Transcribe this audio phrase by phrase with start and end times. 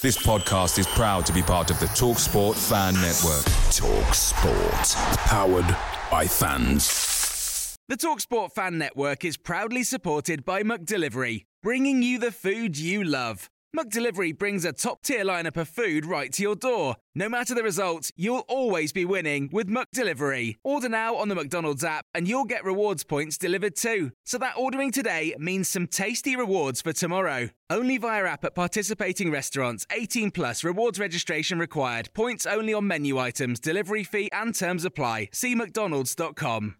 [0.00, 3.44] This podcast is proud to be part of the TalkSport Fan Network.
[3.74, 4.94] TalkSport.
[5.26, 5.76] Powered
[6.08, 7.76] by fans.
[7.88, 13.50] The TalkSport Fan Network is proudly supported by McDelivery, bringing you the food you love.
[13.76, 16.96] McDelivery brings a top tier lineup of food right to your door.
[17.14, 20.56] No matter the result, you'll always be winning with McDelivery.
[20.64, 24.12] Order now on the McDonald's app and you'll get rewards points delivered too.
[24.24, 27.50] So that ordering today means some tasty rewards for tomorrow.
[27.68, 29.86] Only via app at participating restaurants.
[29.92, 32.08] 18 plus rewards registration required.
[32.14, 35.28] Points only on menu items, delivery fee and terms apply.
[35.32, 36.76] See McDonald's.com.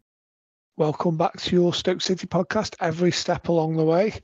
[0.79, 2.77] Welcome back to your Stoke City podcast.
[2.81, 4.15] Every step along the way.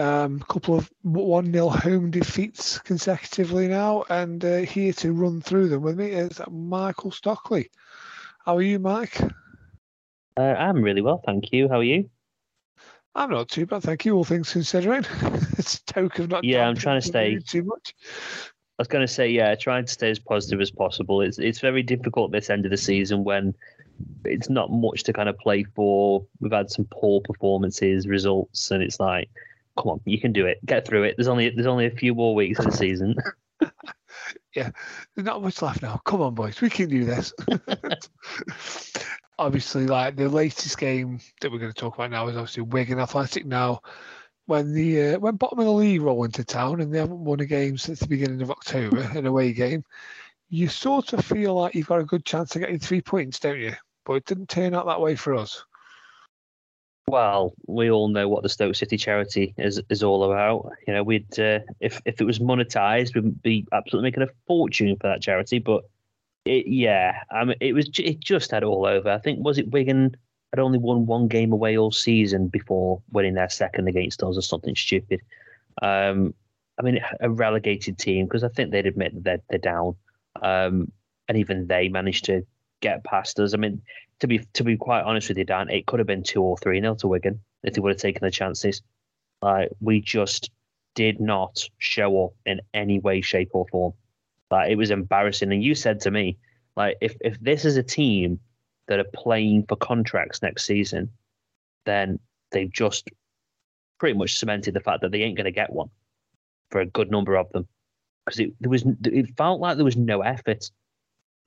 [0.00, 5.42] A um, couple of 1 0 home defeats consecutively now, and uh, here to run
[5.42, 7.70] through them with me is Michael Stockley.
[8.46, 9.20] How are you, Mike?
[10.38, 11.68] Uh, I'm really well, thank you.
[11.68, 12.08] How are you?
[13.14, 14.16] I'm not too bad, thank you.
[14.16, 15.04] All things considering,
[15.58, 16.44] it's a token of not.
[16.44, 17.94] Yeah, I'm trying to stay too much.
[18.78, 21.20] I was going to say, yeah, trying to stay as positive as possible.
[21.20, 23.54] It's it's very difficult this end of the season when
[24.24, 26.24] it's not much to kind of play for.
[26.40, 29.28] We've had some poor performances, results, and it's like
[29.80, 30.64] come on, you can do it.
[30.64, 31.16] Get through it.
[31.16, 33.14] There's only there's only a few more weeks of the season.
[34.54, 34.70] yeah,
[35.14, 36.00] there's not much left now.
[36.04, 37.32] Come on, boys, we can do this.
[39.38, 43.00] obviously, like the latest game that we're going to talk about now is obviously Wigan
[43.00, 43.46] Athletic.
[43.46, 43.80] Now,
[44.46, 47.40] when the uh, when bottom of the league roll into town and they haven't won
[47.40, 49.84] a game since the beginning of October, an away game,
[50.48, 53.58] you sort of feel like you've got a good chance of getting three points, don't
[53.58, 53.74] you?
[54.04, 55.64] But it didn't turn out that way for us.
[57.06, 60.72] Well, we all know what the Stoke City charity is is all about.
[60.86, 64.96] You know, we'd uh, if if it was monetized, we'd be absolutely making a fortune
[65.00, 65.58] for that charity.
[65.58, 65.84] But
[66.44, 69.10] it, yeah, I mean, it was it just had all over.
[69.10, 70.16] I think was it Wigan
[70.52, 74.42] had only won one game away all season before winning their second against us or
[74.42, 75.20] something stupid.
[75.82, 76.34] Um,
[76.78, 79.96] I mean, a relegated team because I think they'd admit that they're, they're down,
[80.42, 80.90] um,
[81.28, 82.46] and even they managed to
[82.80, 83.54] get past us.
[83.54, 83.82] I mean,
[84.20, 86.56] to be to be quite honest with you, Dan, it could have been two or
[86.58, 88.82] three nil to Wigan if they would have taken the chances.
[89.42, 90.50] Like we just
[90.94, 93.94] did not show up in any way, shape, or form.
[94.50, 95.52] Like it was embarrassing.
[95.52, 96.36] And you said to me,
[96.76, 98.40] like if if this is a team
[98.86, 101.10] that are playing for contracts next season,
[101.86, 102.18] then
[102.50, 103.08] they've just
[103.98, 105.90] pretty much cemented the fact that they ain't going to get one
[106.70, 107.66] for a good number of them
[108.24, 110.70] because it there was it felt like there was no effort,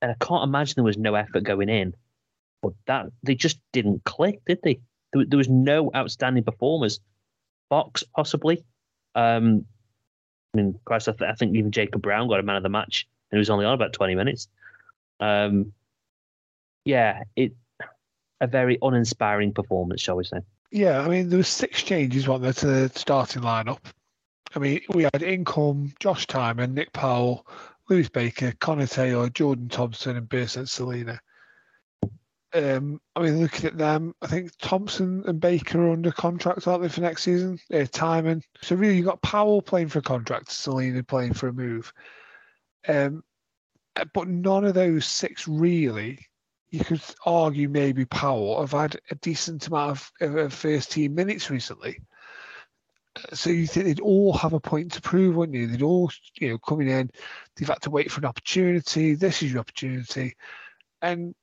[0.02, 1.94] and I can't imagine there was no effort going in
[2.64, 4.80] but that they just didn't click, did they?
[5.12, 7.00] There, there was no outstanding performers.
[7.68, 8.64] Fox possibly.
[9.14, 9.66] Um,
[10.54, 12.68] I mean, Christ, I, th- I, think even Jacob Brown got a man of the
[12.68, 14.48] match, and he was only on about twenty minutes.
[15.20, 15.72] Um,
[16.84, 17.52] yeah, it
[18.40, 20.38] a very uninspiring performance, shall we say?
[20.70, 23.78] Yeah, I mean, there was six changes, weren't there, to the starting lineup.
[24.54, 27.46] I mean, we had Income, Josh Tymon, Nick Powell,
[27.88, 31.20] Lewis Baker, Connor Taylor, Jordan Thompson, and Bersant Celina.
[32.54, 36.82] Um, I mean, looking at them, I think Thompson and Baker are under contract, aren't
[36.82, 37.58] they, for next season?
[37.72, 38.42] Uh, Tymon.
[38.62, 41.92] So really, you've got Powell playing for a contract, Celina playing for a move.
[42.86, 43.24] Um,
[44.12, 46.20] but none of those six really,
[46.70, 51.50] you could argue maybe Powell have had a decent amount of, of first team minutes
[51.50, 51.98] recently.
[53.32, 55.66] So you think they'd all have a point to prove, wouldn't you?
[55.66, 56.10] They'd all,
[56.40, 57.10] you know, coming in,
[57.56, 59.14] they've had to wait for an opportunity.
[59.14, 60.34] This is your opportunity,
[61.02, 61.34] and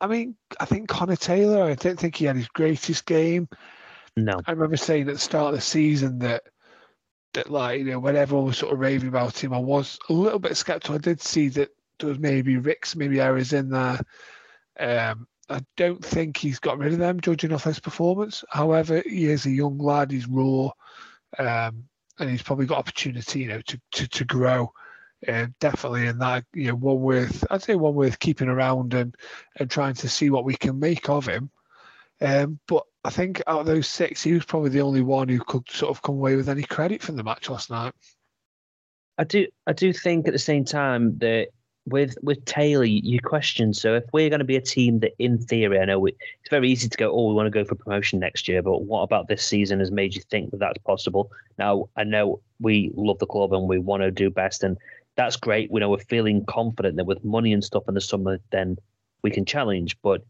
[0.00, 3.48] I mean, I think Connor Taylor, I don't think he had his greatest game.
[4.16, 4.40] No.
[4.46, 6.42] I remember saying at the start of the season that
[7.34, 10.12] that like, you know, when everyone was sort of raving about him, I was a
[10.12, 10.96] little bit skeptical.
[10.96, 14.00] I did see that there was maybe Ricks, maybe errors in there.
[14.78, 18.44] Um, I don't think he's got rid of them, judging off his performance.
[18.48, 20.70] However, he is a young lad, he's raw,
[21.38, 21.84] um,
[22.18, 24.72] and he's probably got opportunity, you know, to, to, to grow
[25.28, 29.14] uh, definitely in that you know one worth I'd say one worth keeping around and
[29.58, 31.50] and trying to see what we can make of him.
[32.20, 35.40] Um, but I think out of those six, he was probably the only one who
[35.40, 37.94] could sort of come away with any credit from the match last night.
[39.18, 41.48] I do I do think at the same time that
[41.86, 43.72] with with Taylor, you question.
[43.74, 46.50] So if we're going to be a team that, in theory, I know we, it's
[46.50, 49.02] very easy to go, oh, we want to go for promotion next year, but what
[49.02, 51.30] about this season has made you think that that's possible?
[51.58, 54.76] Now I know we love the club and we want to do best, and
[55.16, 55.70] that's great.
[55.70, 58.76] We know we're feeling confident that with money and stuff in the summer, then
[59.22, 60.22] we can challenge, but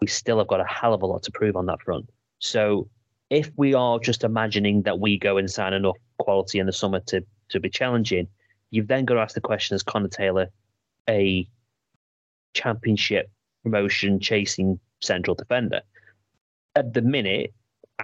[0.00, 2.08] we still have got a hell of a lot to prove on that front.
[2.40, 2.88] So
[3.30, 7.00] if we are just imagining that we go and sign enough quality in the summer
[7.00, 8.28] to to be challenging,
[8.70, 10.48] you've then got to ask the question: Is Connor Taylor
[11.08, 11.48] a
[12.54, 13.30] championship
[13.62, 15.80] promotion chasing central defender?
[16.76, 17.54] At the minute,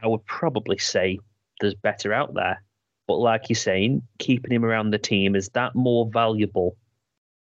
[0.00, 1.18] I would probably say
[1.60, 2.62] there's better out there,
[3.10, 6.76] But like you're saying, keeping him around the team is that more valuable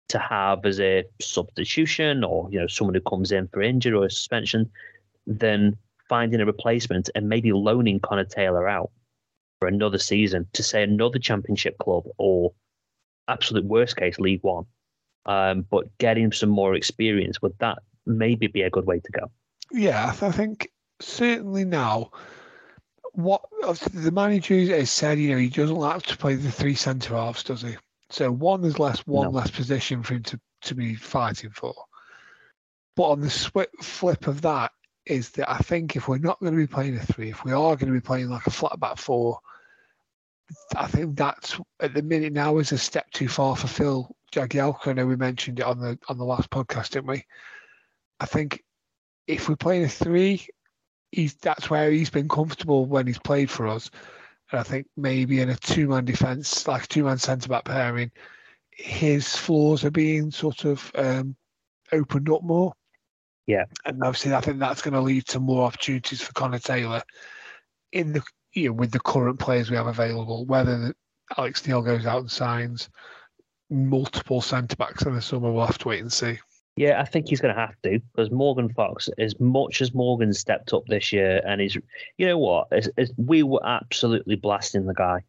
[0.07, 4.09] to have as a substitution or you know someone who comes in for injury or
[4.09, 4.71] suspension
[5.27, 5.75] than
[6.07, 8.92] finding a replacement and maybe loaning Connor Taylor out
[9.59, 12.53] for another season to say another championship club or
[13.27, 14.63] absolute worst case League One.
[15.25, 19.30] Um, but getting some more experience would that maybe be a good way to go?
[19.74, 20.71] Yeah, I think
[21.01, 22.12] certainly now.
[23.13, 23.41] What
[23.93, 27.43] the manager has said, you know, he doesn't like to play the three centre halves,
[27.43, 27.75] does he?
[28.09, 29.31] So one is less, one no.
[29.31, 31.73] less position for him to, to be fighting for.
[32.95, 34.71] But on the flip of that
[35.05, 37.51] is that I think if we're not going to be playing a three, if we
[37.51, 39.39] are going to be playing like a flat back four,
[40.75, 44.87] I think that's at the minute now is a step too far for Phil Jagielka.
[44.87, 47.23] I know we mentioned it on the on the last podcast, didn't we?
[48.19, 48.61] I think
[49.27, 50.45] if we're playing a three,
[51.11, 53.89] he's that's where he's been comfortable when he's played for us.
[54.51, 58.11] And I think maybe in a two man defence, like two man centre back pairing,
[58.71, 61.35] his flaws are being sort of um,
[61.91, 62.73] opened up more.
[63.47, 63.65] Yeah.
[63.85, 67.03] And obviously I think that's going to lead to more opportunities for Connor Taylor
[67.91, 68.23] in the
[68.53, 70.93] you know, with the current players we have available, whether
[71.37, 72.89] Alex Neil goes out and signs
[73.69, 76.39] multiple centre backs in the summer, we'll have to wait and see.
[76.77, 80.33] Yeah, I think he's going to have to because Morgan Fox, as much as Morgan
[80.33, 81.75] stepped up this year, and he's,
[82.18, 85.21] you know what, as, as we were absolutely blasting the guy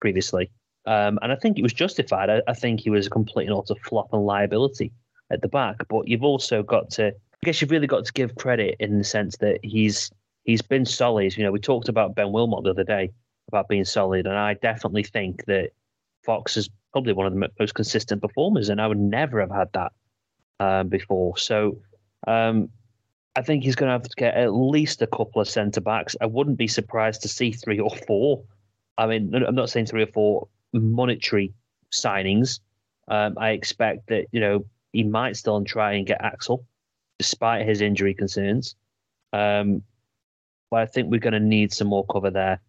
[0.00, 0.50] previously,
[0.86, 2.30] um, and I think it was justified.
[2.30, 4.90] I, I, think he was a complete and utter flop and liability
[5.30, 5.86] at the back.
[5.88, 9.04] But you've also got to, I guess, you've really got to give credit in the
[9.04, 10.10] sense that he's
[10.44, 11.36] he's been solid.
[11.36, 13.10] You know, we talked about Ben Wilmot the other day
[13.48, 15.72] about being solid, and I definitely think that
[16.24, 19.68] Fox is probably one of the most consistent performers, and I would never have had
[19.74, 19.92] that
[20.60, 21.36] um, before.
[21.36, 21.78] So
[22.26, 22.68] um,
[23.36, 26.16] I think he's going to have to get at least a couple of centre backs.
[26.20, 28.42] I wouldn't be surprised to see three or four.
[28.96, 31.52] I mean, I'm not saying three or four monetary
[31.92, 32.60] signings.
[33.08, 36.66] Um, I expect that you know he might still try and get Axel,
[37.18, 38.74] despite his injury concerns.
[39.32, 39.82] Um,
[40.70, 42.60] but I think we're going to need some more cover there.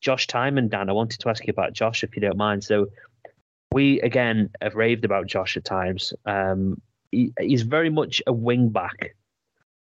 [0.00, 2.64] Josh Tymon, Dan, I wanted to ask you about Josh, if you don't mind.
[2.64, 2.88] So
[3.72, 6.12] we again have raved about Josh at times.
[6.26, 6.80] Um,
[7.12, 9.14] he, he's very much a wing back.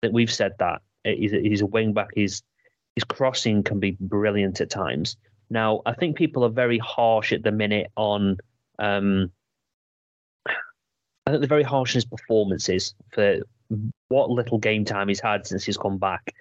[0.01, 2.09] That we've said that he's a, he's a wing back.
[2.15, 2.43] His
[2.95, 5.17] his crossing can be brilliant at times.
[5.49, 8.37] Now I think people are very harsh at the minute on.
[8.79, 9.31] Um,
[10.47, 13.39] I think they're very harsh on his performances for
[14.09, 16.35] what little game time he's had since he's come back.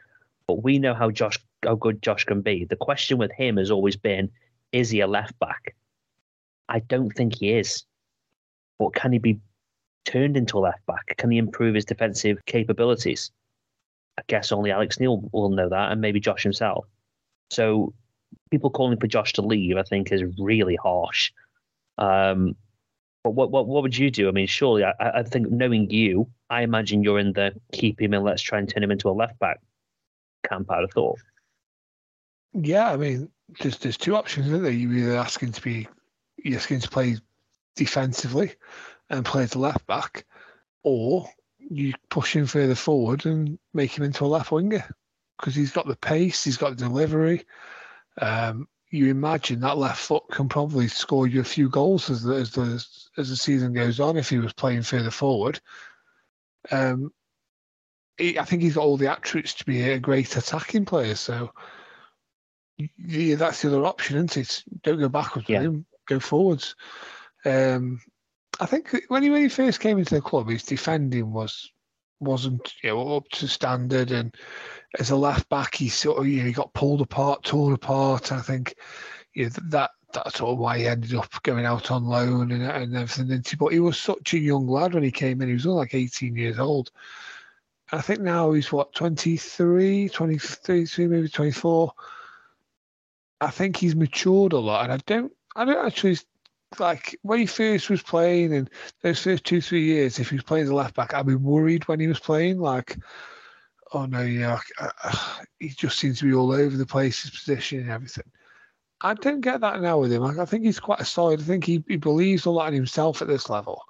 [0.46, 2.66] But we know how Josh how good Josh can be.
[2.66, 4.30] The question with him has always been,
[4.72, 5.74] is he a left back?
[6.68, 7.84] I don't think he is.
[8.78, 9.40] But can he be
[10.04, 11.14] turned into a left back?
[11.16, 13.30] Can he improve his defensive capabilities?
[14.18, 16.86] I guess only Alex Neil will know that, and maybe Josh himself.
[17.50, 17.92] So
[18.50, 21.32] people calling for Josh to leave, I think, is really harsh.
[21.98, 22.56] Um,
[23.22, 24.28] but what, what what would you do?
[24.28, 28.12] I mean, surely I, I think knowing you, I imagine you're in the keep him
[28.12, 29.60] and let's try and turn him into a left back
[30.48, 30.70] camp.
[30.70, 31.18] I'd have thought.
[32.52, 33.30] Yeah, I mean,
[33.60, 34.70] there's there's two options, isn't there?
[34.70, 35.88] You're either asking to be
[36.36, 37.16] you're asking to play
[37.76, 38.52] defensively,
[39.10, 40.24] and play the left back,
[40.82, 41.28] or
[41.58, 44.84] you push him further forward and make him into a left winger
[45.38, 47.44] because he's got the pace, he's got the delivery.
[48.20, 52.34] Um, you imagine that left foot can probably score you a few goals as the,
[52.34, 52.86] as the
[53.18, 55.60] as the season goes on if he was playing further forward.
[56.70, 57.12] Um,
[58.16, 61.16] he, I think he's got all the attributes to be a great attacking player.
[61.16, 61.50] So
[62.98, 64.64] yeah, that's the other option, isn't it?
[64.82, 65.58] Don't go backwards yeah.
[65.58, 66.76] with him, go forwards.
[67.44, 68.00] Um,
[68.60, 71.70] I think when he when he first came into the club, his defending was
[72.20, 74.34] wasn't you know up to standard, and
[74.98, 78.32] as a left back, he sort of you know he got pulled apart, torn apart.
[78.32, 78.74] I think
[79.34, 82.62] you know, that that's sort of why he ended up going out on loan and,
[82.62, 83.58] and everything.
[83.58, 85.48] But he was such a young lad when he came in.
[85.48, 86.90] He was only like 18 years old.
[87.92, 91.92] I think now he's what 23, 23, maybe 24.
[93.40, 96.16] I think he's matured a lot, and I don't, I don't actually
[96.80, 98.68] like when he first was playing in
[99.02, 101.86] those first two three years, if he was playing the left back, I'd be worried
[101.88, 102.58] when he was playing.
[102.58, 102.98] Like,
[103.92, 107.80] oh no, yeah, uh, he just seems to be all over the place, his position
[107.80, 108.24] and everything.
[109.00, 110.22] I don't get that now with him.
[110.22, 111.40] Like, I think he's quite a solid.
[111.40, 113.82] I think he, he believes a lot in himself at this level,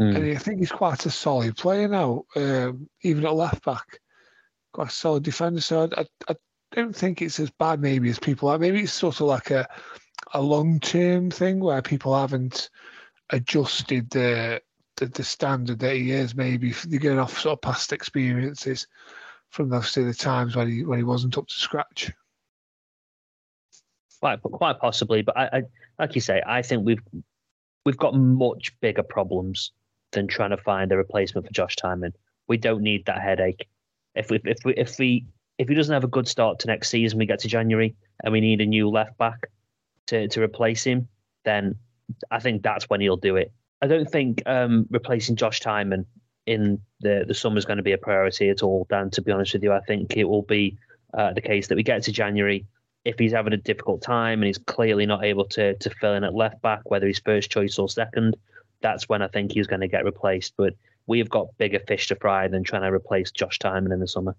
[0.00, 0.14] mm.
[0.14, 4.00] and I think he's quite a solid player now, um, even at left back.
[4.72, 5.60] Quite a solid defender.
[5.60, 6.36] So I, I, I
[6.72, 8.58] don't think it's as bad maybe as people are.
[8.58, 9.66] Maybe it's sort of like a
[10.36, 12.68] a long term thing where people haven't
[13.30, 14.60] adjusted the,
[14.96, 16.34] the, standard that he is.
[16.34, 18.86] Maybe they're going off sort of past experiences
[19.48, 22.12] from obviously the times when he when he wasn't up to scratch.
[24.20, 25.62] Quite, quite possibly, but I, I,
[25.98, 27.02] like you say, I think we've
[27.84, 29.72] we've got much bigger problems
[30.12, 32.12] than trying to find a replacement for Josh Tymon.
[32.46, 33.68] We don't need that headache.
[34.14, 35.26] If we if we if we
[35.56, 38.32] if he doesn't have a good start to next season, we get to January and
[38.32, 39.48] we need a new left back
[40.06, 41.08] to to replace him,
[41.44, 41.76] then
[42.30, 43.52] I think that's when he'll do it.
[43.82, 46.06] I don't think um, replacing Josh Tymon
[46.46, 48.86] in the the summer is going to be a priority at all.
[48.88, 50.78] Dan, to be honest with you, I think it will be
[51.14, 52.66] uh, the case that we get to January.
[53.04, 56.24] If he's having a difficult time and he's clearly not able to to fill in
[56.24, 58.36] at left back, whether he's first choice or second,
[58.80, 60.54] that's when I think he's going to get replaced.
[60.56, 60.74] But
[61.06, 64.36] we've got bigger fish to fry than trying to replace Josh Tymon in the summer.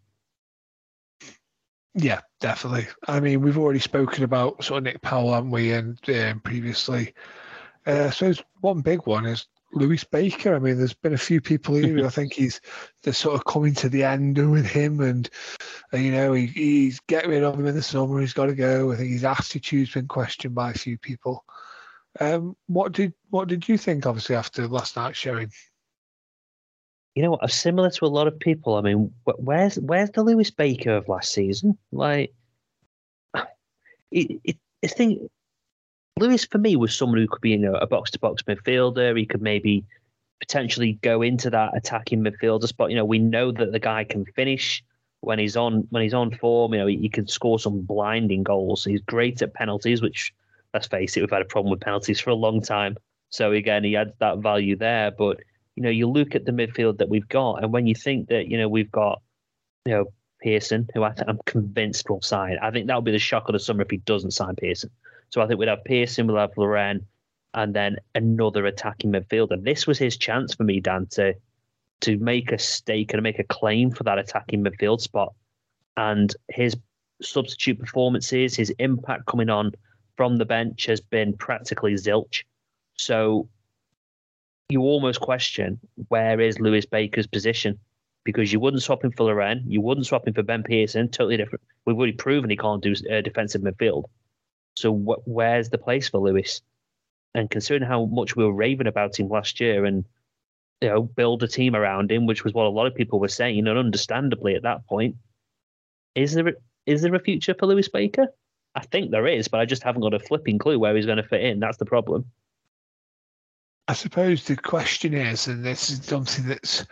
[1.98, 2.88] Yeah, definitely.
[3.08, 7.16] I mean, we've already spoken about sort of Nick Powell, haven't we, and um, previously.
[7.88, 10.56] Uh, suppose one big one is Lewis Baker.
[10.56, 12.06] I mean, there's been a few people here.
[12.06, 12.62] I think he's
[13.01, 15.27] they're sort of coming to the end with him, and
[15.92, 18.20] uh, you know he, he's getting rid of him in the summer.
[18.20, 18.92] He's got to go.
[18.92, 21.46] I think his attitude's been questioned by a few people.
[22.20, 24.06] Um, what did what did you think?
[24.06, 25.51] Obviously, after last night's showing.
[27.18, 27.50] You know what?
[27.50, 28.76] Similar to a lot of people.
[28.76, 31.76] I mean, where's where's the Lewis Baker of last season?
[31.92, 32.32] Like,
[34.12, 35.24] it, it, I think
[36.20, 39.18] Lewis for me was someone who could be you know, a box to box midfielder.
[39.18, 39.84] He could maybe
[40.40, 42.92] potentially go into that attacking midfielder spot.
[42.92, 44.84] You know, we know that the guy can finish
[45.22, 46.76] when he's on when he's on form.
[46.76, 48.86] You know, he, he can score some blinding goals.
[48.86, 50.32] He's great at penalties, which
[50.72, 52.96] let's face it, we've had a problem with penalties for a long time.
[53.32, 55.10] So again, he adds that value there.
[55.10, 55.40] But
[55.77, 58.48] you know, you look at the midfield that we've got, and when you think that
[58.48, 59.22] you know we've got
[59.86, 60.05] you know
[60.41, 62.57] Pearson, who I am convinced will sign.
[62.63, 64.89] I think that would be the shock of the summer if he doesn't sign Pearson.
[65.29, 67.03] So I think we'd have Pearson, we'll have Laurent,
[67.53, 69.51] and then another attacking midfielder.
[69.51, 71.36] And this was his chance for me, Dan, to
[72.01, 75.36] to make a stake and make a claim for that attacking midfield spot.
[75.96, 76.75] And his
[77.22, 79.74] substitute performances, his impact coming on
[80.15, 82.46] from the bench has been practically zilch.
[82.96, 83.48] So
[84.70, 87.80] you almost question where is Lewis Baker's position
[88.26, 91.38] because you wouldn't swap him for Laurent, you wouldn't swap him for Ben Pearson, totally
[91.38, 91.64] different.
[91.86, 94.06] We've already proven he can't do uh, defensive midfield.
[94.76, 96.62] So wh- where's the place for Lewis?
[97.34, 100.04] And considering how much we were raving about him last year, and
[100.82, 103.30] you know, build a team around him, which was what a lot of people were
[103.30, 105.16] saying, and understandably at that point,
[106.14, 106.56] is there
[106.86, 108.28] is there a future for Lewis Baker?
[108.76, 111.18] I think there is, but I just haven't got a flipping clue where he's going
[111.18, 111.62] to fit in.
[111.62, 112.26] That's the problem.
[113.88, 116.86] I suppose the question is, and this is something that's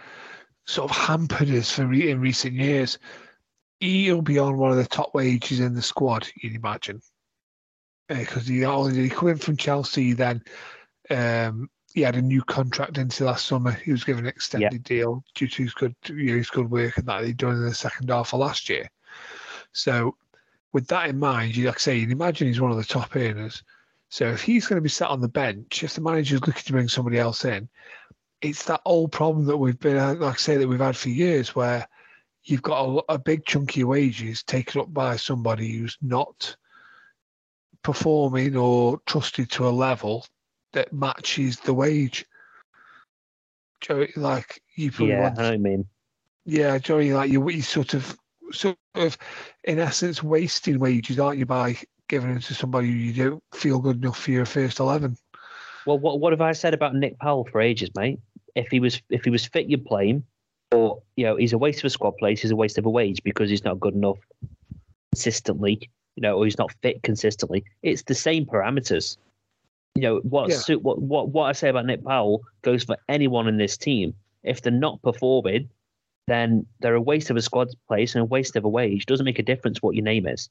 [0.65, 2.97] sort of hampered us for re- in recent years.
[3.79, 7.01] He'll be on one of the top wages in the squad, you'd imagine
[8.07, 10.13] because uh, he only he come in from Chelsea.
[10.13, 10.43] Then
[11.09, 13.71] um, he had a new contract into last summer.
[13.71, 14.97] He was given an extended yeah.
[14.97, 17.65] deal due to his good, you know, his good work and that he'd done in
[17.65, 18.89] the second half of last year.
[19.71, 20.15] So,
[20.73, 23.15] with that in mind, you like I say, you imagine he's one of the top
[23.15, 23.63] earners.
[24.15, 26.72] So if he's going to be sat on the bench, if the manager's looking to
[26.72, 27.67] bring somebody else in,
[28.41, 31.10] it's that old problem that we've been, uh, like I say, that we've had for
[31.10, 31.86] years, where
[32.45, 36.55] you've got a, a big chunk of your wages taken up by somebody who's not
[37.84, 40.25] performing or trusted to a level
[40.72, 42.25] that matches the wage.
[43.81, 45.86] Joey, like you probably yeah, want, I mean,
[46.45, 48.17] yeah, Joey, like you, you sort of,
[48.53, 49.17] sort of,
[49.65, 53.97] in essence, wasting wages, aren't you, by giving them to somebody you don't feel good
[53.97, 55.17] enough for your first eleven.
[55.85, 58.19] Well, what what have I said about Nick Powell for ages, mate?
[58.55, 60.24] If he was if he was fit, you'd play him.
[60.71, 62.41] Or you know, he's a waste of a squad place.
[62.41, 64.17] He's a waste of a wage because he's not good enough
[65.13, 67.63] consistently you know, or he's not fit consistently.
[67.83, 69.17] It's the same parameters.
[69.95, 70.75] You know, what yeah.
[70.75, 74.13] what what what I say about Nick Powell goes for anyone in this team.
[74.43, 75.69] If they're not performing,
[76.27, 79.05] then they're a waste of a squad place and a waste of a wage.
[79.05, 80.50] Doesn't make a difference what your name is.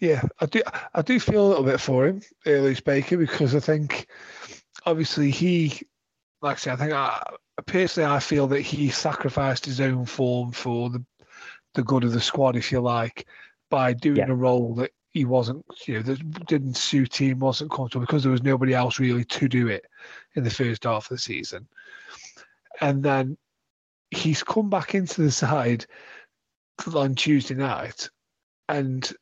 [0.00, 0.62] Yeah, I do.
[0.94, 4.08] I do feel a little bit for him, uh, Lewis Baker, because I think
[4.84, 5.80] obviously he,
[6.42, 7.22] like I said, I think I,
[7.66, 11.04] personally I feel that he sacrificed his own form for the
[11.74, 13.26] the good of the squad, if you like
[13.68, 14.30] by doing yeah.
[14.30, 18.32] a role that he wasn't, you know, that didn't suit him, wasn't comfortable because there
[18.32, 19.84] was nobody else really to do it
[20.34, 21.66] in the first half of the season.
[22.80, 23.36] And then
[24.10, 25.86] he's come back into the side
[26.94, 28.08] on Tuesday night,
[28.68, 29.12] and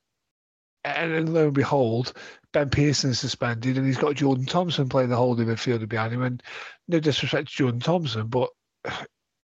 [0.85, 2.13] and then lo and behold,
[2.53, 6.23] Ben Pearson is suspended, and he's got Jordan Thompson playing the holding midfielder behind him.
[6.23, 6.43] And
[6.89, 8.51] no disrespect to Jordan Thompson, but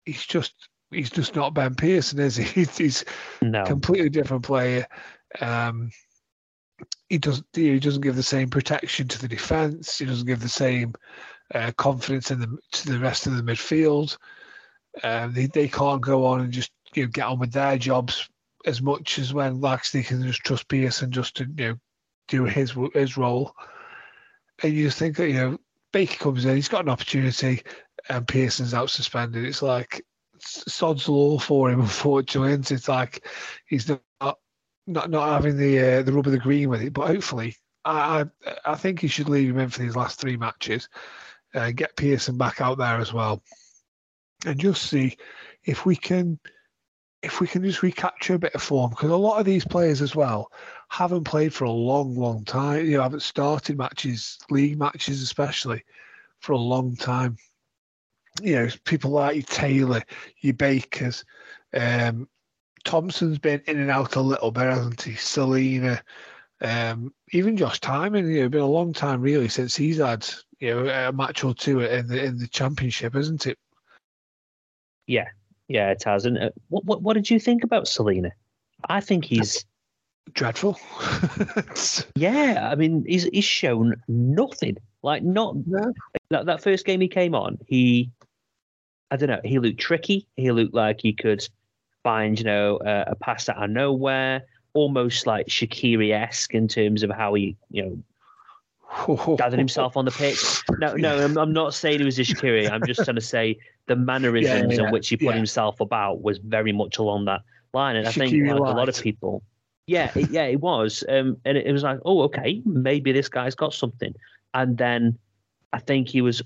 [0.05, 0.53] he's just
[0.91, 2.43] he's just not Ben Pearson, is he?
[2.61, 3.05] He's, he's
[3.41, 3.63] no.
[3.63, 4.87] completely different player.
[5.39, 5.91] Um,
[7.09, 9.99] he doesn't he doesn't give the same protection to the defence.
[9.99, 10.93] He doesn't give the same
[11.53, 14.17] uh, confidence in the to the rest of the midfield.
[15.03, 18.29] Um, they they can't go on and just you know, get on with their jobs
[18.65, 21.75] as much as when Laxley can just trust Pearson just to you know
[22.27, 23.55] do his his role.
[24.61, 25.57] And you think that you know
[25.91, 27.63] Baker comes in, he's got an opportunity,
[28.09, 29.45] and Pearson's out suspended.
[29.45, 30.05] It's like
[30.39, 32.53] sod's law for him, unfortunately.
[32.53, 33.25] And it's like
[33.67, 34.37] he's not
[34.87, 36.93] not not having the uh, the rub of the green with it.
[36.93, 38.25] But hopefully, I
[38.65, 40.89] I think he should leave him in for these last three matches,
[41.53, 43.41] and uh, get Pearson back out there as well,
[44.45, 45.17] and just see
[45.63, 46.39] if we can
[47.21, 50.01] if we can just recapture a bit of form because a lot of these players
[50.01, 50.51] as well
[50.89, 52.85] haven't played for a long, long time.
[52.85, 55.83] You know, haven't started matches, league matches especially,
[56.39, 57.37] for a long time.
[58.41, 60.01] You know, people like Taylor,
[60.39, 61.25] your Bakers,
[61.73, 62.29] um,
[62.85, 65.15] Thompson's been in and out a little bit, hasn't he?
[65.15, 66.01] Celina,
[66.61, 70.27] um, even Josh Tymon, you know, been a long time really since he's had
[70.59, 73.57] you know a match or two in the in the championship, isn't it?
[75.05, 75.27] Yeah,
[75.69, 76.25] yeah, it has.
[76.25, 78.31] And what, what what did you think about Celina?
[78.89, 79.63] I think he's
[80.33, 80.77] dreadful.
[82.15, 84.77] yeah, I mean, he's he's shown nothing.
[85.03, 85.93] Like not no.
[86.31, 88.09] that that first game he came on, he
[89.11, 90.27] I don't know, he looked tricky.
[90.35, 91.47] He looked like he could
[92.03, 94.41] find you know uh, a pass out of nowhere,
[94.73, 98.03] almost like Shaqiri esque in terms of how he you know
[99.37, 100.61] gathered himself on the pitch.
[100.79, 102.69] No, no, I'm, I'm not saying he was a Shaqiri.
[102.69, 105.35] I'm just trying to say the mannerisms yeah, yeah, in which he put yeah.
[105.35, 107.41] himself about was very much along that
[107.73, 107.95] line.
[107.95, 109.43] And I think like, a lot of people,
[109.87, 111.03] yeah, it, yeah, it was.
[111.07, 114.13] Um, and it, it was like, oh, okay, maybe this guy's got something.
[114.53, 115.17] And then
[115.73, 116.41] I think he was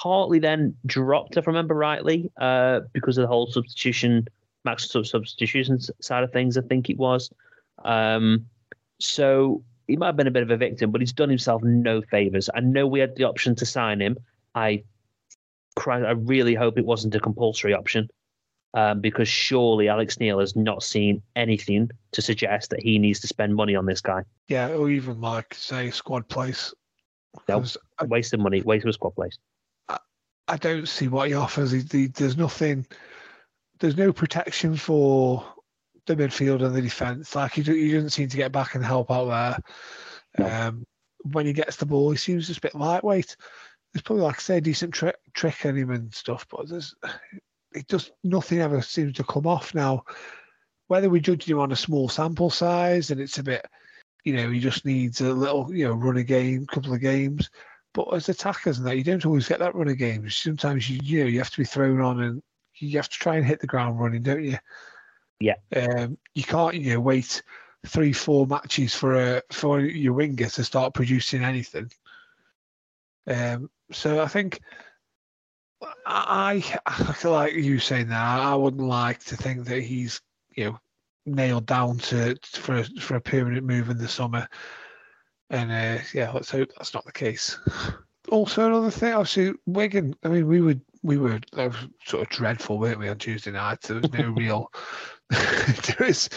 [0.00, 4.28] partly then dropped, if I remember rightly, uh, because of the whole substitution,
[4.64, 6.58] max substitution side of things.
[6.58, 7.30] I think it was.
[7.84, 8.46] Um,
[8.98, 12.02] so he might have been a bit of a victim, but he's done himself no
[12.02, 12.50] favors.
[12.54, 14.16] I know we had the option to sign him.
[14.54, 14.82] I,
[15.86, 18.08] I really hope it wasn't a compulsory option,
[18.74, 23.26] um, because surely Alex Neil has not seen anything to suggest that he needs to
[23.26, 24.22] spend money on this guy.
[24.48, 26.74] Yeah, or even like say squad place.
[27.48, 27.64] No,
[28.02, 29.38] waste of money, waste of squad place.
[29.88, 29.98] I,
[30.48, 31.70] I don't see what he offers.
[31.70, 32.86] He, he, there's nothing.
[33.78, 35.44] There's no protection for
[36.06, 37.34] the midfield and the defence.
[37.34, 39.62] Like he, he doesn't seem to get back and help out
[40.36, 40.68] there.
[40.68, 40.84] Um,
[41.32, 43.36] when he gets the ball, he seems just a bit lightweight.
[43.92, 46.94] There's probably, like I say, a decent trick, trick in him and stuff, but there's
[47.72, 50.04] it just nothing ever seems to come off now.
[50.88, 53.66] Whether we judge him on a small sample size and it's a bit,
[54.24, 57.50] you know, he just needs a little, you know, run a game, couple of games.
[57.92, 60.36] But as attackers and that, you don't always get that run of games.
[60.36, 62.42] Sometimes you, you know, you have to be thrown on and
[62.76, 64.58] you have to try and hit the ground running, don't you?
[65.40, 65.56] Yeah.
[65.74, 67.42] Um, you can't you know wait
[67.86, 71.90] three four matches for a for your winger to start producing anything.
[73.26, 74.60] Um, so I think
[76.06, 80.20] I, I feel like you saying that I wouldn't like to think that he's
[80.54, 80.80] you know
[81.26, 84.48] nailed down to for for a permanent move in the summer.
[85.50, 87.58] And uh, yeah, let's hope that's not the case.
[88.28, 90.16] Also, another thing, obviously, Wigan.
[90.24, 93.50] I mean, we would we were that was sort of dreadful, weren't we, on Tuesday
[93.50, 93.80] night?
[93.82, 94.72] There was no real
[95.30, 96.30] there was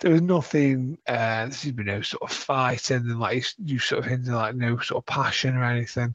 [0.00, 0.98] there was nothing.
[1.06, 4.78] Uh, there's been no sort of fighting and like you sort of hinted like no
[4.78, 6.14] sort of passion or anything.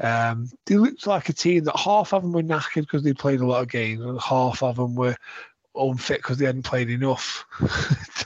[0.00, 3.40] Um, they looked like a team that half of them were knackered because they played
[3.40, 5.16] a lot of games, and half of them were
[5.74, 7.46] unfit because they hadn't played enough.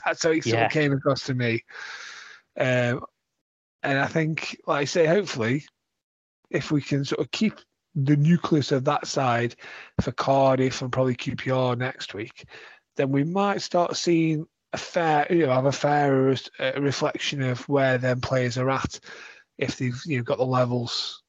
[0.05, 0.65] That's how it sort yeah.
[0.65, 1.63] of came across to me.
[2.57, 3.05] Um,
[3.81, 5.65] and I think, like I say, hopefully,
[6.49, 7.55] if we can sort of keep
[7.95, 9.55] the nucleus of that side
[10.01, 12.45] for Cardiff and probably QPR next week,
[12.95, 17.67] then we might start seeing a fair, you know, have a fairer uh, reflection of
[17.69, 18.99] where them players are at
[19.57, 21.21] if they've you know got the levels,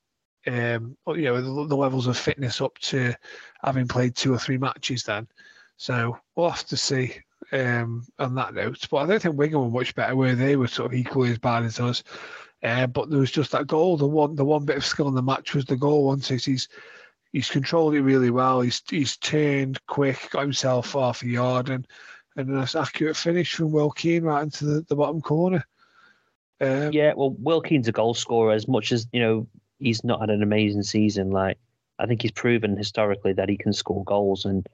[0.47, 3.15] um, you know, the, the levels of fitness up to
[3.63, 5.03] having played two or three matches.
[5.03, 5.29] Then,
[5.77, 7.15] so we'll have to see
[7.53, 8.87] um, on that note.
[8.91, 11.39] But I don't think Wigan were much better where they were sort of equally as
[11.39, 12.03] bad as us.
[12.65, 13.99] Uh, but there was just that goal.
[13.99, 16.07] The one, the one bit of skill in the match was the goal.
[16.07, 16.69] Once he's
[17.33, 18.63] he's controlled it really well.
[18.63, 21.87] He's he's turned quick, got himself half a yard, and
[22.37, 25.65] and a nice accurate finish from Will Keane right into the, the bottom corner.
[26.61, 28.53] Um, yeah, well, Will Keane's a goal scorer.
[28.53, 29.47] As much as you know,
[29.79, 31.31] he's not had an amazing season.
[31.31, 31.59] Like
[31.99, 34.67] I think he's proven historically that he can score goals, and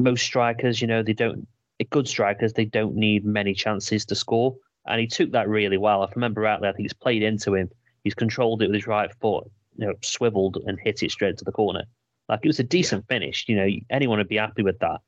[0.00, 1.46] most strikers, you know, they don't.
[1.90, 6.02] Good strikers, they don't need many chances to score, and he took that really well.
[6.04, 7.70] If I remember rightly, I think it's played into him.
[8.04, 11.44] He's controlled it with his right foot, you know, swiveled and hit it straight to
[11.44, 11.84] the corner.
[12.28, 13.44] Like it was a decent finish.
[13.48, 15.00] You know, anyone would be happy with that.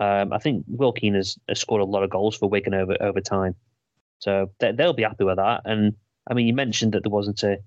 [0.00, 2.96] Um, I think Will Keane has, has, scored a lot of goals for Wigan over
[3.00, 3.56] over time,
[4.20, 5.62] so they, will be happy with that.
[5.64, 5.94] And
[6.30, 7.58] I mean, you mentioned that there wasn't a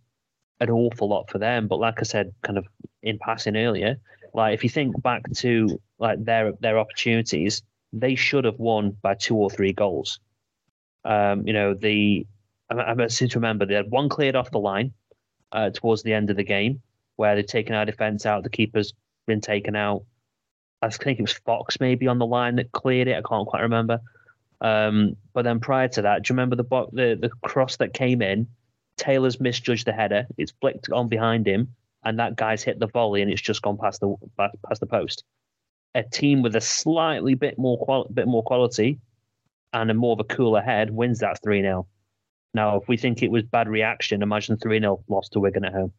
[0.61, 2.65] an awful lot for them, but like I said, kind of
[3.03, 3.97] in passing earlier,
[4.33, 9.15] like if you think back to like their their opportunities, they should have won by
[9.15, 10.19] two or three goals.
[11.03, 12.25] Um, you know, the
[12.69, 14.93] I, I seem to remember they had one cleared off the line
[15.51, 16.81] uh, towards the end of the game
[17.15, 18.93] where they'd taken our defence out, the keeper's
[19.27, 20.03] been taken out.
[20.81, 23.17] I think it was Fox maybe on the line that cleared it.
[23.17, 23.99] I can't quite remember.
[24.61, 27.93] Um, but then prior to that, do you remember the bo- the the cross that
[27.93, 28.47] came in?
[28.97, 30.27] Taylor's misjudged the header.
[30.37, 33.77] It's flicked on behind him, and that guy's hit the volley, and it's just gone
[33.77, 35.23] past the past the post.
[35.93, 38.99] A team with a slightly bit more qual- bit more quality
[39.73, 41.87] and a more of a cooler head wins that three 0
[42.53, 45.73] Now, if we think it was bad reaction, imagine three 0 lost to Wigan at
[45.73, 45.93] home.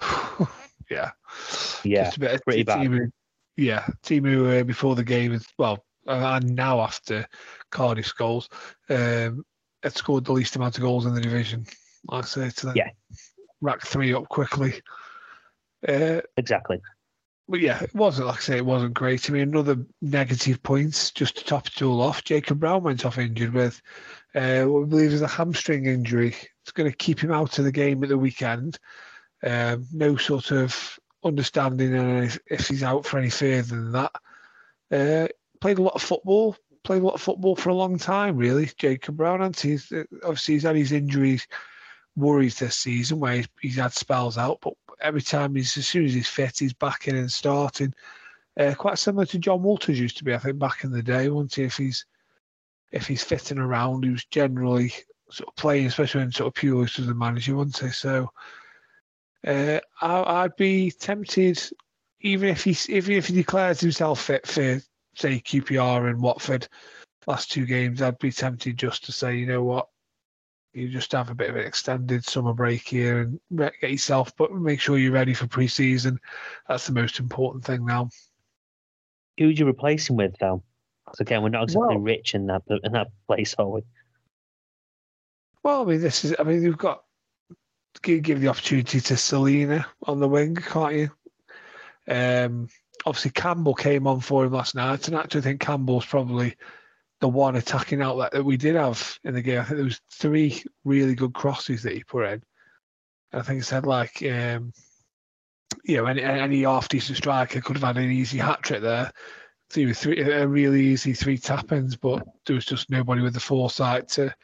[0.90, 1.10] yeah,
[1.84, 2.78] Yeah, bit pretty bad.
[2.86, 3.10] Timu,
[3.56, 7.26] yeah, Timu uh, before the game is well, and now after
[7.70, 8.48] Cardiff's goals,
[8.90, 9.44] um,
[9.82, 11.66] had scored the least amount of goals in the division.
[12.08, 12.90] Like I say, to then Yeah.
[13.60, 14.80] rack three up quickly.
[15.86, 16.80] Uh, exactly.
[17.48, 19.28] But yeah, it wasn't like I say, it wasn't great.
[19.28, 22.24] I mean, another negative points just to top it all off.
[22.24, 23.80] Jacob Brown went off injured with
[24.34, 26.34] uh, what we believe is a hamstring injury.
[26.62, 28.78] It's going to keep him out of the game at the weekend.
[29.44, 31.94] Um, no sort of understanding
[32.46, 34.12] if, he's out for any further than that.
[34.90, 35.28] Uh,
[35.60, 36.56] played a lot of football.
[36.82, 38.70] Played a lot of football for a long time, really.
[38.76, 41.46] Jacob Brown, and he's obviously he's had his injuries
[42.16, 46.04] worries this season where he's, he's had spells out, but every time he's as soon
[46.04, 47.94] as he's fit, he's back in and starting.
[48.58, 51.28] Uh, quite similar to Jon Walters used to be, I think, back in the day.
[51.28, 51.64] Once he?
[51.64, 52.06] If he's
[52.92, 54.92] if he's fitting around, he was generally
[55.30, 57.90] sort of playing, especially when sort of Pulis was the manager, wasn't he?
[57.90, 58.30] So
[59.46, 61.62] uh, I, I'd be tempted,
[62.20, 64.80] even if he if if he declares himself fit for
[65.14, 66.68] say QPR and Watford
[67.26, 69.88] last two games, I'd be tempted just to say, you know what,
[70.76, 73.40] you just have a bit of an extended summer break here and
[73.80, 76.20] get yourself, but make sure you're ready for pre-season.
[76.68, 78.10] That's the most important thing now.
[79.38, 80.62] Who would you replace him with, though?
[81.04, 83.82] Because again, we're not exactly Well- rich in that in that place, are we?
[85.62, 86.34] Well, I mean, this is.
[86.38, 87.02] I mean, you've got
[88.02, 91.10] give, give the opportunity to Celina on the wing, can't you?
[92.08, 92.68] Um,
[93.04, 96.56] obviously, Campbell came on for him last night, and I actually think Campbell's probably
[97.20, 99.60] the one attacking outlet that we did have in the game.
[99.60, 102.42] I think there was three really good crosses that he put in.
[103.32, 104.72] I think it said like, um,
[105.84, 109.10] you know, any any half decent striker could have had an easy hat trick there.
[109.70, 113.40] Three, three, a really easy three tap ins, but there was just nobody with the
[113.40, 114.34] foresight to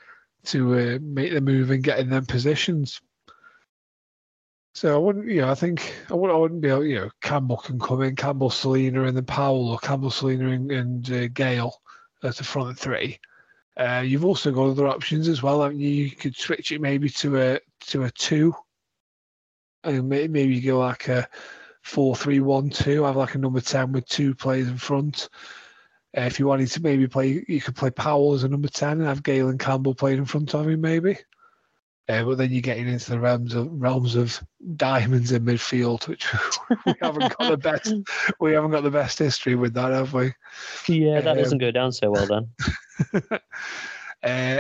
[0.47, 3.01] to uh, make the move and get in them positions.
[4.75, 7.11] So I wouldn't, you know, I think I wouldn't, I wouldn't be able, you know,
[7.21, 11.29] Campbell can come in, Campbell, Celina, and then Powell, or Campbell, Celina, and, and uh,
[11.29, 11.79] Gayle
[12.23, 13.19] as the front three.
[13.77, 15.63] Uh, you've also got other options as well.
[15.63, 15.89] haven't you?
[15.89, 18.55] you could switch it maybe to a to a two,
[19.85, 21.27] and may- maybe you go like a
[21.83, 23.03] four-three-one-two.
[23.03, 25.29] Have like a number ten with two players in front.
[26.17, 28.99] Uh, if you wanted to maybe play, you could play Powell as a number 10
[28.99, 31.17] and have Galen Campbell playing in front of him, maybe.
[32.13, 34.43] Uh, but then you're getting into the realms of realms of
[34.77, 36.27] diamonds in midfield, which
[36.87, 37.95] we haven't got the best.
[38.39, 40.35] We haven't got the best history with that, have we?
[40.89, 42.49] Yeah, that Um, doesn't go down so well then.
[43.31, 43.39] uh,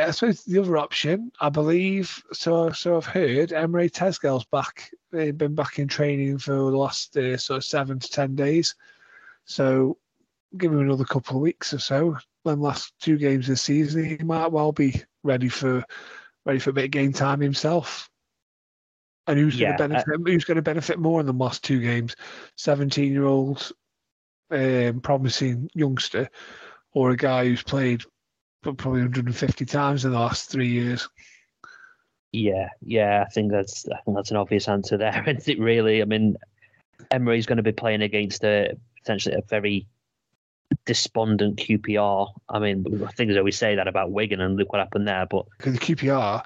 [0.07, 4.91] I suppose the other option, I believe, so so I've heard, Emre Tezgel's back.
[5.11, 8.75] They've been back in training for the last uh, sort of seven to ten days.
[9.45, 9.99] So
[10.57, 12.17] give him another couple of weeks or so.
[12.47, 15.85] Then last two games this season, he might well be ready for
[16.44, 18.09] ready for a bit of game time himself.
[19.26, 20.33] And who's Yeah, uh, going to benefit?
[20.33, 22.16] who's going to benefit more in the last two games?
[22.57, 23.70] Seventeen-year-old,
[24.50, 26.28] um, promising youngster,
[26.92, 28.02] or a guy who's played
[28.62, 31.09] probably 150 times in the last three years.
[32.33, 35.61] Yeah, yeah, I think that's I think that's an obvious answer there, isn't it?
[35.61, 36.37] Really, I mean,
[37.12, 39.87] Emre's going to be playing against a potentially a very
[40.85, 42.32] despondent QPR.
[42.48, 45.26] I mean, think as we say that about Wigan, and look what happened there.
[45.26, 46.44] But Because the QPR,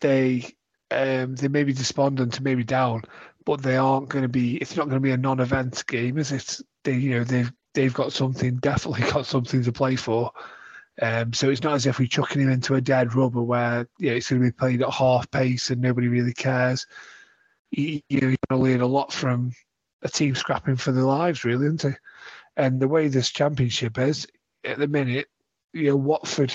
[0.00, 0.54] they
[0.90, 3.02] um, they may be despondent maybe down,
[3.44, 4.56] but they aren't going to be.
[4.56, 6.60] It's not going to be a non-event game, is it?
[6.84, 10.32] They, you know, they've they've got something, definitely got something to play for.
[11.02, 14.12] Um, so it's not as if we're chucking him into a dead rubber where yeah,
[14.12, 16.86] it's going to be played at half pace and nobody really cares.
[17.70, 19.52] You, you're going to learn a lot from
[20.02, 21.96] a team scrapping for their lives, really, isn't it?
[22.60, 24.26] And the way this championship is
[24.66, 25.28] at the minute,
[25.72, 26.54] you know, Watford,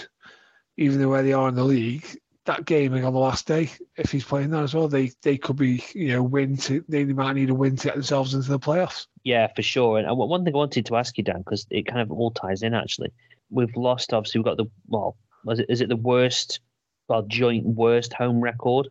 [0.77, 2.05] even though where they are in the league,
[2.45, 5.55] that gaming on the last day, if he's playing that as well, they they could
[5.55, 8.59] be, you know, win to they might need a win to get themselves into the
[8.59, 9.07] playoffs.
[9.23, 9.97] yeah, for sure.
[9.97, 12.29] And uh, one thing I wanted to ask you, Dan, because it kind of all
[12.29, 13.11] ties in actually.
[13.49, 14.13] We've lost.
[14.13, 15.17] Obviously, we've got the well.
[15.43, 16.59] Was it is it the worst?
[17.07, 18.89] Well, joint worst home record.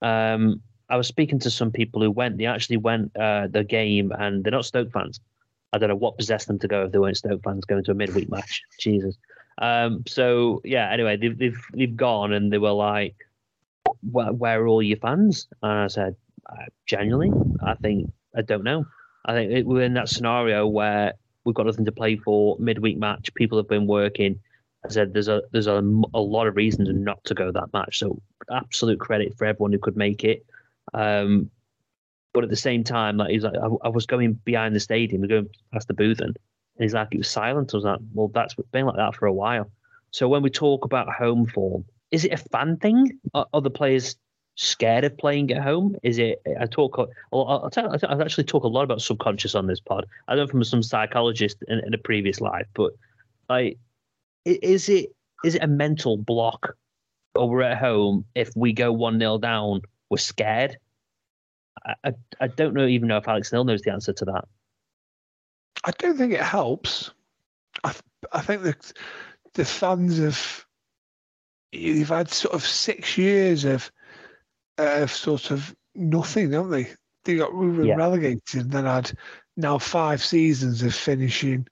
[0.00, 2.38] Um, I was speaking to some people who went.
[2.38, 5.20] They actually went uh, the game, and they're not Stoke fans.
[5.72, 7.92] I don't know what possessed them to go if they weren't Stoke fans going to
[7.92, 8.62] a midweek match.
[8.78, 9.16] Jesus.
[9.58, 10.90] Um, so yeah.
[10.90, 13.14] Anyway, they've they've they've gone and they were like,
[14.02, 16.16] "Where, where are all your fans?" And I said,
[16.50, 17.30] uh, "Genuinely,
[17.62, 18.86] I think I don't know.
[19.24, 22.56] I think it, we're in that scenario where we've got nothing to play for.
[22.58, 23.32] Midweek match.
[23.34, 24.40] People have been working.
[24.84, 25.78] I said there's a there's a,
[26.14, 27.98] a lot of reasons not to go that match.
[27.98, 30.44] So absolute credit for everyone who could make it.
[30.94, 31.50] Um,
[32.32, 35.26] but at the same time, like he's like, I, I was going behind the stadium,
[35.26, 36.36] going past the booth, and
[36.78, 37.74] he's like, it was silent.
[37.74, 39.70] I was like, well, that's been like that for a while.
[40.12, 43.18] So when we talk about home form, is it a fan thing?
[43.34, 44.16] Are, are the players
[44.56, 45.96] scared of playing at home?
[46.02, 46.42] Is it?
[46.60, 46.98] I talk.
[47.32, 50.06] I'll, tell, I actually talk a lot about subconscious on this pod.
[50.28, 52.92] I learned from some psychologist in, in a previous life, but
[53.48, 53.78] like,
[54.44, 55.10] is it
[55.44, 56.76] is it a mental block
[57.34, 59.82] over at home if we go one 0 down?
[60.10, 60.76] We're scared
[62.04, 64.44] I, I don't know even know if Alex Neil knows the answer to that.
[65.84, 67.10] I don't think it helps.
[67.84, 67.94] I
[68.32, 68.92] I think the
[69.54, 70.66] the fans have
[71.72, 73.90] you've had sort of six years of
[74.78, 76.88] of sort of nothing, haven't they?
[77.24, 77.96] They got we were yeah.
[77.96, 79.12] relegated and then had
[79.56, 81.66] now five seasons of finishing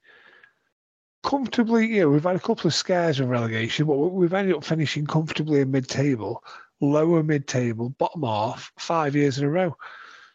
[1.23, 1.87] comfortably.
[1.87, 5.61] Yeah, we've had a couple of scares of relegation, but we've ended up finishing comfortably
[5.61, 6.43] in mid-table,
[6.81, 9.75] lower mid-table, bottom half, five years in a row.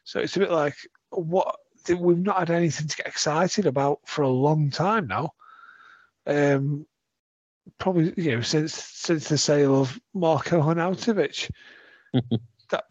[0.04, 0.76] So it's a bit like
[1.11, 1.57] what
[1.88, 5.33] we've not had anything to get excited about for a long time now.
[6.26, 6.87] Um,
[7.78, 11.50] probably you know since since the sale of Marko Arnautovic.
[12.70, 12.85] that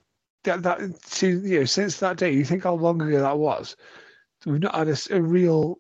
[0.44, 3.76] that that you know since that day, you think how long ago that was?
[4.46, 5.78] We've not had a, a real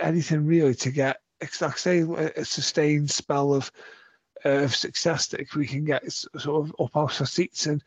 [0.00, 1.18] anything really to get
[1.60, 3.70] like say a sustained spell of
[4.44, 7.82] of success that we can get sort of up off our seats and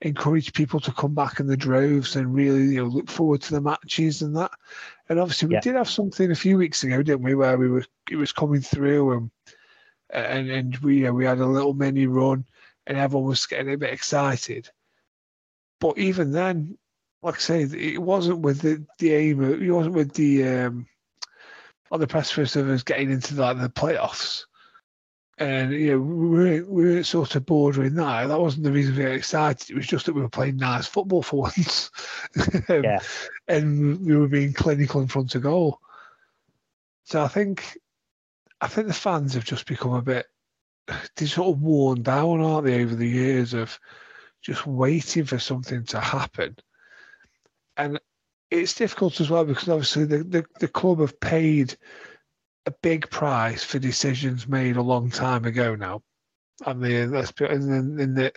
[0.00, 3.52] encourage people to come back in the droves and really you know look forward to
[3.52, 4.50] the matches and that.
[5.08, 5.60] And obviously we yeah.
[5.60, 8.60] did have something a few weeks ago, didn't we, where we were it was coming
[8.60, 9.30] through and
[10.10, 12.44] and and we you know, we had a little mini run
[12.86, 14.68] and everyone was getting a bit excited.
[15.80, 16.76] But even then,
[17.22, 19.42] like I say, it wasn't with the, the aim.
[19.42, 20.86] It wasn't with the um,
[21.90, 24.44] on the precipice of us getting into like the playoffs
[25.38, 28.26] and you know we were, we were sort of bordering that.
[28.26, 29.70] That wasn't the reason we were excited.
[29.70, 31.90] It was just that we were playing nice football for once,
[32.68, 33.00] um, yeah.
[33.48, 35.80] and we were being clinical in front of goal.
[37.04, 37.78] So I think,
[38.60, 40.26] I think the fans have just become a bit,
[41.16, 43.78] they sort of worn down, aren't they, over the years of
[44.40, 46.56] just waiting for something to happen,
[47.76, 47.98] and
[48.50, 51.76] it's difficult as well because obviously the the, the club have paid
[52.66, 56.02] a big price for decisions made a long time ago now.
[56.66, 58.32] And the let's put in, in the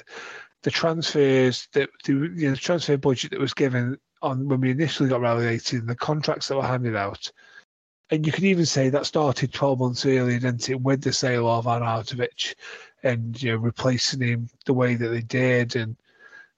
[0.63, 4.71] the transfers that the, you know, the transfer budget that was given on when we
[4.71, 7.31] initially got relegated and the contracts that were handed out.
[8.09, 11.47] And you could even say that started 12 months earlier, didn't it, with the sale
[11.47, 12.55] of Arnautovic
[13.03, 15.95] and you know replacing him the way that they did, and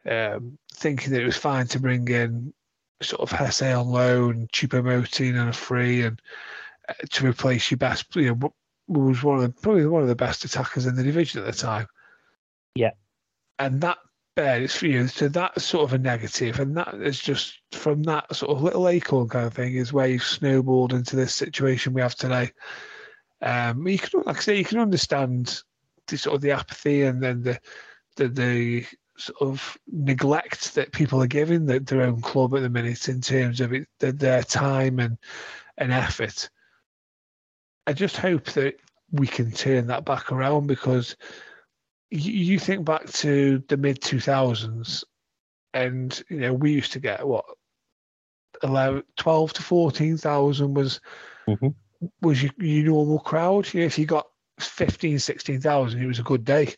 [0.09, 2.53] um, thinking that it was fine to bring in
[3.01, 6.21] sort of Jesé on loan, Choupo-Moting and a free, and
[7.11, 8.53] to replace your best, you know,
[8.87, 11.57] was one of the probably one of the best attackers in the division at the
[11.57, 11.87] time.
[12.75, 12.91] Yeah,
[13.59, 13.97] and that
[14.35, 15.07] bears for you.
[15.07, 18.87] So that's sort of a negative, and that is just from that sort of little
[18.87, 22.51] acorn kind of thing is where you've snowballed into this situation we have today.
[23.41, 25.61] Um, you can, like I say, you can understand
[26.07, 27.59] the sort of the apathy and then the
[28.15, 28.85] the, the
[29.17, 33.21] sort of neglect that people are giving the, their own club at the minute in
[33.21, 35.17] terms of it, the, their time and
[35.77, 36.49] and effort.
[37.87, 38.75] I just hope that
[39.11, 41.15] we can turn that back around because
[42.11, 45.03] you, you think back to the mid 2000s
[45.73, 47.45] and you know we used to get what
[48.63, 50.99] 11, 12 to 14,000 was
[51.47, 51.67] mm-hmm.
[52.21, 53.71] was your, your, normal crowd.
[53.73, 54.27] You know, if you got
[54.59, 56.73] 15 16,000 it was a good day.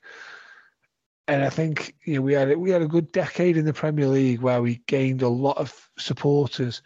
[1.28, 4.08] And I think you know we had we had a good decade in the Premier
[4.08, 6.82] League where we gained a lot of supporters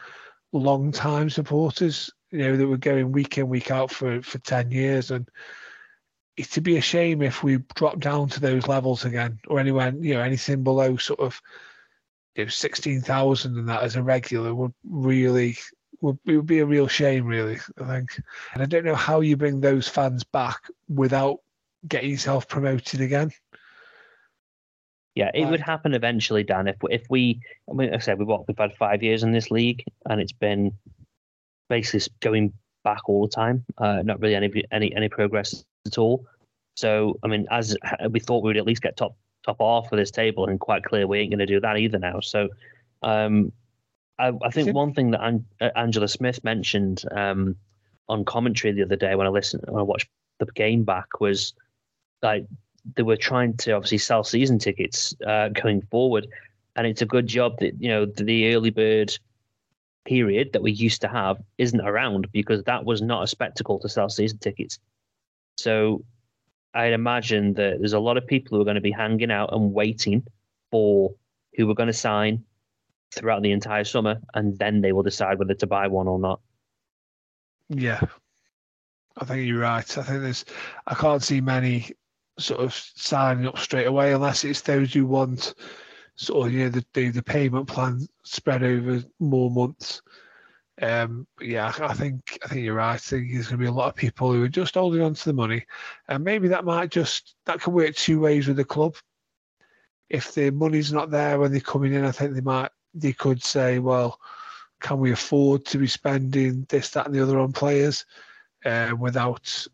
[0.51, 4.71] long time supporters you know, that were going week in, week out for, for 10
[4.71, 5.11] years.
[5.11, 5.29] And
[6.37, 10.15] to be a shame if we drop down to those levels again or anywhere, you
[10.15, 11.41] know, anything below sort of
[12.35, 15.57] you know, 16,000 and that as a regular would really,
[16.01, 18.21] would, it would be a real shame, really, I think.
[18.53, 21.37] And I don't know how you bring those fans back without
[21.87, 23.31] getting yourself promoted again.
[25.15, 26.67] Yeah, it would happen eventually, Dan.
[26.67, 29.31] If if we, I mean, like I said, we've what we've had five years in
[29.31, 30.73] this league, and it's been
[31.69, 33.63] basically going back all the time.
[33.77, 36.27] Uh, not really any any any progress at all.
[36.75, 37.77] So I mean, as
[38.09, 40.83] we thought we would at least get top top half of this table, and quite
[40.83, 42.19] clear we ain't going to do that either now.
[42.19, 42.49] So
[43.01, 43.53] um,
[44.19, 47.55] I, I think one thing that An- uh, Angela Smith mentioned um,
[48.09, 51.53] on commentary the other day when I listened when I watched the game back was
[52.21, 52.45] like
[52.95, 56.27] they were trying to obviously sell season tickets uh, going forward,
[56.75, 59.17] and it's a good job that you know the early bird
[60.05, 63.89] period that we used to have isn't around because that was not a spectacle to
[63.89, 64.77] sell season tickets.
[65.57, 66.03] So
[66.75, 69.53] I'd imagine that there's a lot of people who are going to be hanging out
[69.53, 70.23] and waiting
[70.71, 71.15] for
[71.55, 72.43] who are going to sign
[73.15, 76.39] throughout the entire summer, and then they will decide whether to buy one or not.
[77.69, 78.01] Yeah,
[79.17, 79.97] I think you're right.
[79.97, 80.45] I think there's,
[80.85, 81.91] I can't see many
[82.37, 85.53] sort of signing up straight away unless it's those who want
[86.15, 90.01] sort of you know the the, the payment plan spread over more months.
[90.81, 92.93] Um, yeah, I think I think you're right.
[92.93, 95.13] I think there's going to be a lot of people who are just holding on
[95.13, 95.65] to the money,
[96.09, 98.95] and maybe that might just that can work two ways with the club.
[100.09, 103.43] If the money's not there when they're coming in, I think they might they could
[103.43, 104.19] say, well,
[104.81, 108.05] can we afford to be spending this, that, and the other on players
[108.65, 109.67] uh, without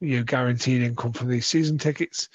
[0.00, 2.28] you know guaranteed income from these season tickets?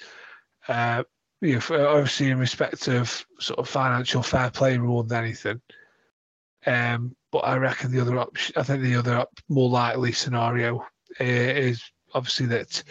[0.68, 1.04] Uh,
[1.40, 5.60] you know, for, obviously in respect of sort of financial fair play more than anything.
[6.66, 10.78] Um, but I reckon the other option, I think the other more likely scenario
[11.20, 11.82] uh, is
[12.14, 12.82] obviously that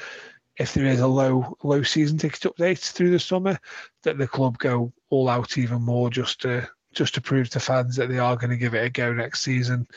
[0.58, 3.58] if there is a low low season ticket update through the summer,
[4.04, 7.96] that the club go all out even more just to just to prove to fans
[7.96, 9.88] that they are going to give it a go next season,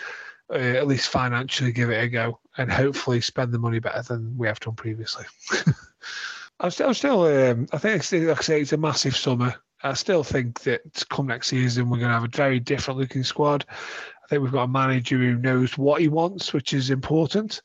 [0.50, 4.36] uh, at least financially give it a go, and hopefully spend the money better than
[4.36, 5.24] we have done previously.
[6.60, 9.54] I'm still, I'm still um, I think, it's, like I say, it's a massive summer.
[9.82, 13.24] I still think that come next season, we're going to have a very different looking
[13.24, 13.66] squad.
[13.68, 17.62] I think we've got a manager who knows what he wants, which is important.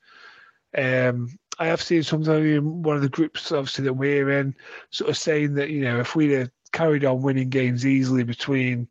[0.77, 4.55] Um, I have seen somebody in one of the groups, obviously, that we're in,
[4.89, 8.87] sort of saying that, you know, if we'd have carried on winning games easily between,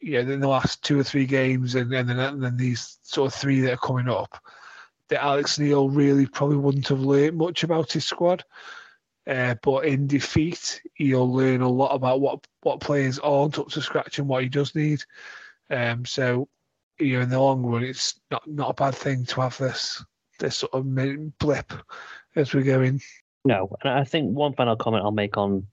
[0.00, 2.98] you know, in the last two or three games and, and, then, and then these
[3.02, 4.42] sort of three that are coming up,
[5.10, 8.44] that Alex Neil really probably wouldn't have learned much about his squad.
[9.26, 13.82] Uh, but in defeat, he'll learn a lot about what what players aren't up to
[13.82, 15.02] scratch and what he does need.
[15.68, 16.48] Um, so,
[16.98, 20.02] you know, in the long run, it's not not a bad thing to have this
[20.38, 21.72] this sort of blip
[22.34, 23.00] as we go in.
[23.44, 25.66] No, and I think one final comment I'll make on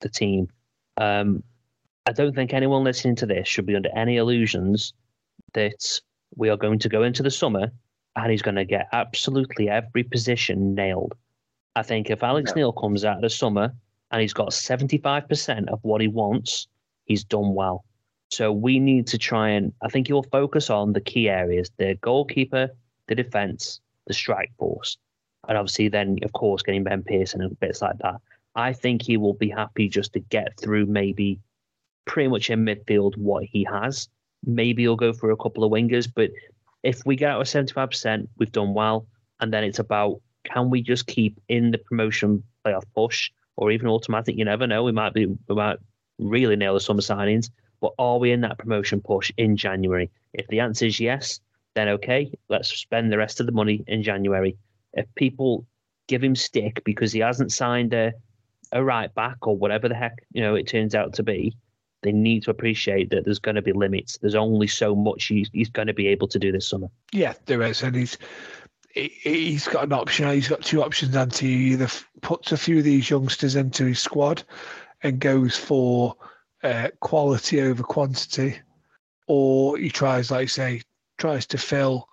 [0.00, 0.48] the team.
[0.96, 1.42] Um,
[2.06, 4.92] I don't think anyone listening to this should be under any illusions
[5.54, 6.00] that
[6.36, 7.72] we are going to go into the summer
[8.16, 11.14] and he's going to get absolutely every position nailed.
[11.76, 12.54] I think if Alex no.
[12.56, 13.72] Neil comes out of the summer
[14.10, 16.68] and he's got 75% of what he wants,
[17.06, 17.84] he's done well.
[18.30, 21.94] So we need to try and, I think he'll focus on the key areas the
[21.96, 22.70] goalkeeper,
[23.08, 24.96] the defence, the strike force.
[25.48, 28.16] And obviously, then, of course, getting Ben Pearson and bits like that.
[28.54, 31.40] I think he will be happy just to get through maybe
[32.04, 34.08] pretty much in midfield what he has.
[34.44, 36.30] Maybe he'll go for a couple of wingers, but
[36.82, 39.06] if we get out of 75%, we've done well.
[39.40, 43.88] And then it's about can we just keep in the promotion playoff push or even
[43.88, 44.36] automatic?
[44.36, 44.82] You never know.
[44.82, 45.78] We might be we might
[46.18, 50.10] really nail the summer signings, but are we in that promotion push in January?
[50.32, 51.40] If the answer is yes,
[51.74, 54.56] then okay, let's spend the rest of the money in January.
[54.94, 55.66] If people
[56.08, 58.12] give him stick because he hasn't signed a
[58.72, 61.54] a right back or whatever the heck you know it turns out to be,
[62.02, 64.18] they need to appreciate that there's going to be limits.
[64.18, 66.88] There's only so much he's, he's going to be able to do this summer.
[67.12, 68.18] Yeah, there is, and he's
[68.94, 70.28] he's got an option.
[70.30, 71.88] He's got two options, and he either
[72.20, 74.42] puts a few of these youngsters into his squad
[75.02, 76.16] and goes for
[76.62, 78.58] uh, quality over quantity,
[79.26, 80.82] or he tries, like say,
[81.18, 82.08] tries to fill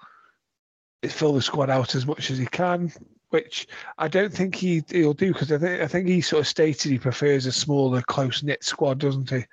[1.04, 2.92] fill the squad out as much as he can,
[3.30, 6.48] which I don't think he he'll do because I think I think he sort of
[6.48, 9.46] stated he prefers a smaller, close knit squad, doesn't he?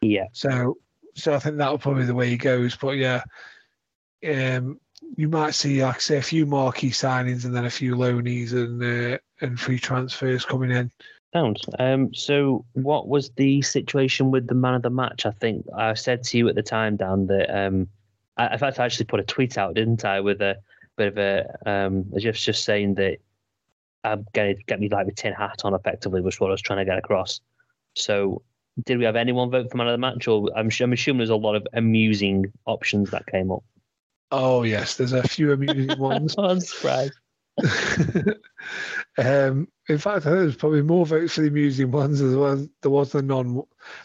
[0.00, 0.26] Yeah.
[0.32, 0.78] So
[1.14, 2.76] so I think that'll probably be the way he goes.
[2.76, 3.22] But yeah,
[4.28, 4.80] um,
[5.16, 8.52] you might see, like I say, a few marquee signings and then a few loanies
[8.52, 10.90] and uh, and free transfers coming in.
[11.32, 11.60] Sounds.
[11.78, 15.26] Um, so, what was the situation with the man of the match?
[15.26, 17.88] I think I said to you at the time, Dan, that um,
[18.38, 20.56] I, in fact, I actually put a tweet out, didn't I, with a
[20.96, 23.18] bit of a um, just just saying that
[24.04, 26.62] I'm going to get me like a tin hat on, effectively, was what I was
[26.62, 27.40] trying to get across.
[27.94, 28.42] So,
[28.84, 31.30] did we have anyone vote for man of the match, or I'm, I'm assuming there's
[31.30, 33.64] a lot of amusing options that came up.
[34.30, 36.34] Oh yes, there's a few amusing ones.
[36.38, 37.14] I'm surprised.
[39.18, 42.66] um, in fact, I think there's probably more votes for the amusing ones as well.
[42.82, 43.62] There was the non,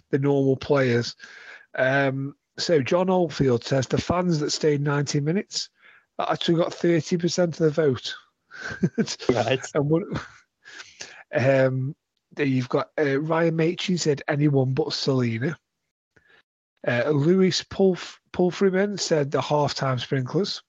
[0.09, 1.15] the normal players.
[1.75, 5.69] Um, so John Oldfield says the fans that stayed 90 minutes
[6.19, 8.15] actually got 30% of the vote.
[9.29, 9.65] right.
[9.73, 10.03] and what,
[11.33, 11.95] um,
[12.37, 15.57] you've got uh, Ryan Machin said anyone but Celina.
[16.85, 20.61] Uh, Louis Pulf- Pulfriman said the halftime sprinklers.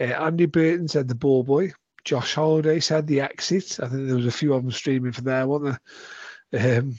[0.00, 1.72] Uh, Andy Burton said the ball boy.
[2.04, 3.78] Josh Holiday said the exit.
[3.82, 5.78] I think there was a few of them streaming for there, wasn't
[6.52, 6.78] there?
[6.78, 6.96] Um,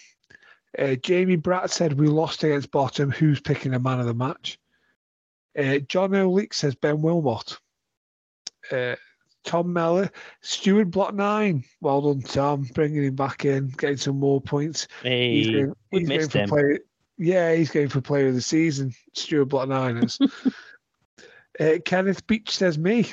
[0.77, 3.09] uh, Jamie Bratt said we lost against Bottom.
[3.09, 4.59] Who's picking a man of the match?
[5.57, 7.57] Uh, John O'Leek says Ben Wilmot.
[8.71, 8.95] Uh,
[9.43, 10.09] Tom Meller,
[10.41, 11.63] Stuart Block Nine.
[11.81, 14.87] Well done, Tom, bringing him back in, getting some more points.
[15.03, 16.49] Hey, going, we missed for him.
[16.49, 16.79] player,
[17.17, 18.93] yeah, he's going for player of the season.
[19.13, 20.19] Stuart Block Niners.
[21.59, 23.11] uh, Kenneth Beach says me.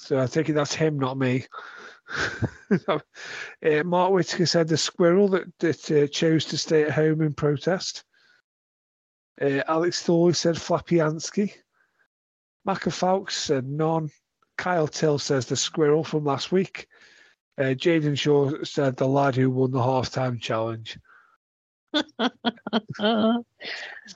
[0.00, 1.46] So I think that's him, not me.
[2.88, 2.98] uh,
[3.84, 8.04] Mark Whitaker said the squirrel that, that uh, chose to stay at home in protest.
[9.40, 11.54] Uh, Alex Thorley said Flapiansky.
[12.66, 14.10] Macca Fawkes said none.
[14.56, 16.86] Kyle Till says the squirrel from last week.
[17.58, 20.98] Uh, Jaden Shaw said the lad who won the halftime challenge.
[21.94, 22.02] So,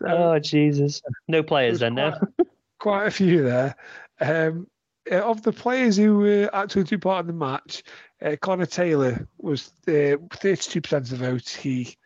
[0.06, 1.00] oh Jesus!
[1.28, 2.18] No players then now.
[2.18, 3.76] quite, quite a few there.
[4.20, 4.66] Um,
[5.10, 7.82] uh, of the players who uh, actually took part in the match,
[8.22, 11.48] uh, Connor Taylor was uh, 32% of the vote.
[11.48, 11.96] He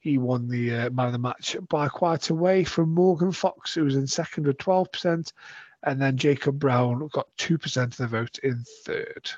[0.00, 3.72] he won the uh, man of the match by quite a way from Morgan Fox,
[3.72, 5.32] who was in second with 12%,
[5.84, 9.30] and then Jacob Brown got 2% of the vote in third.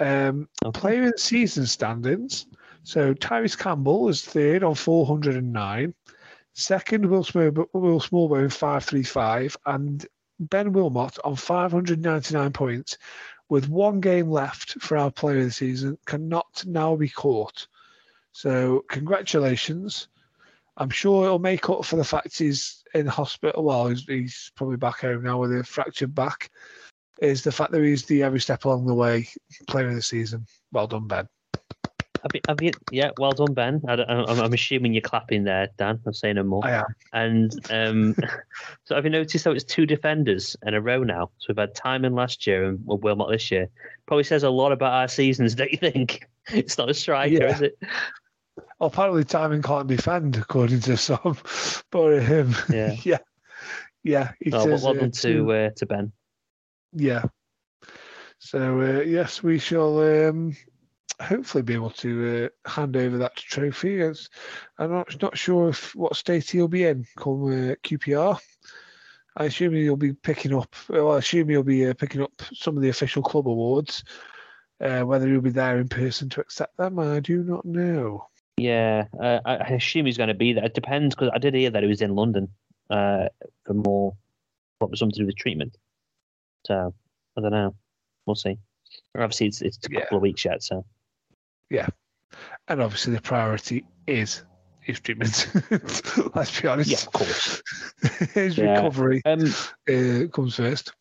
[0.00, 0.80] Um, Okay.
[0.80, 2.46] Player in the season standings.
[2.84, 5.94] So Tyrese Campbell is third on 409.
[6.54, 9.56] Second, Will, Smallbone, Will Smallbone 535.
[9.66, 10.06] And
[10.40, 12.96] Ben Wilmot on 599 points
[13.48, 17.66] with one game left for our player of the season cannot now be caught.
[18.32, 20.08] So congratulations.
[20.78, 23.64] I'm sure it'll make up for the fact he's in hospital.
[23.64, 26.50] Well, he's, he's probably back home now with a fractured back.
[27.20, 29.28] Is the fact that he's the every step along the way
[29.66, 30.46] player of the season.
[30.72, 31.28] Well done, Ben.
[32.22, 33.80] Have you, have you, yeah, well done, Ben.
[33.88, 36.00] I, I'm, I'm assuming you're clapping there, Dan.
[36.04, 36.64] I'm saying no more.
[36.64, 36.84] I am.
[37.12, 38.16] And um,
[38.84, 41.30] so have you noticed how it's two defenders in a row now?
[41.38, 43.68] So we've had Tymon last year and Will Wilmot this year.
[44.06, 46.26] Probably says a lot about our seasons, don't you think?
[46.50, 47.54] It's not a striker, Yeah.
[47.54, 47.78] is it?
[48.80, 51.36] Apparently Tymon can't be defend, according to some.
[51.90, 52.96] But um, Yeah.
[53.02, 53.18] yeah,
[54.04, 54.32] yeah.
[54.40, 56.12] It Oh, well, says, well uh, to uh, to Ben.
[56.92, 57.24] Yeah.
[58.38, 60.56] So uh, yes, we shall um,
[61.20, 64.00] hopefully be able to uh, hand over that trophy.
[64.00, 64.28] As
[64.78, 68.38] I'm not not sure if what state he'll be in come uh, QPR.
[69.36, 70.74] I assume he'll be picking up.
[70.88, 74.02] Well, I assume he'll be uh, picking up some of the official club awards.
[74.80, 78.26] Uh, whether he'll be there in person to accept them, I do not know.
[78.58, 80.64] Yeah, uh, I, assume he's going to be there.
[80.64, 82.48] It depends because I did hear that he was in London
[82.90, 83.28] uh,
[83.64, 84.14] for more,
[84.78, 85.76] what was something to do with treatment.
[86.66, 86.94] So
[87.36, 87.74] I don't know.
[88.26, 88.58] We'll see.
[89.16, 90.16] Obviously, it's it's a couple Yeah.
[90.16, 90.62] of weeks yet.
[90.62, 90.84] So
[91.70, 91.88] yeah.
[92.68, 94.42] And obviously, the priority is
[94.80, 95.46] his treatment.
[96.34, 96.90] Let's be honest.
[96.90, 97.62] yeah, of course.
[98.34, 98.74] his Yeah.
[98.76, 99.44] recovery Um,
[99.88, 100.92] uh, comes first.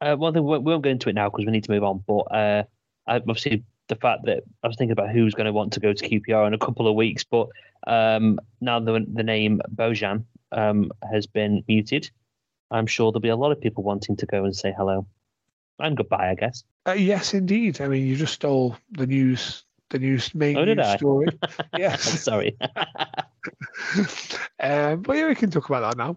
[0.00, 2.02] Uh, then we we won't go into it now because we need to move on.
[2.06, 2.62] But uh,
[3.06, 6.08] obviously, the fact that I was thinking about who's going to want to go to
[6.08, 7.48] QPR in a couple of weeks, but
[7.86, 12.10] um, now the the name Bojan um, has been muted,
[12.70, 15.06] I'm sure there'll be a lot of people wanting to go and say hello
[15.78, 16.30] and goodbye.
[16.30, 16.64] I guess.
[16.86, 17.80] Uh, yes, indeed.
[17.82, 21.26] I mean, you just stole the news, the news main Oh, news story.
[21.76, 22.22] Yes.
[22.22, 22.56] sorry.
[24.60, 26.16] um, but yeah, we can talk about that now.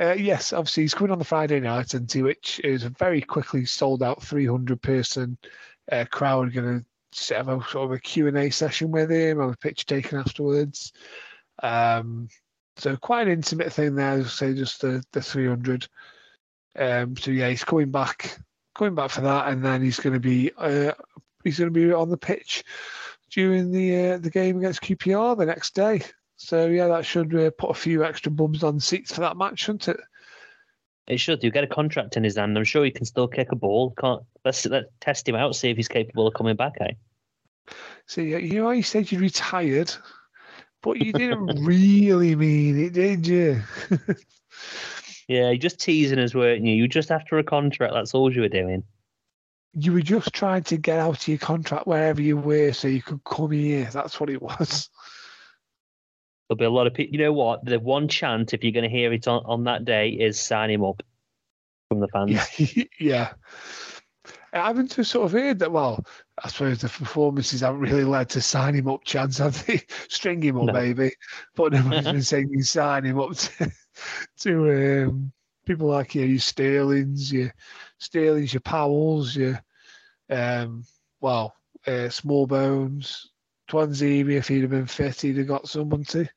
[0.00, 3.20] Uh, yes, obviously he's coming on the Friday night, and to which is a very
[3.20, 5.38] quickly sold out 300 person
[5.90, 6.84] uh, crowd going to
[7.16, 9.86] set up a sort of a Q and A session with him, have a picture
[9.86, 10.92] taken afterwards.
[11.62, 12.28] Um,
[12.76, 14.24] so quite an intimate thing there.
[14.24, 15.86] Say just the the 300.
[16.76, 18.38] Um, so yeah, he's coming back,
[18.74, 20.92] coming back for that, and then he's going to be uh,
[21.44, 22.64] he's going to be on the pitch
[23.30, 26.02] during the uh, the game against QPR the next day.
[26.36, 29.60] So yeah, that should uh, put a few extra bums on seats for that match,
[29.60, 30.00] shouldn't it?
[31.06, 31.44] It should.
[31.44, 32.56] You get a contract in his hand.
[32.56, 33.92] I'm sure he can still kick a ball.
[33.98, 36.74] Can't let's let's test him out, see if he's capable of coming back.
[36.80, 36.92] Eh?
[38.06, 39.94] See, you know, you said you retired,
[40.82, 43.62] but you didn't really mean it, did you?
[45.26, 46.74] Yeah, you're just teasing us, weren't you?
[46.74, 47.94] You just after a contract.
[47.94, 48.84] That's all you were doing.
[49.72, 53.02] you were just trying to get out of your contract wherever you were so you
[53.02, 53.88] could come here.
[53.92, 54.90] That's what it was.
[56.48, 57.14] There'll be a lot of people.
[57.14, 57.64] You know what?
[57.64, 60.70] The one chant, if you're going to hear it on, on that day, is sign
[60.70, 61.02] him up
[61.88, 62.30] from the fans.
[62.58, 63.32] Yeah, yeah.
[64.52, 65.72] I haven't just sort of heard that.
[65.72, 66.04] Well,
[66.42, 69.82] I suppose the performances haven't really led to sign him up chance, have they?
[70.08, 70.72] String him up, No.
[70.72, 71.12] maybe.
[71.56, 73.72] But nobody's been saying you sign him up to,
[74.40, 75.32] to um,
[75.66, 77.52] people like you, know, your Sterlings, your
[77.98, 79.60] Sterlings, your Powells, your
[80.30, 80.84] um,
[81.20, 81.54] well,
[81.86, 83.26] uh, Smallbones,
[83.68, 84.36] Tuanzebe.
[84.36, 86.28] If he'd have been fit, he'd have got someone to.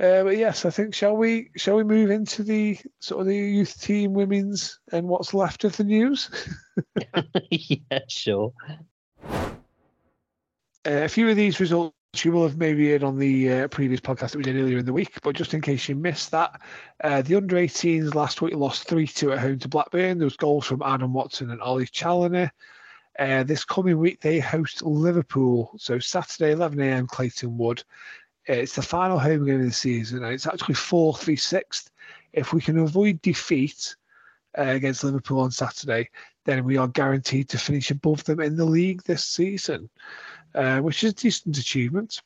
[0.00, 3.36] Uh, but yes, I think shall we shall we move into the sort of the
[3.36, 6.30] youth team women's and what's left of the news?
[7.50, 8.52] yeah, sure.
[9.22, 9.50] Uh,
[10.84, 11.94] a few of these results
[12.24, 14.86] you will have maybe heard on the uh, previous podcast that we did earlier in
[14.86, 16.60] the week, but just in case you missed that,
[17.04, 20.18] uh, the under 18s last week lost 3 2 at home to Blackburn.
[20.18, 22.50] There was goals from Adam Watson and Ollie Challoner.
[23.20, 25.70] Uh, this coming week, they host Liverpool.
[25.76, 27.84] So Saturday, 11 a.m., Clayton Wood.
[28.48, 31.90] Uh, it's the final home game of the season, and it's actually fourth v sixth.
[32.32, 33.94] If we can avoid defeat
[34.56, 36.08] uh, against Liverpool on Saturday,
[36.46, 39.90] then we are guaranteed to finish above them in the league this season,
[40.54, 42.22] uh, which is a decent achievement.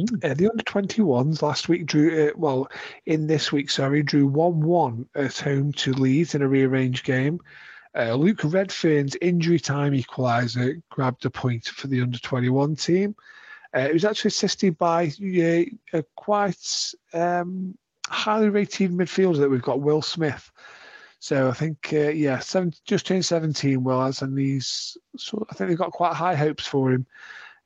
[0.00, 0.24] Mm.
[0.24, 2.68] Uh, the under 21s last week drew, uh, well,
[3.06, 7.40] in this week, sorry, drew 1 1 at home to Leeds in a rearranged game.
[7.96, 13.14] Uh, Luke Redfern's injury time equaliser grabbed a point for the under 21 team.
[13.74, 17.76] Uh, it was actually assisted by uh, a quite um,
[18.06, 20.50] highly rated midfielder that we've got, Will Smith.
[21.18, 25.54] So I think, uh, yeah, seven, just turned 17, Will has, and he's, so I
[25.54, 27.06] think they've got quite high hopes for him.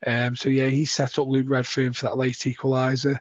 [0.06, 3.18] Um, so yeah, he set up Luke Redfern for that late equaliser.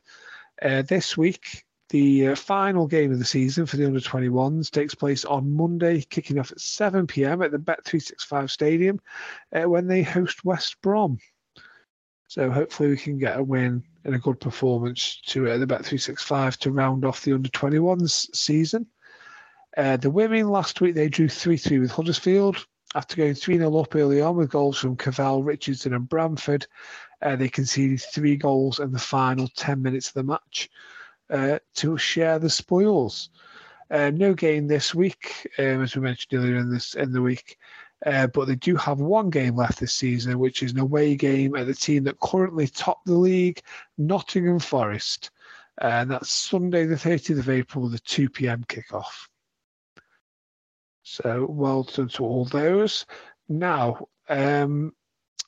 [0.62, 1.65] Uh, this week,
[1.96, 6.02] the uh, final game of the season for the under 21s takes place on Monday,
[6.02, 9.00] kicking off at 7 pm at the Bet365 Stadium
[9.54, 11.18] uh, when they host West Brom.
[12.28, 16.58] So hopefully we can get a win and a good performance to uh, the Bet365
[16.58, 18.88] to round off the under 21s season.
[19.78, 22.68] Uh, the women last week they drew 3 3 with Huddersfield.
[22.94, 26.68] After going 3 0 up early on with goals from Cavell, Richardson, and Bramford,
[27.22, 30.70] uh, they conceded three goals in the final 10 minutes of the match
[31.30, 33.30] uh, to share the spoils.
[33.92, 37.58] Uh, no game this week, um, as we mentioned earlier in this in the week,
[38.06, 41.56] uh, but they do have one game left this season, which is an away game
[41.56, 43.62] at the team that currently top the league,
[43.98, 45.32] Nottingham Forest,
[45.82, 48.64] and that's Sunday the 30th of April a 2 p.m.
[48.68, 49.28] kickoff.
[51.04, 53.06] So well done to all those.
[53.48, 54.94] Now, um,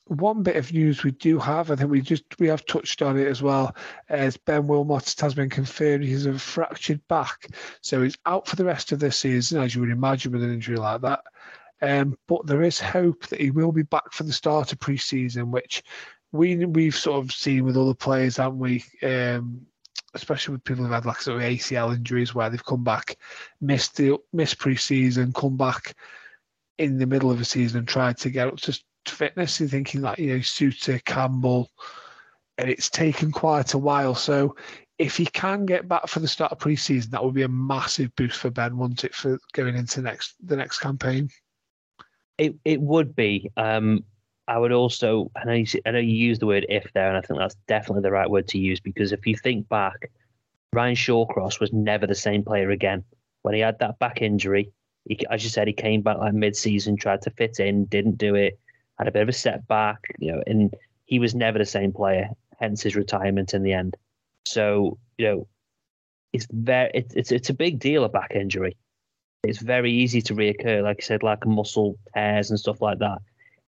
[0.06, 3.18] one bit of news we do have, I think we just we have touched on
[3.18, 3.76] it as well,
[4.10, 7.50] as Ben Wilmot has been confirmed he's a fractured back,
[7.82, 10.54] so he's out for the rest of the season, as you would imagine with an
[10.54, 11.22] injury like that.
[11.82, 15.52] Um, but there is hope that he will be back for the start of pre-season,
[15.52, 15.84] which
[16.32, 18.84] we we've sort of seen with other players, haven't we?
[19.04, 19.66] Um,
[20.14, 23.18] especially with people who've had like sort of ACL injuries where they've come back,
[23.62, 25.95] missed the missed pre-season, come back
[26.78, 28.80] in the middle of the season and tried to get up to
[29.10, 29.60] fitness.
[29.60, 31.70] You're thinking like you know Souttar, Campbell,
[32.58, 34.16] and it's taken quite a while.
[34.16, 34.55] So
[34.97, 38.16] if he can get back for the start of pre-season, that would be a massive
[38.16, 41.30] boost for Ben, wouldn't it, for going into next the next campaign?
[42.38, 43.51] It it would be.
[43.58, 44.03] Um,
[44.49, 47.18] I would also, I know, you, I know you use the word if there, and
[47.18, 50.10] I think that's definitely the right word to use because if you think back,
[50.72, 53.03] Ryan Shawcross was never the same player again.
[53.41, 54.72] When he had that back injury,
[55.03, 58.36] he, as you said, he came back like mid-season, tried to fit in, didn't do
[58.36, 58.58] it
[58.98, 60.74] had a bit of a setback, you know, and
[61.06, 62.30] he was never the same player.
[62.60, 63.95] Hence his retirement in the end.
[64.45, 65.48] So you know,
[66.34, 68.76] it's very it, it's it's a big deal a back injury.
[69.43, 73.20] It's very easy to reoccur, like I said, like muscle tears and stuff like that.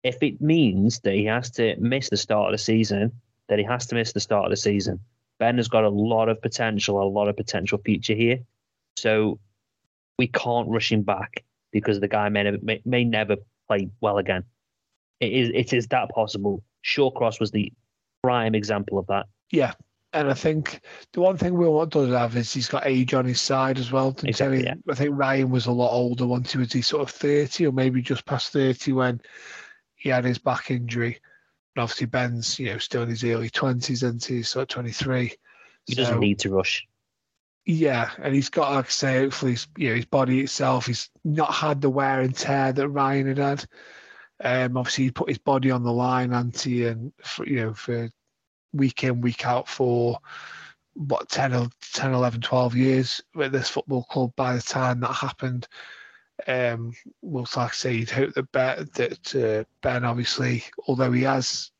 [0.03, 3.11] If it means that he has to miss the start of the season,
[3.49, 4.99] then he has to miss the start of the season.
[5.39, 8.39] Ben has got a lot of potential, a lot of potential future here.
[8.97, 9.39] So
[10.17, 14.43] we can't rush him back because the guy may may, may never play well again.
[15.19, 16.63] It is it is that possible.
[16.83, 17.71] Shawcross was the
[18.23, 19.27] prime example of that.
[19.51, 19.73] Yeah.
[20.13, 20.79] And I think
[21.11, 23.91] the one thing we Will does have is he's got age on his side as
[23.91, 24.15] well.
[24.23, 24.75] Exactly, yeah.
[24.89, 27.73] I think Ryan was a lot older once he was he sort of 30 or
[27.73, 29.21] maybe just past 30 when
[29.95, 31.19] he had his back injury.
[31.75, 35.33] And obviously Ben's, you know, still in his early 20s and he's sort of 23.
[35.85, 36.87] He so, doesn't need to rush.
[37.65, 41.53] Yeah, and he's got, like I say, hopefully, you know, his body itself, he's not
[41.53, 43.65] had the wear and tear that Ryan had had.
[44.43, 48.09] Um, obviously, he put his body on the line, anti, and for, you know, for
[48.73, 50.19] week in, week out for
[50.93, 54.33] what 10, 10, 11, 12 years with this football club.
[54.35, 55.67] By the time that happened,
[56.47, 61.23] um, well, like I say, you'd hope that Ben, that uh, Ben, obviously, although he
[61.23, 61.71] has,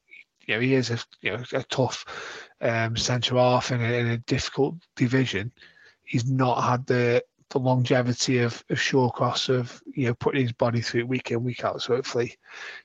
[0.47, 2.05] you know, he is a you know a tough
[2.61, 5.51] um, centre half in a, in a difficult division.
[6.03, 10.81] He's not had the the longevity of, of Shawcross of you know putting his body
[10.81, 11.81] through week in week out.
[11.81, 12.35] So hopefully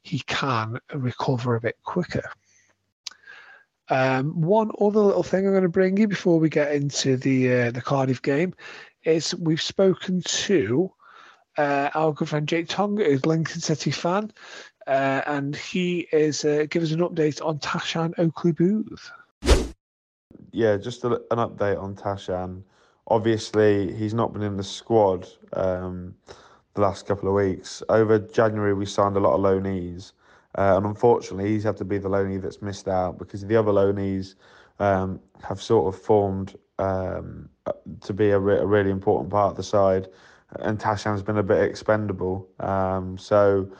[0.03, 2.31] he can recover a bit quicker.
[3.89, 7.53] Um, one other little thing I'm going to bring you before we get into the
[7.53, 8.55] uh, the Cardiff game
[9.05, 10.93] is we've spoken to
[11.59, 14.31] uh, our good friend Jake Tonga, who's Lincoln City fan,
[14.87, 19.01] uh, and he is uh, give us an update on Tashan Oakley-Boothe.
[20.53, 22.63] yeah, just a, an update on Tashan.
[23.09, 26.15] Obviously, he's not been in the squad um,
[26.75, 27.83] the last couple of weeks.
[27.89, 30.13] Over January, we signed a lot of loanees,
[30.57, 33.73] uh, and unfortunately, he's had to be the loanee that's missed out because the other
[33.73, 34.35] loanees
[34.79, 37.49] um, have sort of formed um,
[38.01, 40.09] to be a, re- a, really important part of the side,
[40.61, 42.49] and Tashan's been a bit expendable.
[42.59, 43.71] Um, so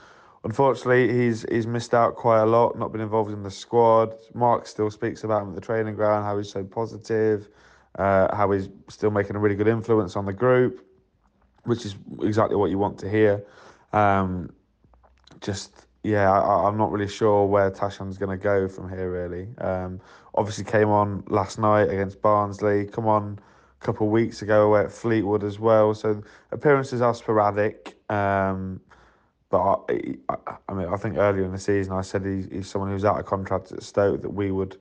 [0.45, 4.15] unfortunately, he's he's missed out quite a lot, not been involved in the squad.
[4.35, 7.49] Mark still speaks about him at the training ground, how he's so positive,
[7.99, 10.87] uh, how he's still making a really good influence on the group,
[11.65, 13.45] which is exactly what you want to hear.
[13.93, 14.51] Um,
[15.41, 19.11] just yeah, I, am not really sure where Tashan's going to go from here.
[19.11, 20.01] Really, um,
[20.35, 22.87] obviously came on last night against Barnsley.
[22.87, 23.39] Come on
[23.81, 25.95] a couple of weeks ago away at Fleetwood as well.
[25.95, 26.23] So
[26.53, 27.97] appearances are sporadic.
[28.09, 28.81] Um,
[29.51, 30.37] but I,
[30.69, 33.19] I, mean, I think earlier in the season I said he's, he's someone who's out
[33.19, 34.77] of contract at Stoke that we would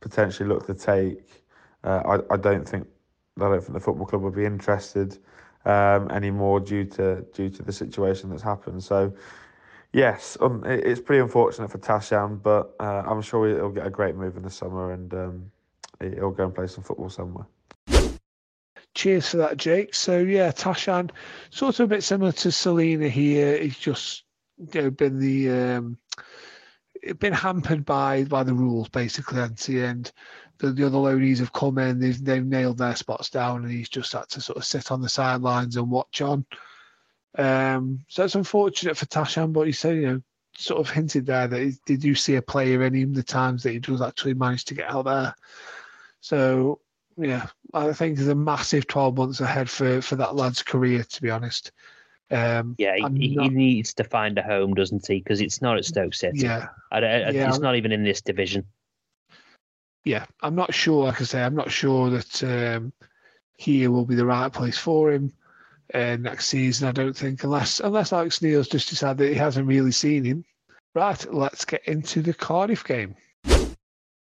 [0.00, 1.41] potentially look to take.
[1.84, 2.86] Uh, I, I don't think
[3.38, 5.18] I don't think the football club would be interested
[5.64, 8.82] um, anymore due to due to the situation that's happened.
[8.82, 9.12] So
[9.92, 13.90] yes, um, it, it's pretty unfortunate for Tashan, but uh, I'm sure he'll get a
[13.90, 15.50] great move in the summer and um,
[16.00, 17.46] he'll go and play some football somewhere.
[18.94, 19.94] Cheers for that, Jake.
[19.94, 21.10] So yeah, Tashan,
[21.50, 23.58] sort of a bit similar to Celina here.
[23.58, 24.24] He's just
[24.74, 25.98] you know, been the um,
[27.18, 29.40] been hampered by by the rules basically,
[29.82, 30.12] and
[30.62, 33.88] the, the other loanies have come in, they've they've nailed their spots down, and he's
[33.88, 36.46] just had to sort of sit on the sidelines and watch on.
[37.36, 40.22] Um, so it's unfortunate for Tashan, but he said you know
[40.56, 43.62] sort of hinted there that he, did you see a player in him the times
[43.62, 45.34] that he does actually manage to get out there.
[46.20, 46.80] So
[47.16, 51.22] yeah, I think there's a massive 12 months ahead for, for that lad's career, to
[51.22, 51.72] be honest.
[52.30, 55.18] Um, yeah, he, not, he, needs to find a home, doesn't he?
[55.18, 56.40] Because it's not at Stoke City.
[56.40, 58.64] Yeah, I, I, yeah, it's not even in this division.
[60.04, 61.04] Yeah, I'm not sure.
[61.04, 62.92] Like I say, I'm not sure that um,
[63.56, 65.32] here will be the right place for him
[65.94, 66.88] uh, next season.
[66.88, 70.44] I don't think, unless unless Alex Neil's just decided that he hasn't really seen him.
[70.94, 73.16] Right, let's get into the Cardiff game.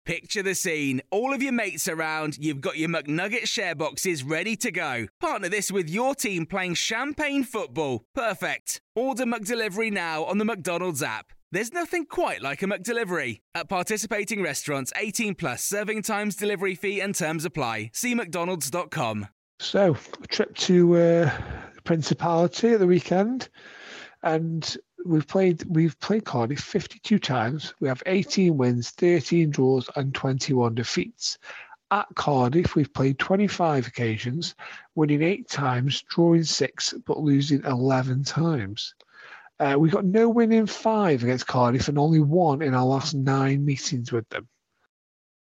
[0.07, 1.03] Picture the scene.
[1.11, 5.07] All of your mates around, you've got your McNugget share boxes ready to go.
[5.21, 8.05] Partner this with your team playing champagne football.
[8.15, 8.81] Perfect.
[8.97, 11.33] Order McDelivery now on the McDonald's app.
[11.53, 13.41] There's nothing quite like a McDelivery.
[13.57, 17.91] At participating restaurants, 18 plus serving times, delivery fee, and terms apply.
[17.93, 19.27] See McDonald's.com.
[19.59, 21.31] So, a trip to uh,
[21.83, 23.49] Principality at the weekend,
[24.23, 27.75] and we've played we've played Cardiff 52 times.
[27.81, 31.37] We have 18 wins, 13 draws, and 21 defeats.
[31.91, 34.55] At Cardiff, we've played 25 occasions,
[34.95, 38.95] winning eight times, drawing six, but losing 11 times.
[39.61, 43.15] Uh, we got no win in five against Cardiff and only one in our last
[43.15, 44.49] nine meetings with them.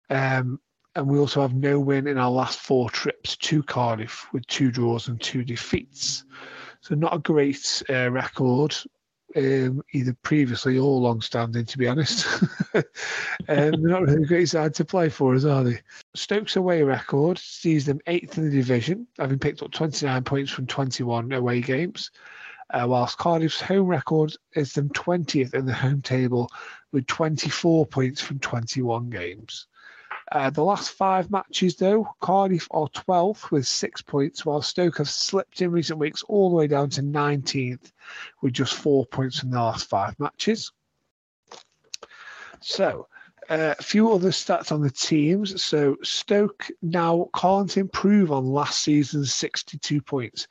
[0.09, 0.59] Um,
[0.95, 4.70] and we also have no win in our last four trips to Cardiff with two
[4.70, 6.26] draws and two defeats.
[6.82, 8.76] So not a great uh, record
[9.36, 12.28] um, either previously or long standing, to be honest.
[12.76, 12.84] um,
[13.47, 15.82] they're not really a great side to play for us, are they?
[16.14, 20.68] Stoke's away record sees them eighth in the division, having picked up 29 points from
[20.68, 22.11] 21 away games,
[22.74, 26.49] uh, whilst Cardiff's home record is them 20th in the home table
[26.91, 29.67] with 24 points from 21 games.
[30.32, 35.09] Uh, the last five matches, though, Cardiff are 12th with six points, while Stoke have
[35.09, 37.91] slipped in recent weeks all the way down to 19th
[38.41, 40.71] with just four points in the last five matches.
[42.61, 43.07] So,
[43.49, 45.61] uh, a few other stats on the teams.
[45.61, 50.47] So, Stoke now can't improve on last season's 62 points,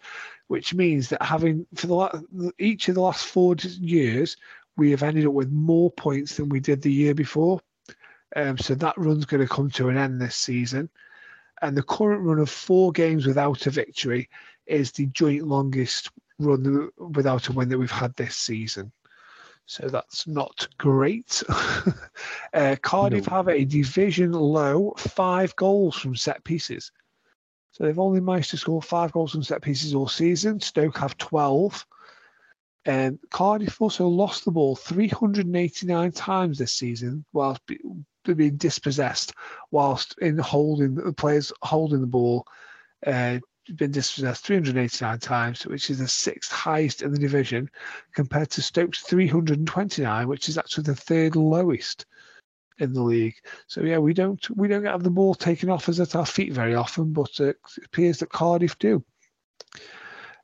[0.52, 4.36] which means that having for the each of the last four years,
[4.76, 7.58] we have ended up with more points than we did the year before.
[8.36, 10.90] Um, so that run's going to come to an end this season.
[11.62, 14.28] And the current run of four games without a victory
[14.66, 18.92] is the joint longest run without a win that we've had this season.
[19.64, 21.42] So that's not great.
[22.52, 23.36] uh, Cardiff no.
[23.36, 26.92] have a division low five goals from set pieces.
[27.72, 30.60] So they've only managed to score five goals from set pieces all season.
[30.60, 31.86] Stoke have 12.
[32.84, 39.32] And Cardiff also lost the ball 389 times this season, whilst being dispossessed
[39.70, 42.46] whilst in holding the players holding the ball.
[43.06, 43.38] Uh,
[43.76, 47.70] been dispossessed 389 times, which is the sixth highest in the division,
[48.12, 52.06] compared to Stokes 329, which is actually the third lowest
[52.82, 53.36] in the league.
[53.66, 56.52] So yeah, we don't we don't have the ball taken off us at our feet
[56.52, 59.04] very often, but uh, it appears that Cardiff do.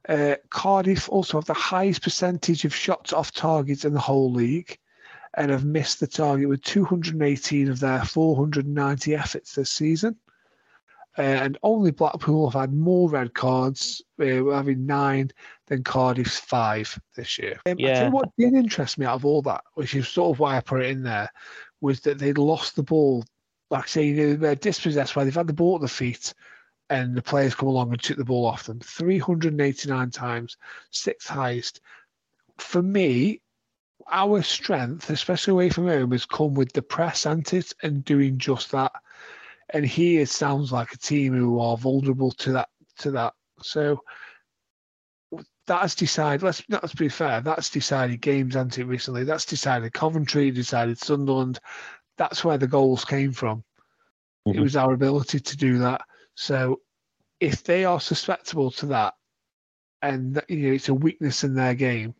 [0.08, 4.78] Uh, Cardiff also have the highest percentage of shots off targets in the whole league
[5.34, 10.16] and have missed the target with 218 of their 490 efforts this season.
[11.18, 15.30] uh, and only Blackpool have had more red cards, uh, having nine
[15.66, 17.58] than Cardiff's five this year.
[17.66, 18.04] Um, I Yeah.
[18.04, 20.60] you what did interest me out of all that, which is sort of why I
[20.60, 21.28] put it in there,
[21.80, 23.24] was that they'd lost the ball.
[23.70, 26.32] Like say, they're dispossessed where they've had the ball at the feet
[26.90, 30.56] and the players come along and took the ball off them 389 times,
[30.90, 31.80] sixth highest.
[32.56, 33.42] For me,
[34.10, 38.38] our strength, especially away from home, has come with the press and it and doing
[38.38, 38.92] just that.
[39.70, 42.70] And here it sounds like a team who are vulnerable to that
[43.00, 43.34] to that.
[43.62, 44.02] So
[45.68, 46.42] that's decided.
[46.42, 47.40] Let's let's be fair.
[47.42, 49.22] That's decided games, anti recently.
[49.24, 51.60] That's decided Coventry, decided Sunderland.
[52.16, 53.62] That's where the goals came from.
[54.46, 54.62] It Mhm.
[54.62, 56.00] was our ability to do that.
[56.34, 56.80] So
[57.38, 59.14] if they are susceptible to that,
[60.02, 62.14] and you know it's a weakness in their game,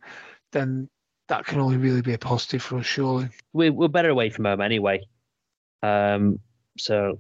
[0.52, 0.88] then
[1.28, 3.28] that can only really be a positive for us, surely.
[3.52, 5.00] We're, we're better away from home anyway.
[5.82, 6.38] Um,
[6.78, 7.18] so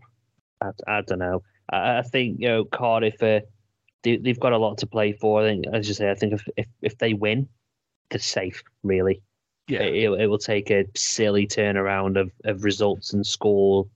[0.60, 1.42] I, I don't know.
[1.70, 3.22] I, I think you know Cardiff.
[3.22, 3.40] Uh,
[4.02, 5.42] they, they've got a lot to play for.
[5.42, 7.48] I think, as you say, I think if if, if they win,
[8.10, 8.62] they're safe.
[8.82, 9.22] Really,
[9.68, 13.86] Yeah, it, it will take a silly turnaround of, of results and score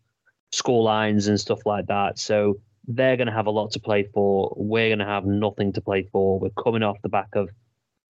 [0.51, 2.19] score lines and stuff like that.
[2.19, 4.53] So they're going to have a lot to play for.
[4.57, 6.39] We're going to have nothing to play for.
[6.39, 7.49] We're coming off the back of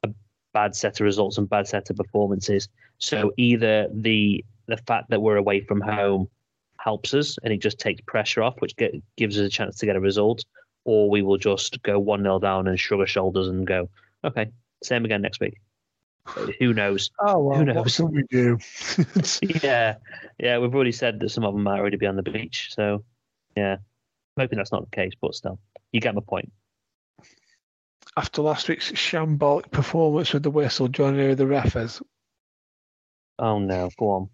[0.03, 0.09] a
[0.53, 2.68] bad set of results and bad set of performances.
[2.99, 6.28] So either the the fact that we're away from home
[6.78, 9.86] helps us and it just takes pressure off, which get, gives us a chance to
[9.86, 10.45] get a result,
[10.84, 13.88] or we will just go one 0 down and shrug our shoulders and go,
[14.24, 14.50] okay,
[14.82, 15.60] same again next week.
[16.60, 17.10] Who knows?
[17.18, 17.96] Oh well, Who what knows?
[17.96, 18.58] can we do?
[19.62, 19.96] yeah,
[20.38, 22.70] yeah, we've already said that some of them might already be on the beach.
[22.74, 23.04] So,
[23.56, 25.58] yeah, I'm hoping that's not the case, but still,
[25.90, 26.52] you get my point.
[28.16, 32.00] After last week's shambolic performance with the whistle, joining the ref is
[33.38, 34.28] Oh no, go on.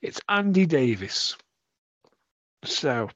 [0.00, 1.36] it's Andy Davies.
[2.64, 3.10] So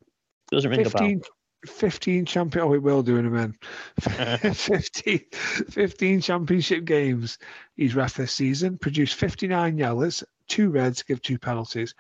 [0.51, 1.23] Doesn't ring a 15,
[1.67, 2.65] 15 champion.
[2.65, 3.57] Oh, it will do in a minute.
[4.57, 7.39] 15, 15 championship games
[7.77, 8.79] he's ref this season.
[8.79, 11.95] Produced 59 yellows, two reds, give two penalties.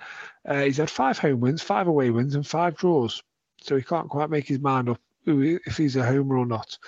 [0.46, 3.22] Uh, he's had five home wins, five away wins, and five draws.
[3.62, 6.78] So he can't quite make his mind up if he's a homer or not.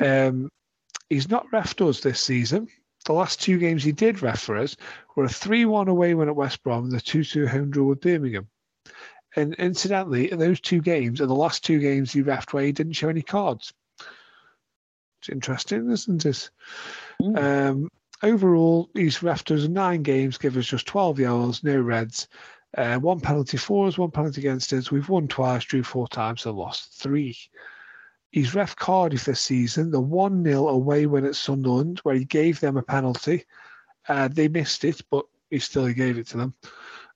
[0.00, 0.50] Um,
[1.08, 2.68] he's not refed us this season.
[3.04, 4.76] The last two games he did ref for us
[5.16, 7.86] were a 3 1 away win at West Brom and the 2 2 home draw
[7.86, 8.48] with Birmingham.
[9.36, 12.94] And incidentally, those two games are the last two games he refed where he didn't
[12.94, 13.72] show any cards.
[15.20, 16.50] It's interesting, isn't it?
[17.22, 17.38] Mm.
[17.70, 17.88] Um,
[18.22, 22.26] overall, he's refed us nine games, give us just 12 yellows, no reds,
[22.76, 24.90] uh, one penalty for us, one penalty against us.
[24.90, 27.36] We've won twice, drew four times, and lost three.
[28.30, 32.60] He's ref Cardiff this season, the 1 0 away win at Sunderland, where he gave
[32.60, 33.44] them a penalty.
[34.08, 36.54] Uh, they missed it, but he still gave it to them.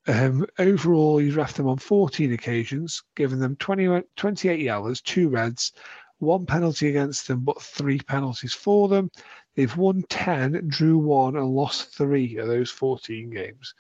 [0.07, 5.73] Um, overall, he's refed them on 14 occasions, giving them 20, 28 yellows, two reds,
[6.19, 9.11] one penalty against them, but three penalties for them.
[9.55, 13.75] They've won 10, drew one, and lost three of those 14 games.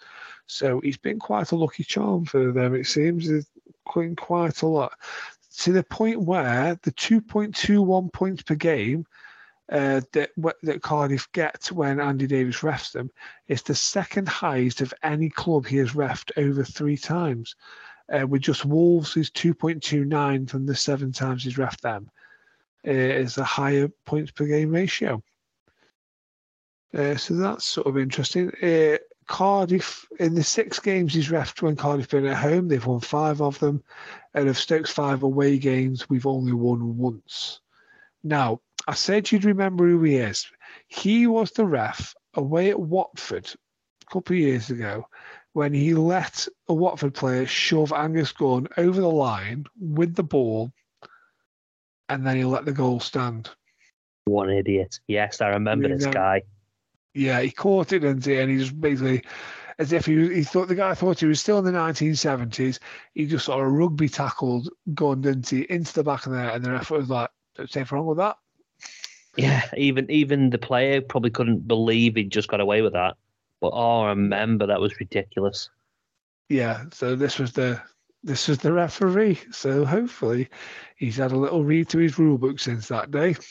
[0.47, 3.29] So he's been quite a lucky charm for them, it seems.
[3.95, 4.93] Winning quite a lot.
[5.59, 9.07] To the point where the 2.21 points per game
[9.71, 10.31] uh, that
[10.62, 13.11] that Cardiff get when Andy Davies refs them
[13.49, 17.57] is the second highest of any club he has refed over three times.
[18.12, 22.11] Uh, with just Wolves, who's 2.29 from the seven times he's refed them,
[22.87, 25.23] uh, is a higher points per game ratio.
[26.95, 28.51] Uh, so that's sort of interesting.
[28.62, 33.01] Uh, Cardiff, in the six games he's refed when Cardiff been at home, they've won
[33.01, 33.83] five of them.
[34.35, 37.61] Out of Stokes' five away games, we've only won once.
[38.23, 40.47] Now, I said you'd remember who he is.
[40.89, 43.51] He was the ref away at Watford
[44.03, 45.07] a couple of years ago
[45.55, 50.70] when he let a Watford player shove Angus Gunn over the line with the ball
[52.09, 53.51] and then he let the goal stand.
[54.26, 55.01] One idiot.
[55.09, 56.43] Yes, I remember You this know- guy.
[57.14, 58.39] Yeah, he caught it, didn't he?
[58.41, 59.22] And he just basically,
[59.78, 62.80] as if he he thought the guy thought he was still in the 1970s.
[63.14, 66.64] He just sort of rugby tackled Gunn, didn't he, into the back of there, and
[66.64, 68.37] the ref was like, "Don't say wrong with that."
[69.37, 73.16] Yeah, even even the player probably couldn't believe he'd just got away with that.
[73.61, 75.70] But oh, I remember that was ridiculous.
[76.49, 77.80] Yeah, so this was the
[78.22, 79.41] this was the referee.
[79.51, 80.49] So hopefully,
[80.97, 83.37] he's had a little read to his rule book since that day.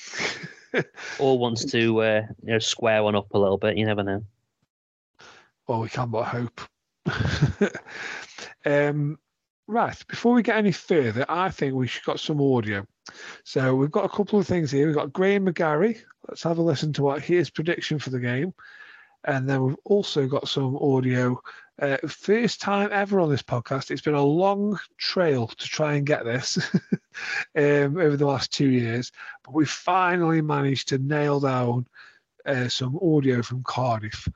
[1.19, 3.77] Or wants to uh, you know square one up a little bit.
[3.77, 4.25] You never know.
[5.67, 6.61] well, we can but hope.
[8.65, 9.19] um,
[9.67, 12.85] right, before we get any further, I think we should got some audio.
[13.43, 14.87] So we've got a couple of things here.
[14.87, 15.99] We've got Graham McGarry.
[16.27, 18.53] Let's have a listen to what his prediction for the game.
[19.25, 21.41] And then we've also got some audio
[21.81, 23.89] Uh, first time ever on this podcast.
[23.89, 26.59] It's been a long trail to try and get this
[27.57, 29.11] um, over the last two years,
[29.43, 31.87] but we finally managed to nail down
[32.45, 34.27] uh, some audio from Cardiff.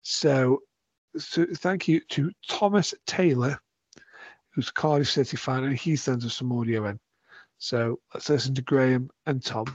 [0.00, 0.62] So,
[1.18, 3.60] so, thank you to Thomas Taylor,
[4.56, 6.98] who's Cardiff City fan, and he sends us some audio in.
[7.58, 9.66] So let's listen to Graham and Tom.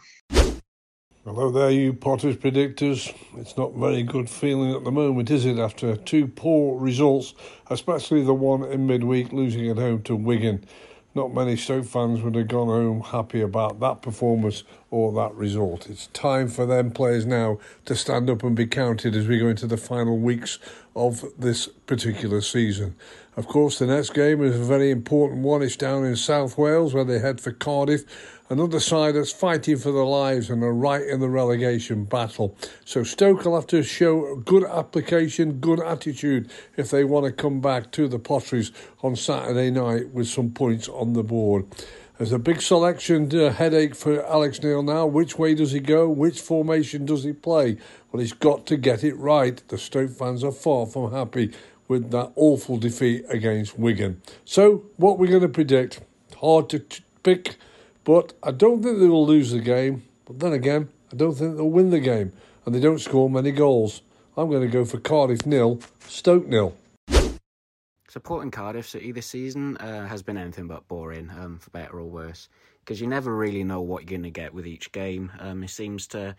[1.23, 3.15] Hello there, you Potters predictors.
[3.37, 7.35] It's not very good feeling at the moment, is it, after two poor results,
[7.69, 10.65] especially the one in midweek losing at home to Wigan.
[11.13, 15.89] Not many Stoke fans would have gone home happy about that performance or that result.
[15.89, 19.49] It's time for them players now to stand up and be counted as we go
[19.49, 20.57] into the final weeks
[20.95, 22.95] of this particular season.
[23.37, 25.61] Of course, the next game is a very important one.
[25.61, 28.03] It's down in South Wales where they head for Cardiff
[28.51, 32.57] another side that's fighting for their lives and are right in the relegation battle.
[32.83, 37.61] So Stoke will have to show good application, good attitude if they want to come
[37.61, 41.65] back to the Potteries on Saturday night with some points on the board.
[42.17, 45.05] There's a big selection uh, headache for Alex Neil now.
[45.05, 46.09] Which way does he go?
[46.09, 47.77] Which formation does he play?
[48.11, 49.63] Well, he's got to get it right.
[49.69, 51.53] The Stoke fans are far from happy
[51.91, 54.21] with that awful defeat against Wigan.
[54.45, 56.01] So, what we're going to predict?
[56.39, 56.79] Hard to
[57.21, 57.57] pick
[58.03, 60.03] but I don't think they will lose the game.
[60.25, 62.31] But then again, I don't think they'll win the game.
[62.65, 64.01] And they don't score many goals.
[64.37, 66.75] I'm going to go for Cardiff nil, Stoke nil.
[68.07, 72.05] Supporting Cardiff City this season uh, has been anything but boring, um, for better or
[72.05, 72.49] worse,
[72.81, 75.31] because you never really know what you're going to get with each game.
[75.39, 76.35] Um, it seems to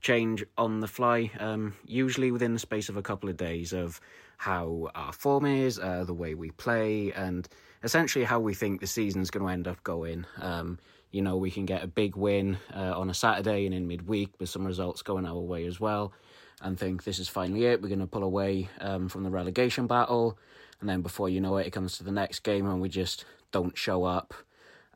[0.00, 4.00] change on the fly, um, usually within the space of a couple of days, of
[4.36, 7.48] how our form is, uh, the way we play, and
[7.82, 10.26] essentially how we think the season's going to end up going.
[10.40, 10.78] Um,
[11.10, 14.30] you know, we can get a big win uh, on a Saturday and in midweek
[14.38, 16.12] with some results going our way as well,
[16.60, 17.80] and think this is finally it.
[17.80, 20.38] We're going to pull away um, from the relegation battle,
[20.80, 23.24] and then before you know it, it comes to the next game and we just
[23.52, 24.34] don't show up,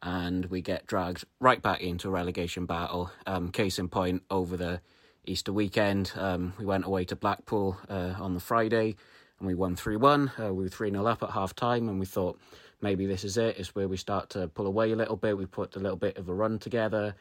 [0.03, 3.11] and we get dragged right back into a relegation battle.
[3.27, 4.81] Um, case in point, over the
[5.25, 8.97] Easter weekend, um, we went away to Blackpool uh, on the Friday,
[9.41, 10.31] and we won three one.
[10.41, 12.39] Uh, we were three 0 up at half time, and we thought
[12.81, 13.59] maybe this is it.
[13.59, 15.37] It's where we start to pull away a little bit.
[15.37, 17.15] We put a little bit of a run together.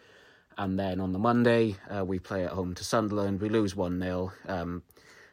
[0.58, 3.40] And then on the Monday, uh, we play at home to Sunderland.
[3.40, 4.32] We lose 1 0.
[4.48, 4.84] Um,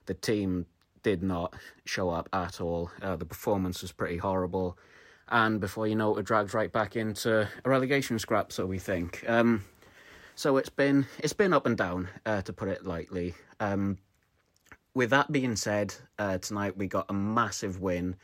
[0.07, 0.67] the team
[1.03, 2.91] did not show up at all.
[3.03, 4.79] Uh, the performance was pretty horrible.
[5.29, 9.25] And before you know it, dragged right back into a relegation scrap, so we think.
[9.27, 9.65] Um,
[10.37, 13.35] so it's been it's been up and down, uh, to put it lightly.
[13.59, 13.99] Um,
[14.97, 18.17] with that being said, uh, tonight we got a massive win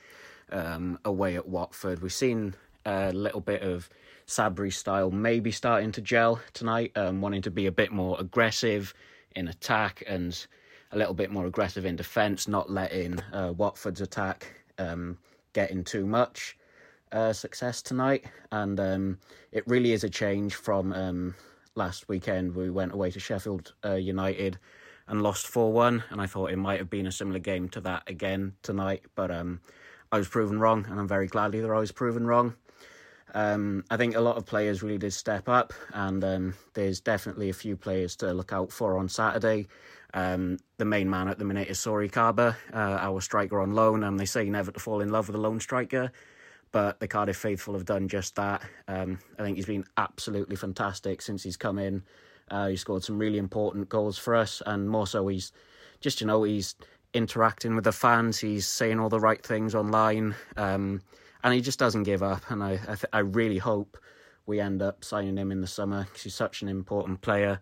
[0.50, 2.00] um, away at Watford.
[2.00, 2.54] We've seen
[2.86, 3.90] a little bit of
[4.26, 8.94] Sabri style maybe starting to gel tonight, um, wanting to be a bit more aggressive
[9.36, 10.46] in attack and
[10.92, 14.46] a little bit more aggressive in defence, not letting uh, Watford's attack
[14.78, 15.18] um,
[15.52, 16.56] get in too much
[17.12, 18.24] uh, success tonight.
[18.50, 19.18] And um,
[19.52, 21.34] it really is a change from um,
[21.74, 22.54] last weekend.
[22.54, 24.58] We went away to Sheffield uh, United
[25.07, 26.05] and lost 4 1.
[26.11, 29.03] And I thought it might have been a similar game to that again tonight.
[29.14, 29.61] But um,
[30.11, 32.55] I was proven wrong, and I'm very glad that I was proven wrong.
[33.34, 37.48] Um, I think a lot of players really did step up, and um, there's definitely
[37.48, 39.68] a few players to look out for on Saturday.
[40.14, 44.05] Um, the main man at the minute is Sory Kaba, uh, our striker on loan,
[44.05, 46.12] and they say never to fall in love with a loan striker,
[46.70, 48.62] but the Cardiff faithful have done just that.
[48.86, 52.03] Um, I think he's been absolutely fantastic since he's come in.
[52.53, 55.50] Uh, he scored some really important goals for us, and more so, he's
[56.00, 56.76] just you know he's
[57.14, 58.38] interacting with the fans.
[58.38, 61.00] He's saying all the right things online, um,
[61.42, 62.42] and he just doesn't give up.
[62.50, 63.96] And I, I, th- I, really hope
[64.46, 67.61] we end up signing him in the summer because he's such an important player.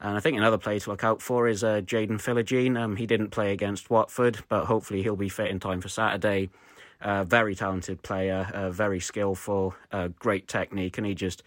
[0.00, 2.78] And I think another player to look out for is uh, Jaden Philogene.
[2.78, 6.50] Um, he didn't play against Watford, but hopefully he'll be fit in time for Saturday.
[7.00, 11.42] Uh, very talented player, uh, very skillful, uh, great technique, and he just,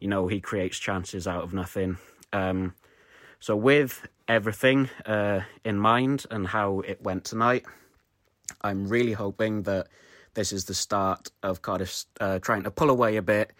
[0.00, 1.98] you know, he creates chances out of nothing.
[2.32, 2.74] Um,
[3.40, 7.66] so with everything uh, in mind and how it went tonight,
[8.62, 9.88] I'm really hoping that
[10.34, 13.52] this is the start of Cardiff uh, trying to pull away a bit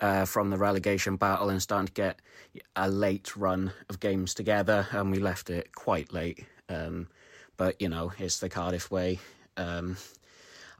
[0.00, 2.20] uh, from the relegation battle and starting to get
[2.76, 4.86] a late run of games together.
[4.90, 7.08] And we left it quite late, um,
[7.56, 9.18] but you know it's the Cardiff way.
[9.56, 9.96] Um,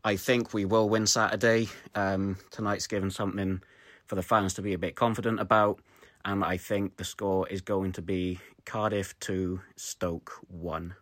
[0.04, 1.68] I think we will win Saturday.
[1.94, 3.62] Um, tonight's given something
[4.06, 5.80] for the fans to be a bit confident about
[6.24, 10.94] and I think the score is going to be Cardiff 2, Stoke 1.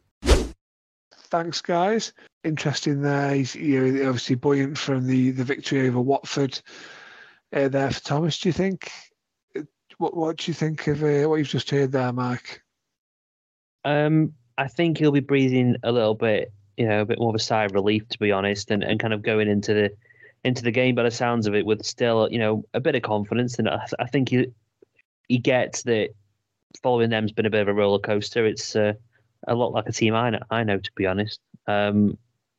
[1.12, 2.12] Thanks, guys.
[2.44, 3.34] Interesting there.
[3.34, 6.60] He's you know, obviously buoyant from the, the victory over Watford
[7.52, 8.38] uh, there for Thomas.
[8.38, 8.90] Do you think?
[9.98, 12.62] What What do you think of uh, what you've just heard there, Mark?
[13.84, 17.34] Um, I think he'll be breathing a little bit you know, a bit more of
[17.34, 19.90] a sigh of relief, to be honest, and, and kind of going into the
[20.44, 23.02] into the game by the sounds of it with still, you know, a bit of
[23.02, 23.58] confidence.
[23.58, 24.46] And I, I think he
[25.28, 26.10] he gets that
[26.82, 28.46] following them's been a bit of a roller coaster.
[28.46, 28.94] It's uh,
[29.46, 31.40] a lot like a team I know, I know to be honest.
[31.66, 32.18] Um,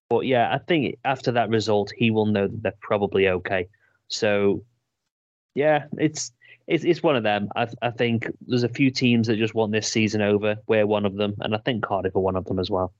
[0.09, 3.67] but yeah, I think after that result, he will know that they're probably okay.
[4.07, 4.63] So
[5.55, 6.31] yeah, it's
[6.67, 7.49] it's it's one of them.
[7.55, 10.57] I I think there's a few teams that just want this season over.
[10.67, 12.93] We're one of them, and I think Cardiff are one of them as well.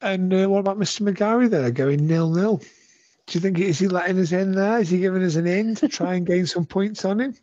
[0.00, 1.00] And uh, what about Mr.
[1.00, 2.58] McGarry there going nil nil?
[3.26, 4.78] Do you think is he letting us in there?
[4.78, 7.34] Is he giving us an in to try and gain some points on him?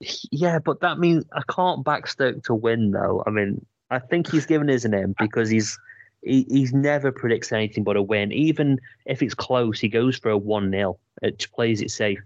[0.00, 3.22] Yeah, but that means I can't back Stoke to win though.
[3.26, 5.78] I mean, I think he's given an in because he's
[6.22, 8.32] he, he's never predicts anything but a win.
[8.32, 12.20] Even if it's close, he goes for a one 0 It plays it safe.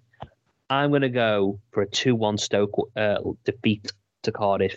[0.70, 3.90] I'm going to go for a 2 1 Stoke uh, defeat
[4.22, 4.76] to Cardiff.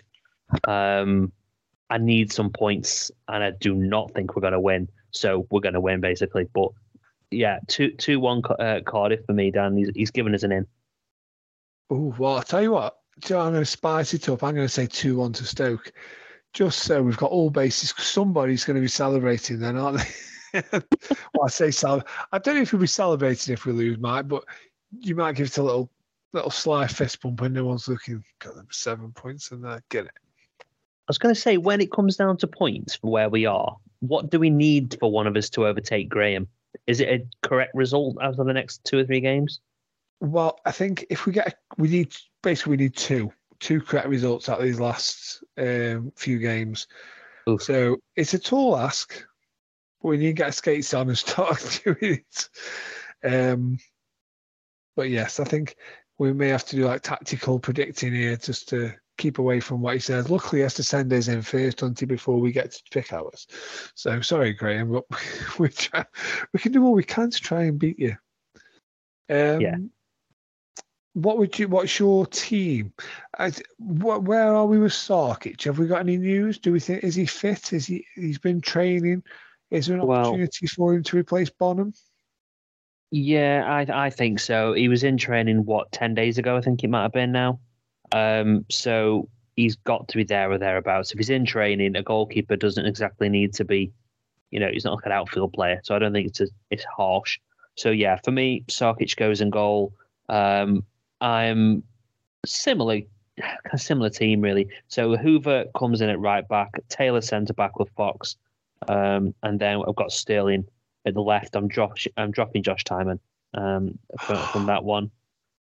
[0.66, 1.32] Um,
[1.90, 4.88] I need some points, and I do not think we're going to win.
[5.10, 6.48] So we're going to win, basically.
[6.52, 6.70] But
[7.30, 9.76] yeah, 2 2 1 uh, Cardiff for me, Dan.
[9.76, 10.66] He's, he's given us an in.
[11.90, 12.96] Oh, well, I'll tell you what.
[13.24, 14.42] So I'm going to spice it up.
[14.42, 15.92] I'm going to say 2 1 to Stoke.
[16.52, 17.94] Just so we've got all bases.
[17.96, 19.98] Somebody's going to be celebrating then, aren't
[20.52, 20.62] they?
[20.72, 22.10] well, I say celebrate.
[22.32, 24.44] I don't know if we'll be celebrating if we lose, Mike, but
[25.00, 25.90] you might give it a little
[26.32, 28.22] little sly fist bump when no one's looking.
[28.38, 29.82] Got them seven points in there.
[29.90, 30.12] Get it.
[30.60, 30.64] I
[31.08, 34.30] was going to say, when it comes down to points for where we are, what
[34.30, 36.48] do we need for one of us to overtake Graham?
[36.86, 39.60] Is it a correct result of the next two or three games?
[40.22, 42.14] Well, I think if we get, we need
[42.44, 46.86] basically we need two, two correct results out of these last um, few games.
[47.58, 49.26] So it's a tall ask,
[50.00, 52.48] but we need to get skates on and start doing it.
[53.24, 53.78] Um,
[54.94, 55.74] but yes, I think
[56.18, 59.94] we may have to do like tactical predicting here just to keep away from what
[59.94, 60.30] he says.
[60.30, 63.48] Luckily, he has to send us in first, doesn't before we get to pick ours.
[63.96, 65.04] So sorry, Graham, but
[65.58, 66.04] we try,
[66.52, 68.16] we can do all we can to try and beat you.
[69.28, 69.76] Um, Yeah.
[71.14, 71.68] What would you?
[71.68, 72.92] What's your team?
[73.78, 75.64] Where are we with Sarkic?
[75.64, 76.58] Have we got any news?
[76.58, 77.72] Do we think is he fit?
[77.72, 78.06] Is he?
[78.14, 79.22] He's been training.
[79.70, 81.92] Is there an Well- opportunity for him to replace Bonham?
[83.10, 84.72] Yeah, I I think so.
[84.72, 87.60] He was in training what ten days ago, I think it might have been now.
[88.12, 91.12] Um, so he's got to be there or thereabouts.
[91.12, 93.92] If he's in training, a goalkeeper doesn't exactly need to be,
[94.50, 95.80] you know, he's not like an outfield player.
[95.84, 97.38] So I don't think it's a, it's harsh.
[97.76, 99.92] So yeah, for me, Sarkic goes in goal.
[100.30, 100.86] Um,
[101.22, 101.84] I'm
[102.44, 103.00] similar,
[103.72, 104.68] of similar team really.
[104.88, 108.36] So Hoever comes in at right back, Taylor centre back with Fox,
[108.88, 110.66] um, and then I've got Sterling
[111.06, 111.56] at the left.
[111.56, 112.08] I'm Josh.
[112.16, 113.20] I'm dropping Josh Tymon
[113.54, 115.10] um, from, from that one.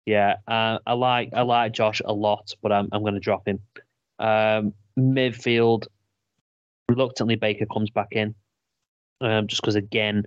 [0.06, 3.48] Yeah, uh, I like I like Josh a lot, but I'm I'm going to drop
[3.48, 3.60] him.
[4.20, 5.88] Um, midfield,
[6.88, 8.36] reluctantly Baker comes back in,
[9.22, 10.24] um, just because again,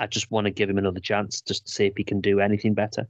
[0.00, 2.40] I just want to give him another chance just to see if he can do
[2.40, 3.08] anything better.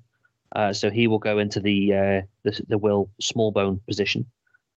[0.56, 4.24] Uh, so he will go into the uh, the, the Will Smallbone position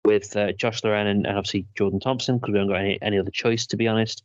[0.04, 3.18] with uh, Josh Laurent and, and obviously Jordan Thompson because we haven't got any, any
[3.18, 4.24] other choice to be honest.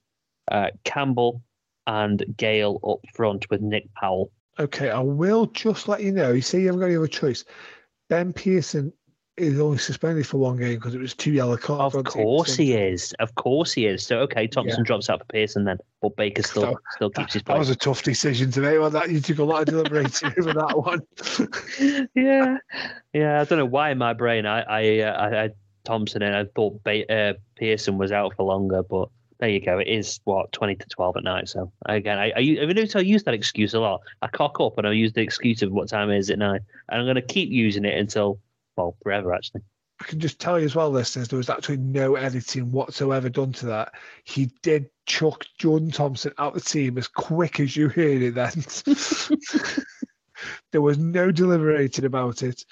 [0.51, 1.43] Uh, Campbell
[1.87, 4.33] and Gayle up front with Nick Powell.
[4.59, 6.33] Okay, I will just let you know.
[6.33, 7.45] You see, you haven't got any other choice.
[8.09, 8.93] Ben Pearson
[9.37, 11.95] is only suspended for one game because it was two yellow cards.
[11.95, 13.13] Of course he is.
[13.19, 14.07] Of course he is.
[14.07, 14.85] So okay, Thompson Yeah.
[14.87, 17.55] drops out for Pearson then, but Baker still That- still keeps his place.
[17.55, 18.79] That was a tough decision to make.
[18.79, 22.09] Well, that you took a lot of deliberating over that one.
[22.15, 22.59] yeah,
[23.13, 23.41] yeah.
[23.41, 25.55] I don't know why in my brain I I uh, I had
[25.85, 29.09] Thompson and I thought ba- uh, Pearson was out for longer, but
[29.41, 29.79] there you go.
[29.79, 31.49] It is what twenty to twelve at night.
[31.49, 34.01] So again, I I, I notice I use that excuse a lot.
[34.23, 36.63] I cock up and I use the excuse of what time is it now, and
[36.89, 38.39] I'm going to keep using it until
[38.77, 39.63] well forever actually.
[40.01, 43.53] I can just tell you as well, listeners, there was actually no editing whatsoever done
[43.53, 43.93] to that.
[44.25, 48.35] He did chuck Jordan Thompson out of the team as quick as you heard it
[48.35, 48.65] then.
[50.73, 52.65] there was no deliberating about it.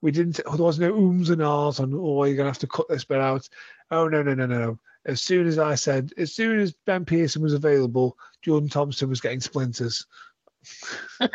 [0.00, 2.68] We didn't, there was no ums and ahs on, oh, you're going to have to
[2.68, 3.48] cut this bit out.
[3.90, 4.78] Oh, no, no, no, no, no.
[5.04, 9.20] As soon as I said, as soon as Ben Pearson was available, Jordan Thompson was
[9.20, 10.06] getting splinters.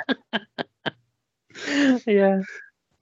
[2.06, 2.42] yeah.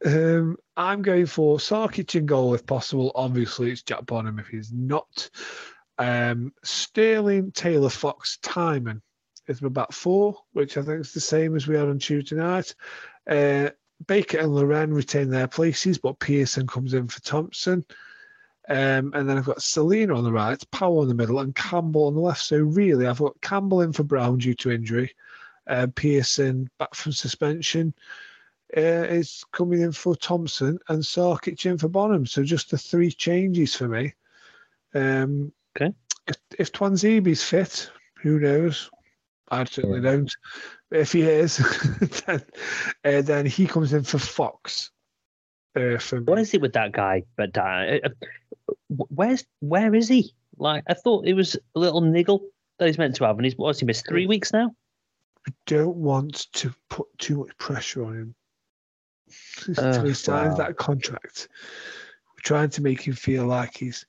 [0.04, 3.12] Um, I'm going for Sarkic in goal if possible.
[3.14, 5.30] Obviously, it's Jack Bonham if he's not.
[6.00, 9.02] Um, Sterling, Taylor, Fox, Tymon
[9.46, 12.36] is my back four, which I think is the same as we had on Tuesday
[12.36, 12.74] night.
[13.30, 13.70] Uh,
[14.08, 17.86] Baker and Laurent retain their places, but Pearson comes in for Thompson.
[18.68, 22.08] Um, and then I've got Celina on the right, Powell in the middle, and Campbell
[22.08, 22.42] on the left.
[22.42, 25.14] So really, I've got Campbell in for Brown due to injury,
[25.68, 27.94] uh, Pearson back from suspension
[28.76, 32.26] uh, is coming in for Thompson and Sarkic in for Bonham.
[32.26, 34.14] So just the three changes for me.
[34.94, 35.94] Um, Okay.
[36.28, 37.90] If, if Tuanzebe's fit,
[38.22, 38.90] who knows?
[39.50, 40.34] I certainly don't.
[40.90, 41.58] But if he is,
[42.26, 42.44] then,
[43.04, 44.92] uh, then he comes in for Fox.
[45.76, 47.24] Uh, for What is it with that guy?
[47.36, 48.10] But uh, uh,
[48.88, 50.34] where's where is he?
[50.58, 52.44] Like I thought it was a little niggle
[52.78, 54.76] that he's meant to have, and he's what's he missed three weeks now?
[55.48, 58.36] We don't want to put too much pressure on him
[59.68, 60.66] until Oh, he signs wow.
[60.66, 61.48] that contract.
[62.36, 64.06] We're trying to make him feel like he's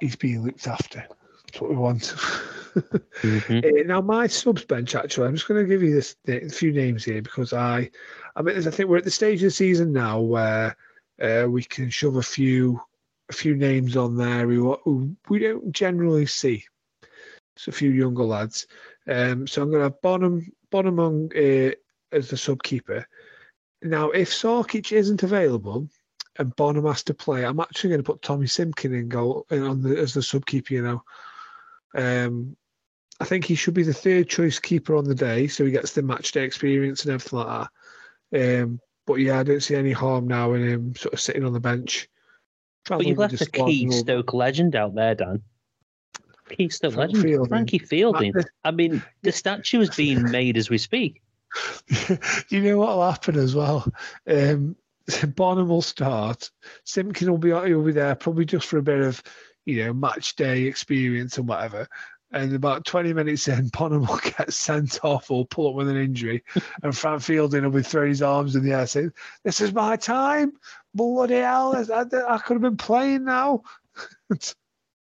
[0.00, 1.04] he's being looked after.
[1.46, 2.14] That's what we want.
[3.22, 3.64] Mhm.
[3.64, 6.72] Uh, now, my subs bench, actually, I'm just going to give you this a few
[6.72, 7.90] names here because I,
[8.36, 10.76] I mean, I think we're at the stage of the season now where
[11.20, 12.80] uh, we can shove a few,
[13.30, 16.64] a few names on there who, who we don't generally see.
[17.56, 18.68] It's a few younger lads.
[19.08, 21.72] Um, so I'm going to have Bonham, Bonham on uh,
[22.12, 23.08] as the sub keeper.
[23.82, 25.88] Now, if Sarkic isn't available
[26.38, 29.62] and Bonham has to play, I'm actually going to put Tommy Simkin in goal in
[29.62, 30.74] on the as the sub keeper.
[30.74, 31.02] You know,
[31.94, 32.56] um,
[33.20, 35.92] I think he should be the third choice keeper on the day, so he gets
[35.92, 37.68] the match day experience and everything like
[38.32, 38.62] that.
[38.62, 41.52] Um, but yeah, I don't see any harm now in him sort of sitting on
[41.52, 42.08] the bench.
[42.88, 45.42] But you've left the a key Stoke legend out there, Dan.
[46.50, 47.48] Key Stoke legend, Fielding.
[47.48, 48.34] Frankie Fielding.
[48.64, 51.22] I mean, the statue is being made as we speak.
[52.48, 53.90] you know what'll happen as well?
[54.26, 54.76] Um,
[55.34, 56.50] Bonham will start.
[56.84, 59.22] Simkin will be he'll be there probably just for a bit of
[59.64, 61.88] you know match day experience and whatever.
[62.30, 65.96] And about 20 minutes in, Bonham will get sent off or pull up with an
[65.96, 66.44] injury,
[66.82, 69.12] and Fran Fielding will be throwing his arms in the air saying,
[69.44, 70.52] "This is my time,
[70.94, 71.74] bloody hell!
[71.74, 73.62] I, I, I could have been playing now."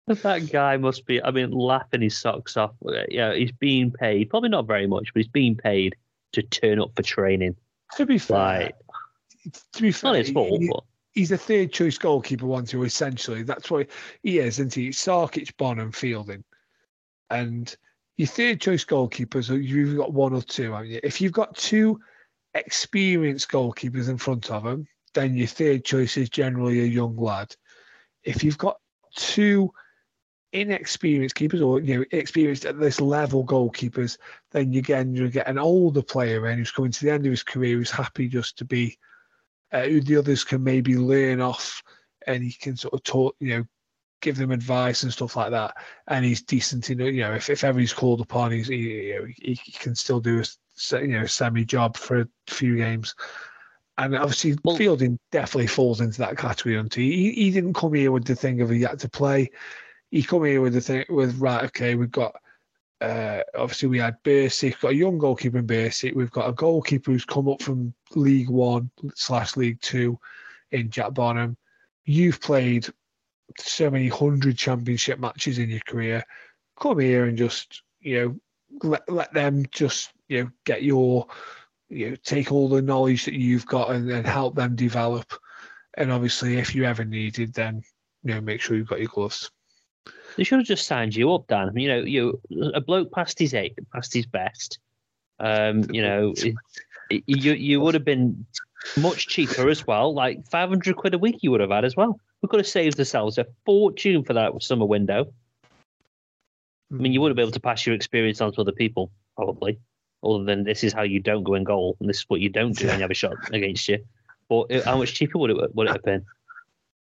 [0.08, 2.74] That guy must be, I mean, laughing his socks off.
[3.08, 5.96] Yeah, he's being paid, probably not very much, but he's being paid
[6.32, 7.56] to turn up for training.
[7.96, 8.74] to be fair, Like,
[9.72, 12.66] to be it's fair, not his fault, he- but he's a third choice goalkeeper one
[12.66, 13.42] two essentially.
[13.42, 13.86] That's why
[14.22, 14.88] he is, isn't he?
[14.90, 16.44] Sarkic, Bonham, Fielding.
[17.30, 17.74] And
[18.16, 21.00] your third choice goalkeepers, you've got one or two, haven't you?
[21.02, 22.00] If you've got two
[22.54, 27.54] experienced goalkeepers in front of them, then your third choice is generally a young lad.
[28.24, 28.78] If you've got
[29.14, 29.72] two
[30.60, 34.18] inexperienced keepers or you know experienced at this level goalkeepers,
[34.52, 37.30] then you again you get an older player in who's coming to the end of
[37.30, 38.98] his career who's happy just to be
[39.72, 41.82] uh, who the others can maybe learn off
[42.26, 43.64] and he can sort of talk, you know,
[44.20, 45.74] give them advice and stuff like that.
[46.08, 49.08] And he's decent, you know, you know if, if ever he's called upon, he's, he,
[49.08, 52.76] you know, he, he can still do a you know semi job for a few
[52.76, 53.14] games.
[53.98, 56.76] And obviously, Well- Fielding definitely falls into that category.
[56.76, 59.50] Until he, he didn't come here with the thing of he had to play.
[60.10, 61.64] He come here with the thing with right.
[61.64, 62.36] Okay, we've got
[63.00, 66.14] uh, obviously we had Bursik, we've got a young goalkeeper in Bursik.
[66.14, 70.18] We've got a goalkeeper who's come up from League One slash League Two
[70.70, 71.56] in Jack Bonham.
[72.04, 72.86] You've played
[73.58, 76.24] so many hundred championship matches in your career.
[76.80, 78.40] Come here and just, you know,
[78.82, 81.26] let, let them just, you know, get your,
[81.88, 85.32] you know, take all the knowledge that you've got and, and help them develop.
[85.94, 87.82] And obviously, if you ever needed, then,
[88.22, 89.50] you know, make sure you've got your gloves.
[90.36, 91.76] They should have just signed you up, Dan.
[91.76, 92.40] You know, you
[92.74, 94.78] a bloke past his eight, past his best.
[95.38, 96.34] Um, you know,
[97.10, 98.46] you you would have been
[98.96, 100.14] much cheaper as well.
[100.14, 102.20] Like five hundred quid a week, you would have had as well.
[102.42, 105.26] We could have saved ourselves a fortune for that summer window.
[106.92, 109.78] I mean, you wouldn't be able to pass your experience on to other people, probably.
[110.22, 112.48] Other than this is how you don't go in goal, and this is what you
[112.48, 114.04] don't do when you have a shot against you.
[114.48, 116.24] But how much cheaper would it would it have been?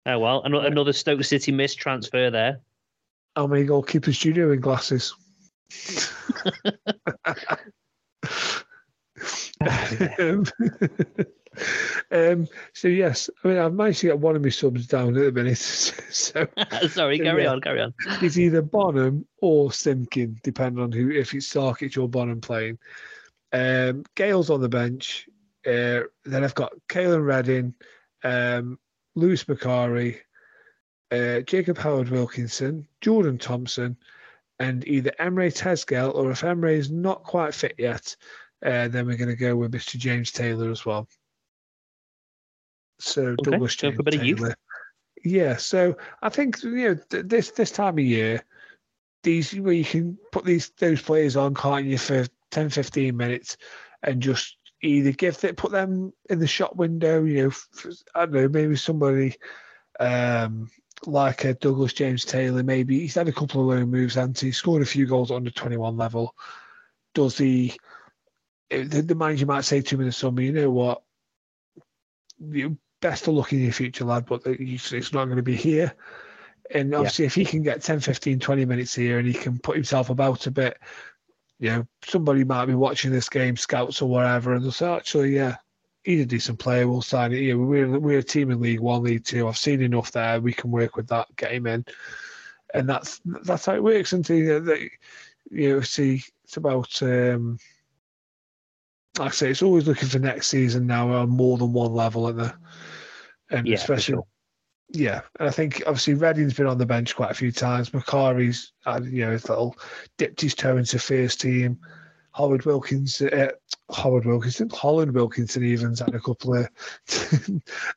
[0.07, 2.61] Oh well, another Stoke City missed transfer there.
[3.37, 5.15] How many goalkeepers do you know in glasses?
[10.19, 10.45] um,
[12.11, 15.23] um, so yes, I mean I've managed to get one of my subs down at
[15.25, 15.59] the minute.
[16.11, 16.47] So
[16.89, 17.53] Sorry, carry Yeah.
[17.53, 17.95] on, carry on.
[18.23, 22.79] it's either Bonham or Simkin, depending on who if it's Sarkic or Bonham playing.
[23.53, 25.29] Um, Gayle's on the bench.
[25.67, 27.75] Uh, then I've got Caelan Redding,
[28.25, 28.79] um,
[29.15, 30.19] Lewis Macari,
[31.11, 33.97] uh, Jacob Howard Wilkinson, Jordan Thompson,
[34.59, 38.17] and either Emre Tezgel or if Emre is not quite fit yet,
[38.65, 39.97] uh, then we're going to go with Mr.
[39.97, 41.09] James Taylor as well.
[42.99, 44.55] So Okay, Douglas James for of youth.
[45.25, 48.45] Yeah, so I think you know th- this this time of year,
[49.23, 53.57] these where you can put these those players on, can't you, for 10, 15 minutes,
[54.03, 57.25] and just either give it, put them in the shop window.
[57.25, 59.37] You know, I don't know, maybe somebody
[59.99, 60.71] um,
[61.07, 62.63] like a Douglas James Taylor.
[62.63, 65.51] Maybe he's had a couple of loan moves, and he scored a few goals under
[65.51, 66.35] twenty one level.
[67.15, 67.77] Does he?
[68.71, 71.03] Eh, the, the manager might say to him in the summer, you know what?
[72.39, 75.57] You best of luck in your future, lad, but it's it's not going to be
[75.57, 75.95] here.
[76.71, 79.77] And obviously, if he can get 10, 15, 20 minutes here and he can put
[79.77, 80.77] himself about a bit,
[81.59, 85.35] you know, somebody might be watching this game, scouts or whatever, and they'll say, actually,
[85.35, 85.57] yeah,
[86.09, 86.89] he's a decent player.
[86.89, 87.41] We'll sign it.
[87.41, 89.47] Yeah, we're we're a team in League One, League Two.
[89.47, 90.41] I've seen enough there.
[90.41, 91.29] We can work with that.
[91.37, 91.85] Get him in,
[92.75, 94.13] and that's that's how it works.
[94.13, 94.75] And you know,
[95.51, 97.03] you know see, it's about.
[97.03, 97.59] Um,
[99.19, 102.29] like I say, it's always looking for next season now on more than one level,
[102.29, 102.55] and the
[103.51, 104.27] and Yeah, especially sure.
[104.91, 107.91] yeah, and I think obviously Redding's been on the bench quite a few times.
[107.91, 109.77] Macari's had, you know, his little
[110.19, 111.79] dipped his toe into first team.
[112.35, 113.51] Howard Wilkins, uh,
[113.95, 116.69] Howard Wilkinson, Holland Wilkinson even's had a couple of.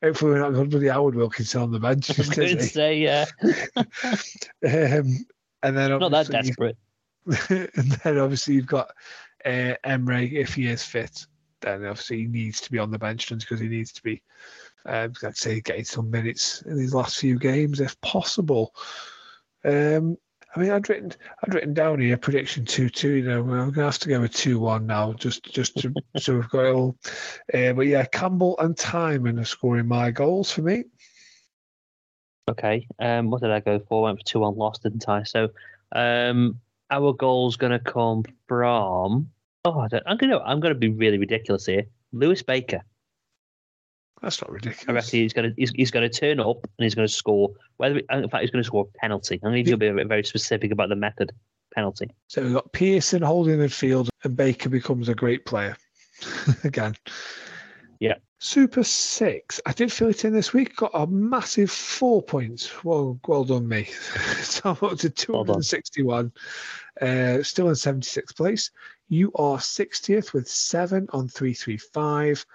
[0.04, 2.10] hopefully, we're not going to bloody Howard Wilkinson on the bench.
[2.10, 5.26] I was going to say, yeah, um,
[5.64, 6.78] and then not that desperate.
[7.50, 8.90] and then obviously you've got
[9.46, 11.26] uh, Emre if he is fit.
[11.62, 14.24] Then obviously he needs to be on the bench because he needs to be,
[14.86, 18.74] um, I'd say, getting some minutes in these last few games if possible.
[19.64, 20.18] Um,
[20.54, 21.14] I mean, I'd written,
[21.44, 23.14] I'd written down here prediction two two.
[23.14, 26.36] You know, I'm gonna have to go with two one now, just just to, so
[26.36, 26.98] we've got it all.
[27.54, 30.84] Uh, but yeah, Campbell and Tymon are scoring my goals for me.
[32.50, 32.88] Okay.
[33.00, 34.04] Um, what did I go for?
[34.04, 35.24] went for two one lost, didn't I?
[35.24, 35.50] So,
[35.94, 36.60] um,
[36.90, 39.30] our goal's going to come from.
[39.64, 40.42] Oh, I I'm going to.
[40.42, 41.86] I'm going to be really ridiculous here.
[42.12, 42.84] Lewis Baker.
[44.22, 45.06] That's not I ridiculous.
[45.06, 45.56] reckon he's going to.
[45.58, 47.50] He's, he's going to turn up and he's going to score.
[47.78, 49.40] Whether in fact he's going to score a penalty.
[49.44, 51.32] I'm going to be very specific about the method.
[51.74, 52.12] Penalty.
[52.28, 55.78] So we've got Pearson holding midfield, and Baker becomes a great player
[56.64, 56.96] again.
[58.00, 58.16] Yeah.
[58.40, 59.62] Super six.
[59.68, 60.76] I did fill it in this week.
[60.76, 62.84] Got a massive four points.
[62.84, 63.84] Well, well done me.
[64.42, 66.32] so I'm up to Well 261.
[67.02, 68.72] uh, still in 76th place.
[69.10, 72.46] You are 60th with seven on 335.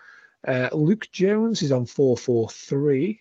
[0.46, 3.20] Uh, Luke Jones is on 443.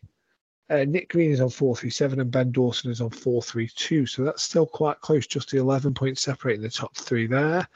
[0.70, 4.06] Uh, Nick Green is on 437 and Ben Dawson is on 432.
[4.06, 7.68] So that's still quite close, just the 11 points separating the top three there.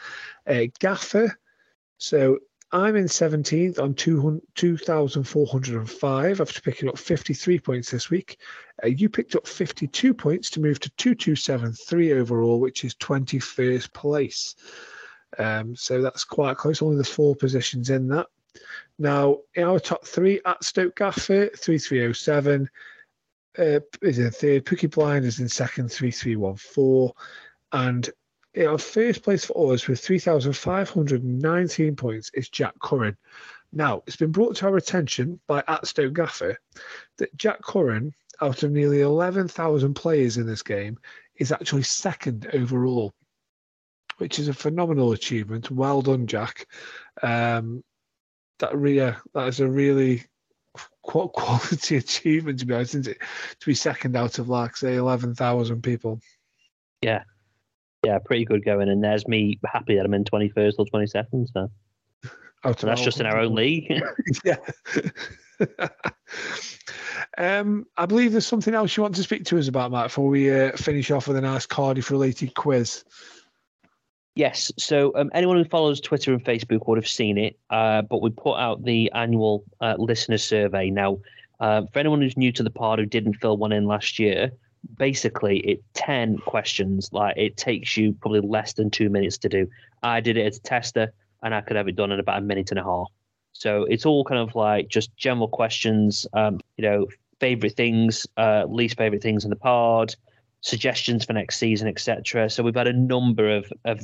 [0.47, 1.37] Uh, Gaffer.
[1.97, 2.39] So
[2.71, 8.37] I'm in 17th on 200 2,405 after picking up 53 points this week.
[8.83, 14.55] Uh, you picked up 52 points to move to 2273 overall, which is 21st place.
[15.37, 18.27] Um, so that's quite close, only the four positions in that.
[18.97, 22.69] Now, in our top three, at Stoke Gaffer, 3307
[23.57, 24.65] uh, is in third.
[24.65, 27.11] Pookie Blind is in second, 3314.
[27.71, 28.09] And
[28.53, 33.15] in our first place for us with 3,519 points is Jack Curran.
[33.71, 36.57] Now, it's been brought to our attention by at Stoke Gaffer
[37.17, 40.97] that Jack Curran, out of nearly 11,000 players in this game,
[41.35, 43.13] is actually second overall,
[44.17, 45.69] which is a phenomenal achievement.
[45.69, 46.65] Well done, Jack.
[47.21, 47.83] Um,
[48.59, 50.23] that re- yeah, that is a really
[51.03, 53.17] quality achievement to be honest, isn't it?
[53.59, 56.19] To be second out of like say 11,000 people.
[57.01, 57.23] Yeah,
[58.05, 58.89] yeah, pretty good going.
[58.89, 61.47] And there's me happy that I'm in 21st or 22nd.
[61.53, 61.71] So
[62.65, 64.01] Out of that's just in our own league.
[64.43, 64.57] yeah.
[67.37, 70.27] um, I believe there's something else you want to speak to us about, Matt, before
[70.27, 73.03] we uh, finish off with a nice Cardiff-related quiz.
[74.39, 74.71] Yes.
[74.77, 77.59] So um, anyone who follows Twitter and Facebook would have seen it.
[77.69, 80.89] Uh, but we put out the annual uh, listener survey.
[80.89, 81.17] Now,
[81.59, 84.49] uh, for anyone who's new to the pod who didn't fill one in last year,
[84.97, 87.09] basically it ten questions.
[87.11, 89.67] Like it takes you probably less than two minutes to do.
[90.03, 91.11] I did it as a tester,
[91.43, 93.09] and I could have it done in about a minute and a half.
[93.51, 96.25] So it's all kind of like just general questions.
[96.31, 97.07] Um, you know,
[97.41, 100.15] favorite things, uh, least favorite things in the pod,
[100.61, 102.49] suggestions for next season, etc.
[102.49, 103.99] So we've had a number of of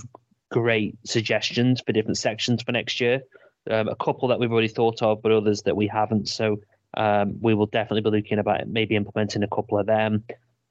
[0.51, 3.21] great suggestions for different sections for next year.
[3.69, 6.29] Um, a couple that we've already thought of, but others that we haven't.
[6.29, 6.59] So
[6.95, 10.23] um, we will definitely be looking about maybe implementing a couple of them.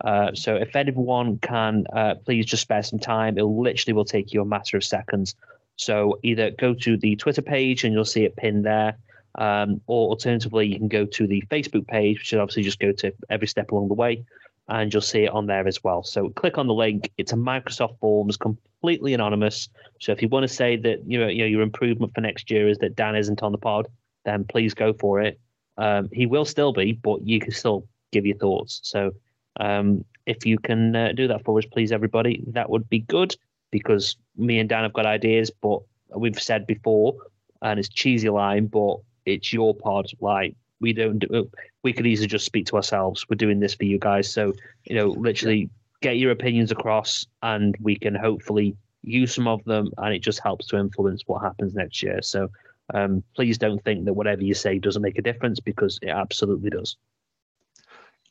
[0.03, 3.39] Uh, so if anyone can, uh, please just spare some time.
[3.39, 5.35] It literally will take you a matter of seconds.
[5.77, 8.97] So either go to the Twitter page and you'll see it pinned there,
[9.37, 12.93] um, or alternatively you can go to the Facebook page, which is obviously just go
[12.93, 14.25] to every step along the way,
[14.69, 16.03] and you'll see it on there as well.
[16.03, 17.11] So click on the link.
[17.19, 19.69] It's a Microsoft Forms, completely anonymous.
[20.01, 22.51] So if you want to say that you know, you know your improvement for next
[22.51, 23.89] year is that Dan isn't on the pod,
[24.24, 25.39] then please go for it.
[25.77, 28.81] Um, he will still be, but you can still give your thoughts.
[28.85, 29.12] So
[29.61, 33.36] um, if you can uh, do that for us, please, everybody, that would be good
[33.70, 35.81] because me and Dan have got ideas, but
[36.16, 37.15] we've said before,
[37.61, 40.07] and it's cheesy line, but it's your pod.
[40.20, 41.51] Like we don't do,
[41.83, 43.27] we could easily just speak to ourselves.
[43.29, 44.53] We're doing this for you guys, so
[44.85, 45.71] you know, literally
[46.01, 50.41] get your opinions across, and we can hopefully use some of them, and it just
[50.41, 52.23] helps to influence what happens next year.
[52.23, 52.51] So.
[52.93, 56.69] Um, please don't think that whatever you say doesn't make a difference because it absolutely
[56.69, 56.99] does.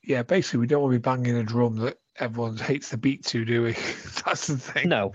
[0.04, 3.26] Yeah, basically, we don't want to be banging a drum that everyone hates the beat
[3.26, 3.72] to, do we?
[4.26, 4.90] That's the thing.
[4.90, 5.12] No,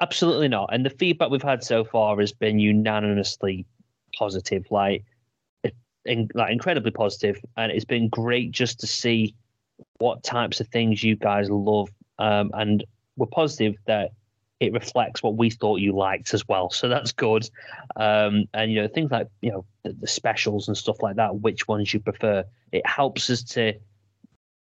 [0.00, 0.72] Absolutely not.
[0.72, 3.66] And the feedback we've had so far has been unanimously
[4.16, 5.04] positive, like,
[6.08, 9.34] in, like incredibly positive, and it's been great just to see
[9.98, 12.84] what types of things you guys love, um, and
[13.16, 14.10] we're positive that
[14.60, 16.70] it reflects what we thought you liked as well.
[16.70, 17.48] So that's good.
[17.96, 21.40] Um, and you know things like you know the, the specials and stuff like that.
[21.40, 22.44] Which ones you prefer?
[22.72, 23.74] It helps us to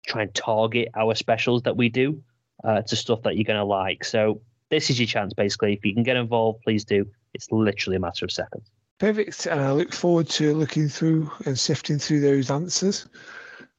[0.06, 2.22] try and target our specials that we do
[2.64, 4.04] uh, to stuff that you're going to like.
[4.04, 4.40] So
[4.70, 5.72] this is your chance, basically.
[5.74, 7.06] If you can get involved, please do.
[7.34, 8.70] It's literally a matter of seconds.
[8.98, 9.46] Perfect.
[9.46, 13.06] And I look forward to looking through and sifting through those answers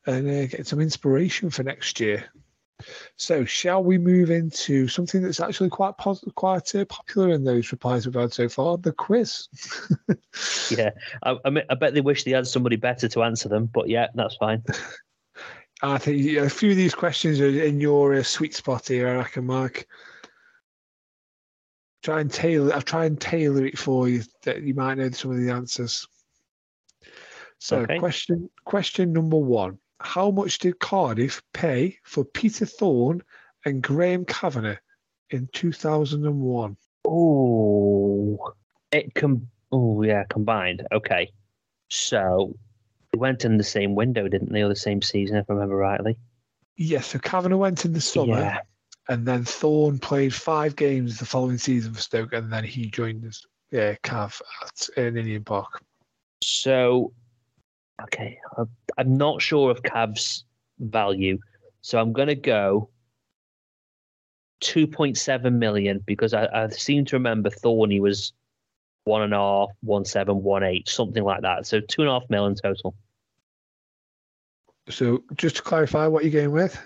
[0.06, 2.26] and uh, getting some inspiration for next year.
[3.16, 7.72] So, shall we move into something that's actually quite pos- quite uh, popular in those
[7.72, 8.78] replies we've had so far?
[8.78, 9.48] The quiz.
[10.70, 10.92] yeah,
[11.24, 13.90] I, I, mean, I bet they wish they had somebody better to answer them, but
[13.90, 14.64] yeah, that's fine.
[15.82, 19.16] I think a few of these questions are in your uh, sweet spot here, I
[19.16, 19.88] reckon, Mark.
[22.08, 22.74] Try and tailor.
[22.74, 26.08] I'll try and tailor it for you that you might know some of the answers.
[27.60, 28.00] So, okay.
[28.00, 33.24] question question number one: How much did Cardiff pay for Peter Thorne
[33.66, 34.78] and Graham Kavanagh
[35.32, 36.78] in two thousand and one?
[37.04, 38.54] Oh,
[38.94, 39.50] it com.
[39.74, 40.88] Oh yeah, combined.
[40.94, 41.34] Okay,
[41.90, 42.56] so
[43.12, 45.76] they went in the same window, didn't they, or the same season, if I remember
[45.76, 46.18] rightly?
[46.78, 48.60] Yes, so Kavanagh went in the summer, yeah.
[49.10, 53.26] And then Thorne played five games the following season for Stoke, and then he joined
[53.26, 55.82] us, yeah, Cav at uh, Ninian Park.
[56.44, 57.14] So,
[58.04, 58.40] okay,
[58.98, 60.46] I'm not sure of Cav's
[60.80, 61.40] value,
[61.82, 62.90] so I'm going to go
[64.62, 68.34] 2.7 million because I, I seem to remember Thorny was
[69.06, 71.66] one and a half, one seven, one eight, something like that.
[71.66, 72.94] So two and a half million total.
[74.90, 76.78] So just to clarify, what you're going with?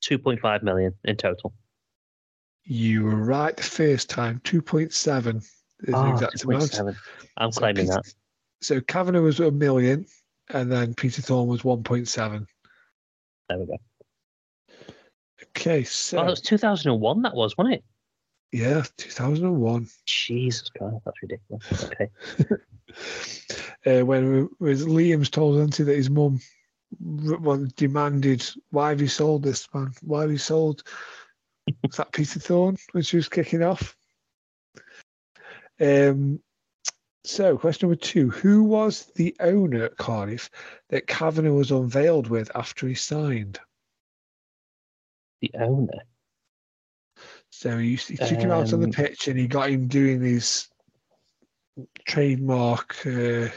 [0.00, 1.52] Two point five million in total.
[2.64, 4.40] You were right the first time.
[4.44, 5.38] Two point seven
[5.80, 6.96] is oh, the exact amount.
[7.36, 8.14] I'm so claiming Peter, that.
[8.60, 10.06] So Kavanagh was a million,
[10.50, 12.46] and then Peter Thorne was one point seven.
[13.48, 13.76] There we go.
[15.48, 17.22] Okay, so oh, that was 2001.
[17.22, 17.84] That was, wasn't it?
[18.52, 19.88] Yeah, 2001.
[20.06, 21.84] Jesus Christ, that's ridiculous.
[21.84, 22.08] Okay.
[24.00, 26.40] uh, when was Liam's told Auntie that his mum
[26.98, 29.92] well, demanded, "Why have you sold this man?
[30.02, 30.82] Why have you sold?"
[31.82, 33.96] was that Peter Thorne when she was kicking off?
[35.80, 36.40] Um.
[37.24, 40.50] So, question number two: Who was the owner at Cardiff
[40.88, 43.60] that Kavanagh was unveiled with after he signed?
[45.42, 46.04] The owner.
[47.50, 49.86] So he, he took um, him out on the um, pitch and he got him
[49.86, 50.68] doing these
[52.06, 52.96] trademark.
[53.06, 53.48] Uh,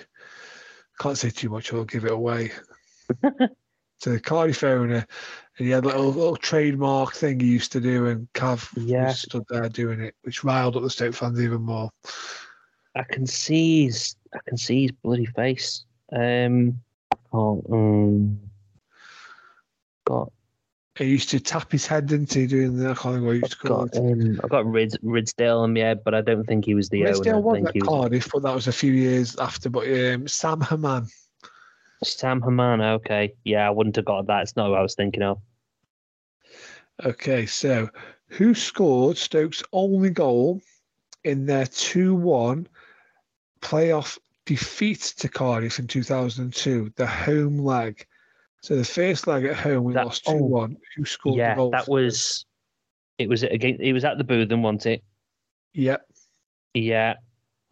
[0.99, 2.51] can't say too much, I'll give it away.
[3.21, 5.05] To the Cardiff owner,
[5.57, 9.11] and he had a little, little trademark thing he used to do, and Cav yeah.
[9.13, 11.89] stood there doing it, which riled up the Stoke fans even more.
[12.95, 15.85] I can see his, I can see his bloody face.
[16.11, 16.79] Um,
[17.31, 18.39] oh, um,
[20.05, 20.31] got
[20.95, 23.39] he used to tap his head, didn't he, doing the, I can't think what he
[23.39, 23.99] used to call got, it.
[23.99, 27.01] Um, I've got Rids, Ridsdale in my head, but I don't think he was the
[27.01, 27.41] Ridsdale owner.
[27.41, 29.69] was at Cardiff, but that was a few years after.
[29.69, 31.07] But um, Sam Hammam.
[32.03, 33.33] Sam Hammam, okay.
[33.43, 34.43] Yeah, I wouldn't have got that.
[34.43, 35.39] It's not what I was thinking of.
[37.03, 37.89] Okay, so
[38.27, 40.61] who scored Stoke's only goal
[41.23, 42.67] in their 2 1
[43.61, 48.05] playoff defeat to Cardiff in 2002, the home leg?
[48.63, 50.77] So the first leg at home, we that, lost two one.
[50.95, 51.71] Who scored yeah, the goal?
[51.71, 52.45] that was.
[53.17, 53.77] It was again.
[53.81, 55.03] It was at the Bootham, wasn't it?
[55.73, 56.07] Yep.
[56.73, 57.15] Yeah.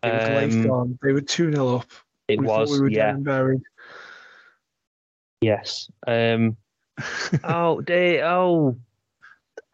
[0.03, 0.99] It was um, late on.
[1.01, 1.85] They were two 0 up.
[2.27, 2.71] It we was.
[2.71, 3.13] we were yeah.
[3.13, 3.61] buried.
[5.41, 5.89] Yes.
[6.07, 6.57] Um.
[7.43, 8.21] oh, they.
[8.23, 8.77] Oh.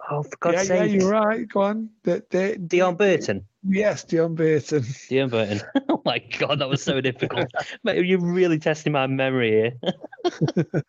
[0.09, 0.91] Oh, for God's yeah, sake!
[0.91, 1.47] Yeah, you're right.
[1.49, 1.89] Go on.
[2.03, 3.45] They, they, Deon Burton.
[3.67, 4.83] Yes, Deon Burton.
[4.83, 5.61] Deon Burton.
[5.89, 7.51] oh my god, that was so difficult.
[7.83, 9.73] Mate, you're really testing my memory here.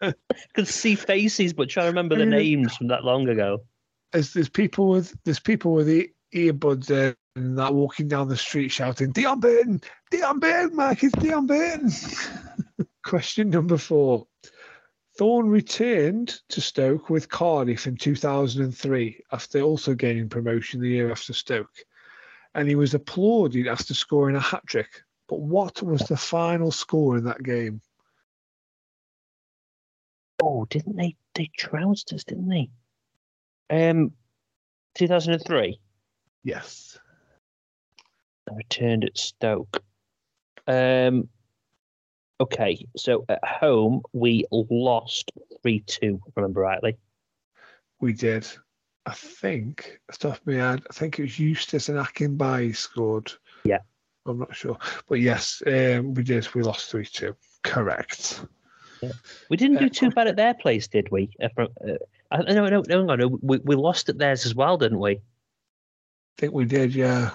[0.01, 0.15] I
[0.55, 3.63] can see faces, but try to remember the names from that long ago.
[4.13, 8.37] There's, there's people with there's people with the earbuds uh, and that walking down the
[8.37, 9.81] street shouting, Deon Burton,
[10.13, 11.91] Deon Burton, Mark, it's Deon Burton.
[13.03, 14.27] Question number four.
[15.19, 21.33] Thorne returned to Stoke with Cardiff in 2003 after also gaining promotion the year after
[21.33, 21.75] Stoke
[22.55, 25.03] and he was applauded after scoring a hat trick.
[25.29, 27.81] But what was the final score in that game?
[30.43, 31.17] Oh, didn't they?
[31.35, 32.71] They trounced us, didn't they?
[33.71, 34.13] Um,
[34.95, 35.79] 2003.
[36.45, 36.99] Yes.
[38.49, 39.83] I returned at Stoke.
[40.67, 41.29] Um,
[42.41, 45.33] okay, so at home we lost
[45.63, 46.21] three two.
[46.37, 46.97] Remember rightly?
[48.01, 48.47] We did,
[49.07, 52.75] I think, off the top of my head, I think it was Eustace and Akinbiyi
[52.77, 53.33] scored.
[53.65, 53.79] Yeah.
[54.27, 54.77] I'm not sure.
[55.09, 56.47] But yes, um, we did.
[56.55, 57.35] We lost 3 2.
[57.65, 58.43] Correct.
[59.49, 61.31] We didn't do Uh, too bad at their place, did we?
[61.43, 61.95] Uh, from- uh,
[62.31, 63.39] I- no, no, no, no, no.
[63.41, 65.13] We, we lost at theirs as well, didn't we?
[65.17, 65.21] I
[66.37, 67.31] think we did, yeah.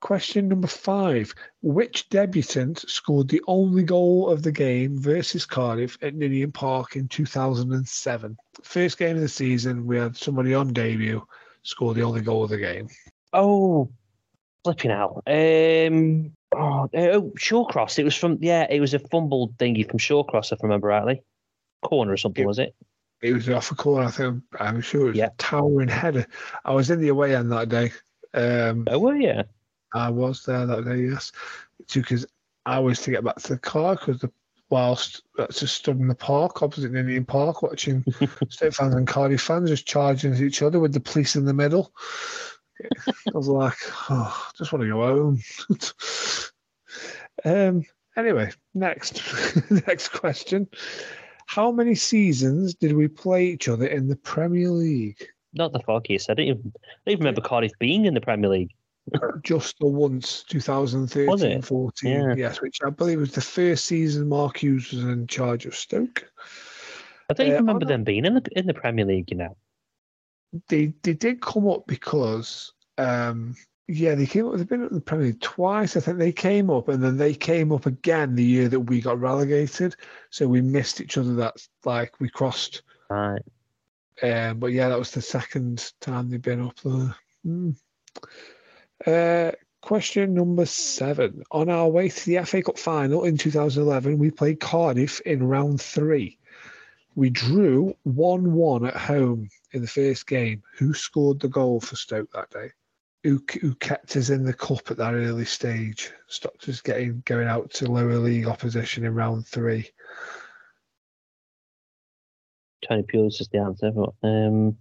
[0.00, 1.34] Question number five.
[1.62, 7.08] Which debutant scored the only goal of the game versus Cardiff at Ninian Park in
[7.08, 8.36] 2007?
[8.62, 11.26] First game of the season, we had somebody on debut
[11.62, 12.88] score the only goal of the game.
[13.32, 13.90] Oh,
[14.64, 15.22] flipping out.
[15.26, 17.98] Um, oh, oh, Shawcross.
[17.98, 18.66] It was from yeah.
[18.70, 21.22] It was a fumbled thingy from Shawcross, if I remember rightly.
[21.82, 22.74] Corner or something, It- was it?
[23.22, 24.42] It was off a corner, I think.
[24.60, 25.26] I'm sure it was Yeah.
[25.28, 26.26] a towering header.
[26.66, 27.90] I was in the away end that day.
[28.34, 29.42] Um, Oh, were you?
[29.96, 31.32] I was there that day, yes.
[31.80, 32.26] It took us
[32.66, 34.30] hours to get back to the car because the
[34.68, 38.04] whilst I just stood in the park opposite Ninian Park watching
[38.48, 41.54] State fans and Cardiff fans just charging at each other with the police in the
[41.54, 41.92] middle.
[42.82, 43.78] I was like,
[44.10, 45.42] oh, I just want to go home.
[47.76, 47.84] um.
[48.16, 49.22] Anyway, next
[49.86, 50.68] next question.
[51.46, 55.26] How many seasons did we play each other in the Premier League?
[55.52, 56.28] Not the foggiest.
[56.28, 58.72] I don't even, I don't even remember Cardiff being in the Premier League.
[59.42, 62.34] Just the once, 2013 14 Yeah.
[62.36, 66.30] Yes, which I believe was the first season Mark Hughes was in charge of Stoke.
[67.30, 69.30] I don't Uh, even remember oh, them being in the in the Premier League.
[69.30, 69.56] You know.
[70.68, 73.56] They they did come up because, um,
[73.88, 74.56] yeah, they came up.
[74.56, 75.96] They've been up in the Premier League twice.
[75.96, 79.00] I think they came up, and then they came up again the year that we
[79.00, 79.96] got relegated.
[80.30, 81.34] So we missed each other.
[81.34, 82.82] That's like we crossed.
[83.10, 83.42] Right.
[84.22, 87.14] Um, but yeah, that was the second time they've been up there.
[87.44, 87.70] Hmm.
[89.04, 89.52] Uh,
[89.82, 91.42] question number seven.
[91.50, 95.80] On our way to the FA Cup final in 2011, we played Cardiff in round
[95.80, 96.38] three.
[97.14, 100.62] We drew 1 1 at home in the first game.
[100.78, 102.70] Who scored the goal for Stoke that day?
[103.24, 106.10] Who, who kept us in the cup at that early stage?
[106.28, 109.88] Stopped us getting going out to lower league opposition in round three.
[112.86, 113.90] Tony Pulis is the answer.
[113.90, 114.76] But, um,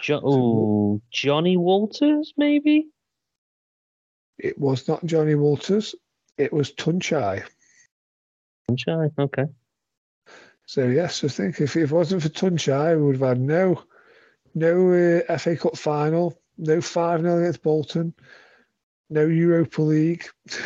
[0.00, 2.88] jo- oh, Johnny Walters, maybe.
[4.38, 5.94] It was not Johnny Walters.
[6.38, 7.44] It was Tuncay.
[8.70, 9.10] Sunshine.
[9.18, 9.44] Okay.
[10.66, 13.82] So yes, I think if it wasn't for Tuncay, we would have had no,
[14.54, 14.92] no
[15.28, 18.14] uh, FA Cup final, no five 0 against Bolton,
[19.10, 20.24] no Europa League.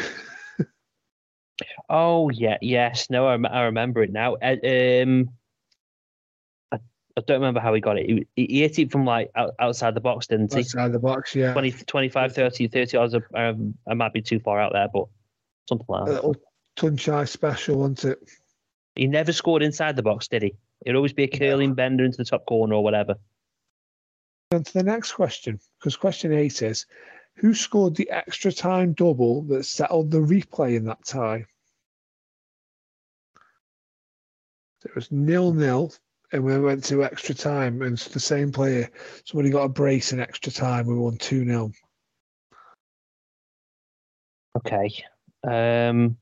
[1.88, 3.10] Oh yeah, yes.
[3.10, 4.34] No, I, I remember it now.
[4.36, 4.56] Uh,
[5.02, 5.30] um,
[7.16, 8.06] I, don't remember how he got it.
[8.06, 10.60] He, he hit it from like out, outside the box, didn't he?
[10.60, 11.34] outside the box.
[11.34, 13.14] Yeah, 20, 25, 30, 30 yards.
[13.34, 15.06] Um, I might be too far out there, but
[15.68, 16.10] something like that.
[16.10, 16.36] a little
[16.76, 18.18] Tuncay special, wasn't it?
[18.96, 20.54] He never scored inside the box, did he?
[20.84, 23.16] It'd always be a curling bender into the top corner or whatever.
[24.52, 26.86] On to the next question, because question eight is,
[27.36, 31.46] who scored the extra time double that settled the replay in that tie?
[34.84, 35.92] It was nil nil,
[36.34, 38.90] and we went to extra time, and it's the same player.
[39.24, 40.86] Somebody got a brace in extra time.
[40.88, 41.70] We won two 0
[44.56, 44.92] Okay.
[45.46, 46.16] Um.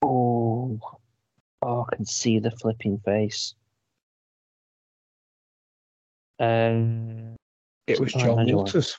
[0.00, 0.80] Oh,
[1.60, 3.54] oh, I can see the flipping face.
[6.40, 7.36] Um,
[7.86, 8.50] It was Oh, John.
[8.50, 8.98] Walters.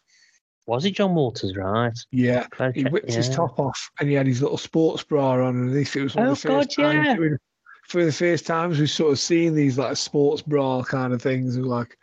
[0.67, 1.55] was it John Walters?
[1.57, 1.97] Right.
[2.11, 5.41] Yeah, Okay, he whipped his top off, and he had his little sports bra on
[5.41, 5.95] underneath.
[5.95, 7.15] It was one Oh, of the first God, yeah.
[7.15, 7.39] times.
[7.87, 11.55] For the first times, we sort of seen these like sports bra kind of things.
[11.55, 11.97] And we're like,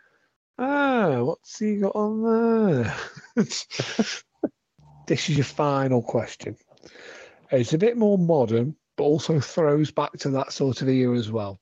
[0.57, 2.95] ah, what's he got on there?
[3.35, 4.23] this
[5.07, 6.57] is your final question.
[7.51, 11.31] It's a bit more modern, but also throws back to that sort of era as
[11.31, 11.59] well.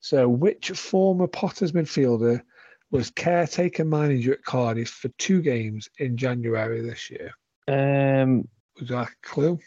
[0.00, 2.42] So, which former Potters midfielder
[2.90, 7.32] was caretaker manager at Cardiff for two games in January this year?
[7.68, 8.48] Um.
[8.76, 9.58] You like a clue?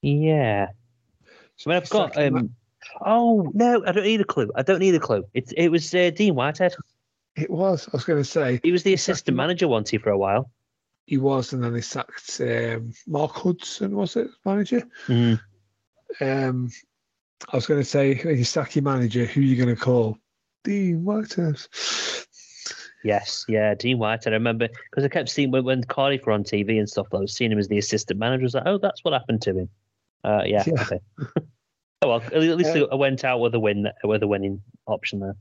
[0.00, 0.68] Yeah.
[1.64, 2.16] I mean, I've got.
[2.16, 2.54] Um.
[3.00, 4.50] Oh no, I don't need a clue.
[4.54, 5.24] I don't need a clue.
[5.34, 6.74] It it was uh, Dean Whitehead.
[7.36, 7.88] It was.
[7.88, 10.18] I was going to say He was the assistant ma- manager, wasn't he, for a
[10.18, 10.50] while?
[11.06, 13.96] he was, and then they sacked um, Mark Hudson.
[13.96, 14.82] Was it manager?
[15.08, 15.40] Mm.
[16.20, 16.70] Um,
[17.52, 19.80] I was going to say when you sack your manager, who are you going to
[19.80, 20.18] call?
[20.64, 22.26] Dean Whitehouse.
[23.04, 24.32] Yes, yeah, Dean Whitehead.
[24.32, 27.08] I remember because I kept seeing when, when Cardiff were on TV and stuff.
[27.12, 28.42] I was seeing him as the assistant manager.
[28.42, 29.68] I was like, oh, that's what happened to him.
[30.22, 30.62] Uh, yeah.
[30.66, 30.82] Yeah.
[30.82, 31.00] Okay.
[32.02, 35.20] oh well, at least Uh, I went out with a win, with a winning option
[35.20, 35.36] there.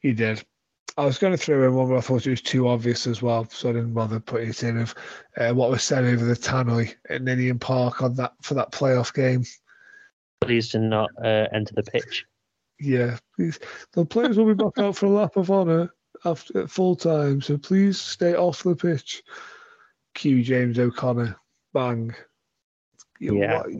[0.00, 0.42] He did.
[0.96, 3.22] I was going to throw in one, but I thought it was too obvious as
[3.22, 4.78] well, so I didn't bother putting it in.
[4.78, 4.94] Of
[5.36, 9.14] uh, what was said over the tannoy at Ninian Park on that for that playoff
[9.14, 9.44] game.
[10.40, 12.24] Please do not uh, enter the pitch.
[12.80, 13.60] Yeah, please.
[13.92, 15.94] The players will be back out for a lap of honour
[16.24, 19.22] after at full time, so please stay off the pitch.
[20.14, 21.36] Cue James O'Connor.
[21.72, 22.14] Bang.
[23.20, 23.58] You Yeah.
[23.58, 23.70] what?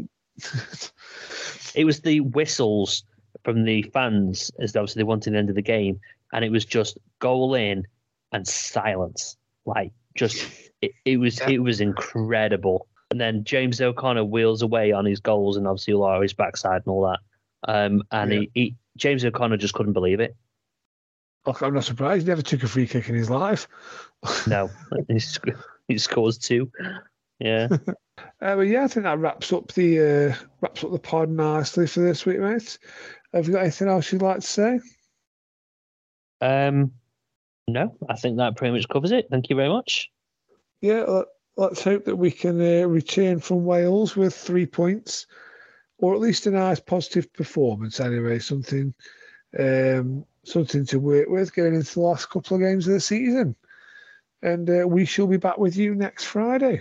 [1.74, 3.04] It was the whistles
[3.44, 6.00] from the fans as obviously they wanted the end of the game,
[6.32, 7.86] and it was just goal in
[8.32, 9.36] and silence.
[9.66, 10.46] Like just
[10.82, 12.86] it, it was it was incredible.
[13.10, 17.02] And then James O'Connor wheels away on his goals and obviously his backside and all
[17.02, 17.20] that.
[17.66, 20.36] Um, and he, he James O'Connor just couldn't believe it.
[21.46, 22.26] Look, I'm not surprised.
[22.26, 23.66] He never took a free kick in his life.
[24.46, 24.70] No,
[25.08, 25.48] he, sc-
[25.88, 26.70] he scores two.
[27.40, 27.68] Yeah.
[28.42, 31.86] Uh, but yeah, I think that wraps up the uh, wraps up the pod nicely
[31.86, 32.78] for this week, mate.
[33.32, 34.80] Have you got anything else you'd like to say?
[36.40, 36.92] Um,
[37.66, 39.28] no, I think that pretty much covers it.
[39.30, 40.10] Thank you very much.
[40.80, 41.26] Yeah, let,
[41.56, 45.26] let's hope that we can uh, return from Wales with three points,
[45.98, 48.00] or at least a nice positive performance.
[48.00, 48.94] Anyway, something
[49.58, 53.56] um, something to work with going into the last couple of games of the season.
[54.42, 56.80] And uh, we shall be back with you next Friday.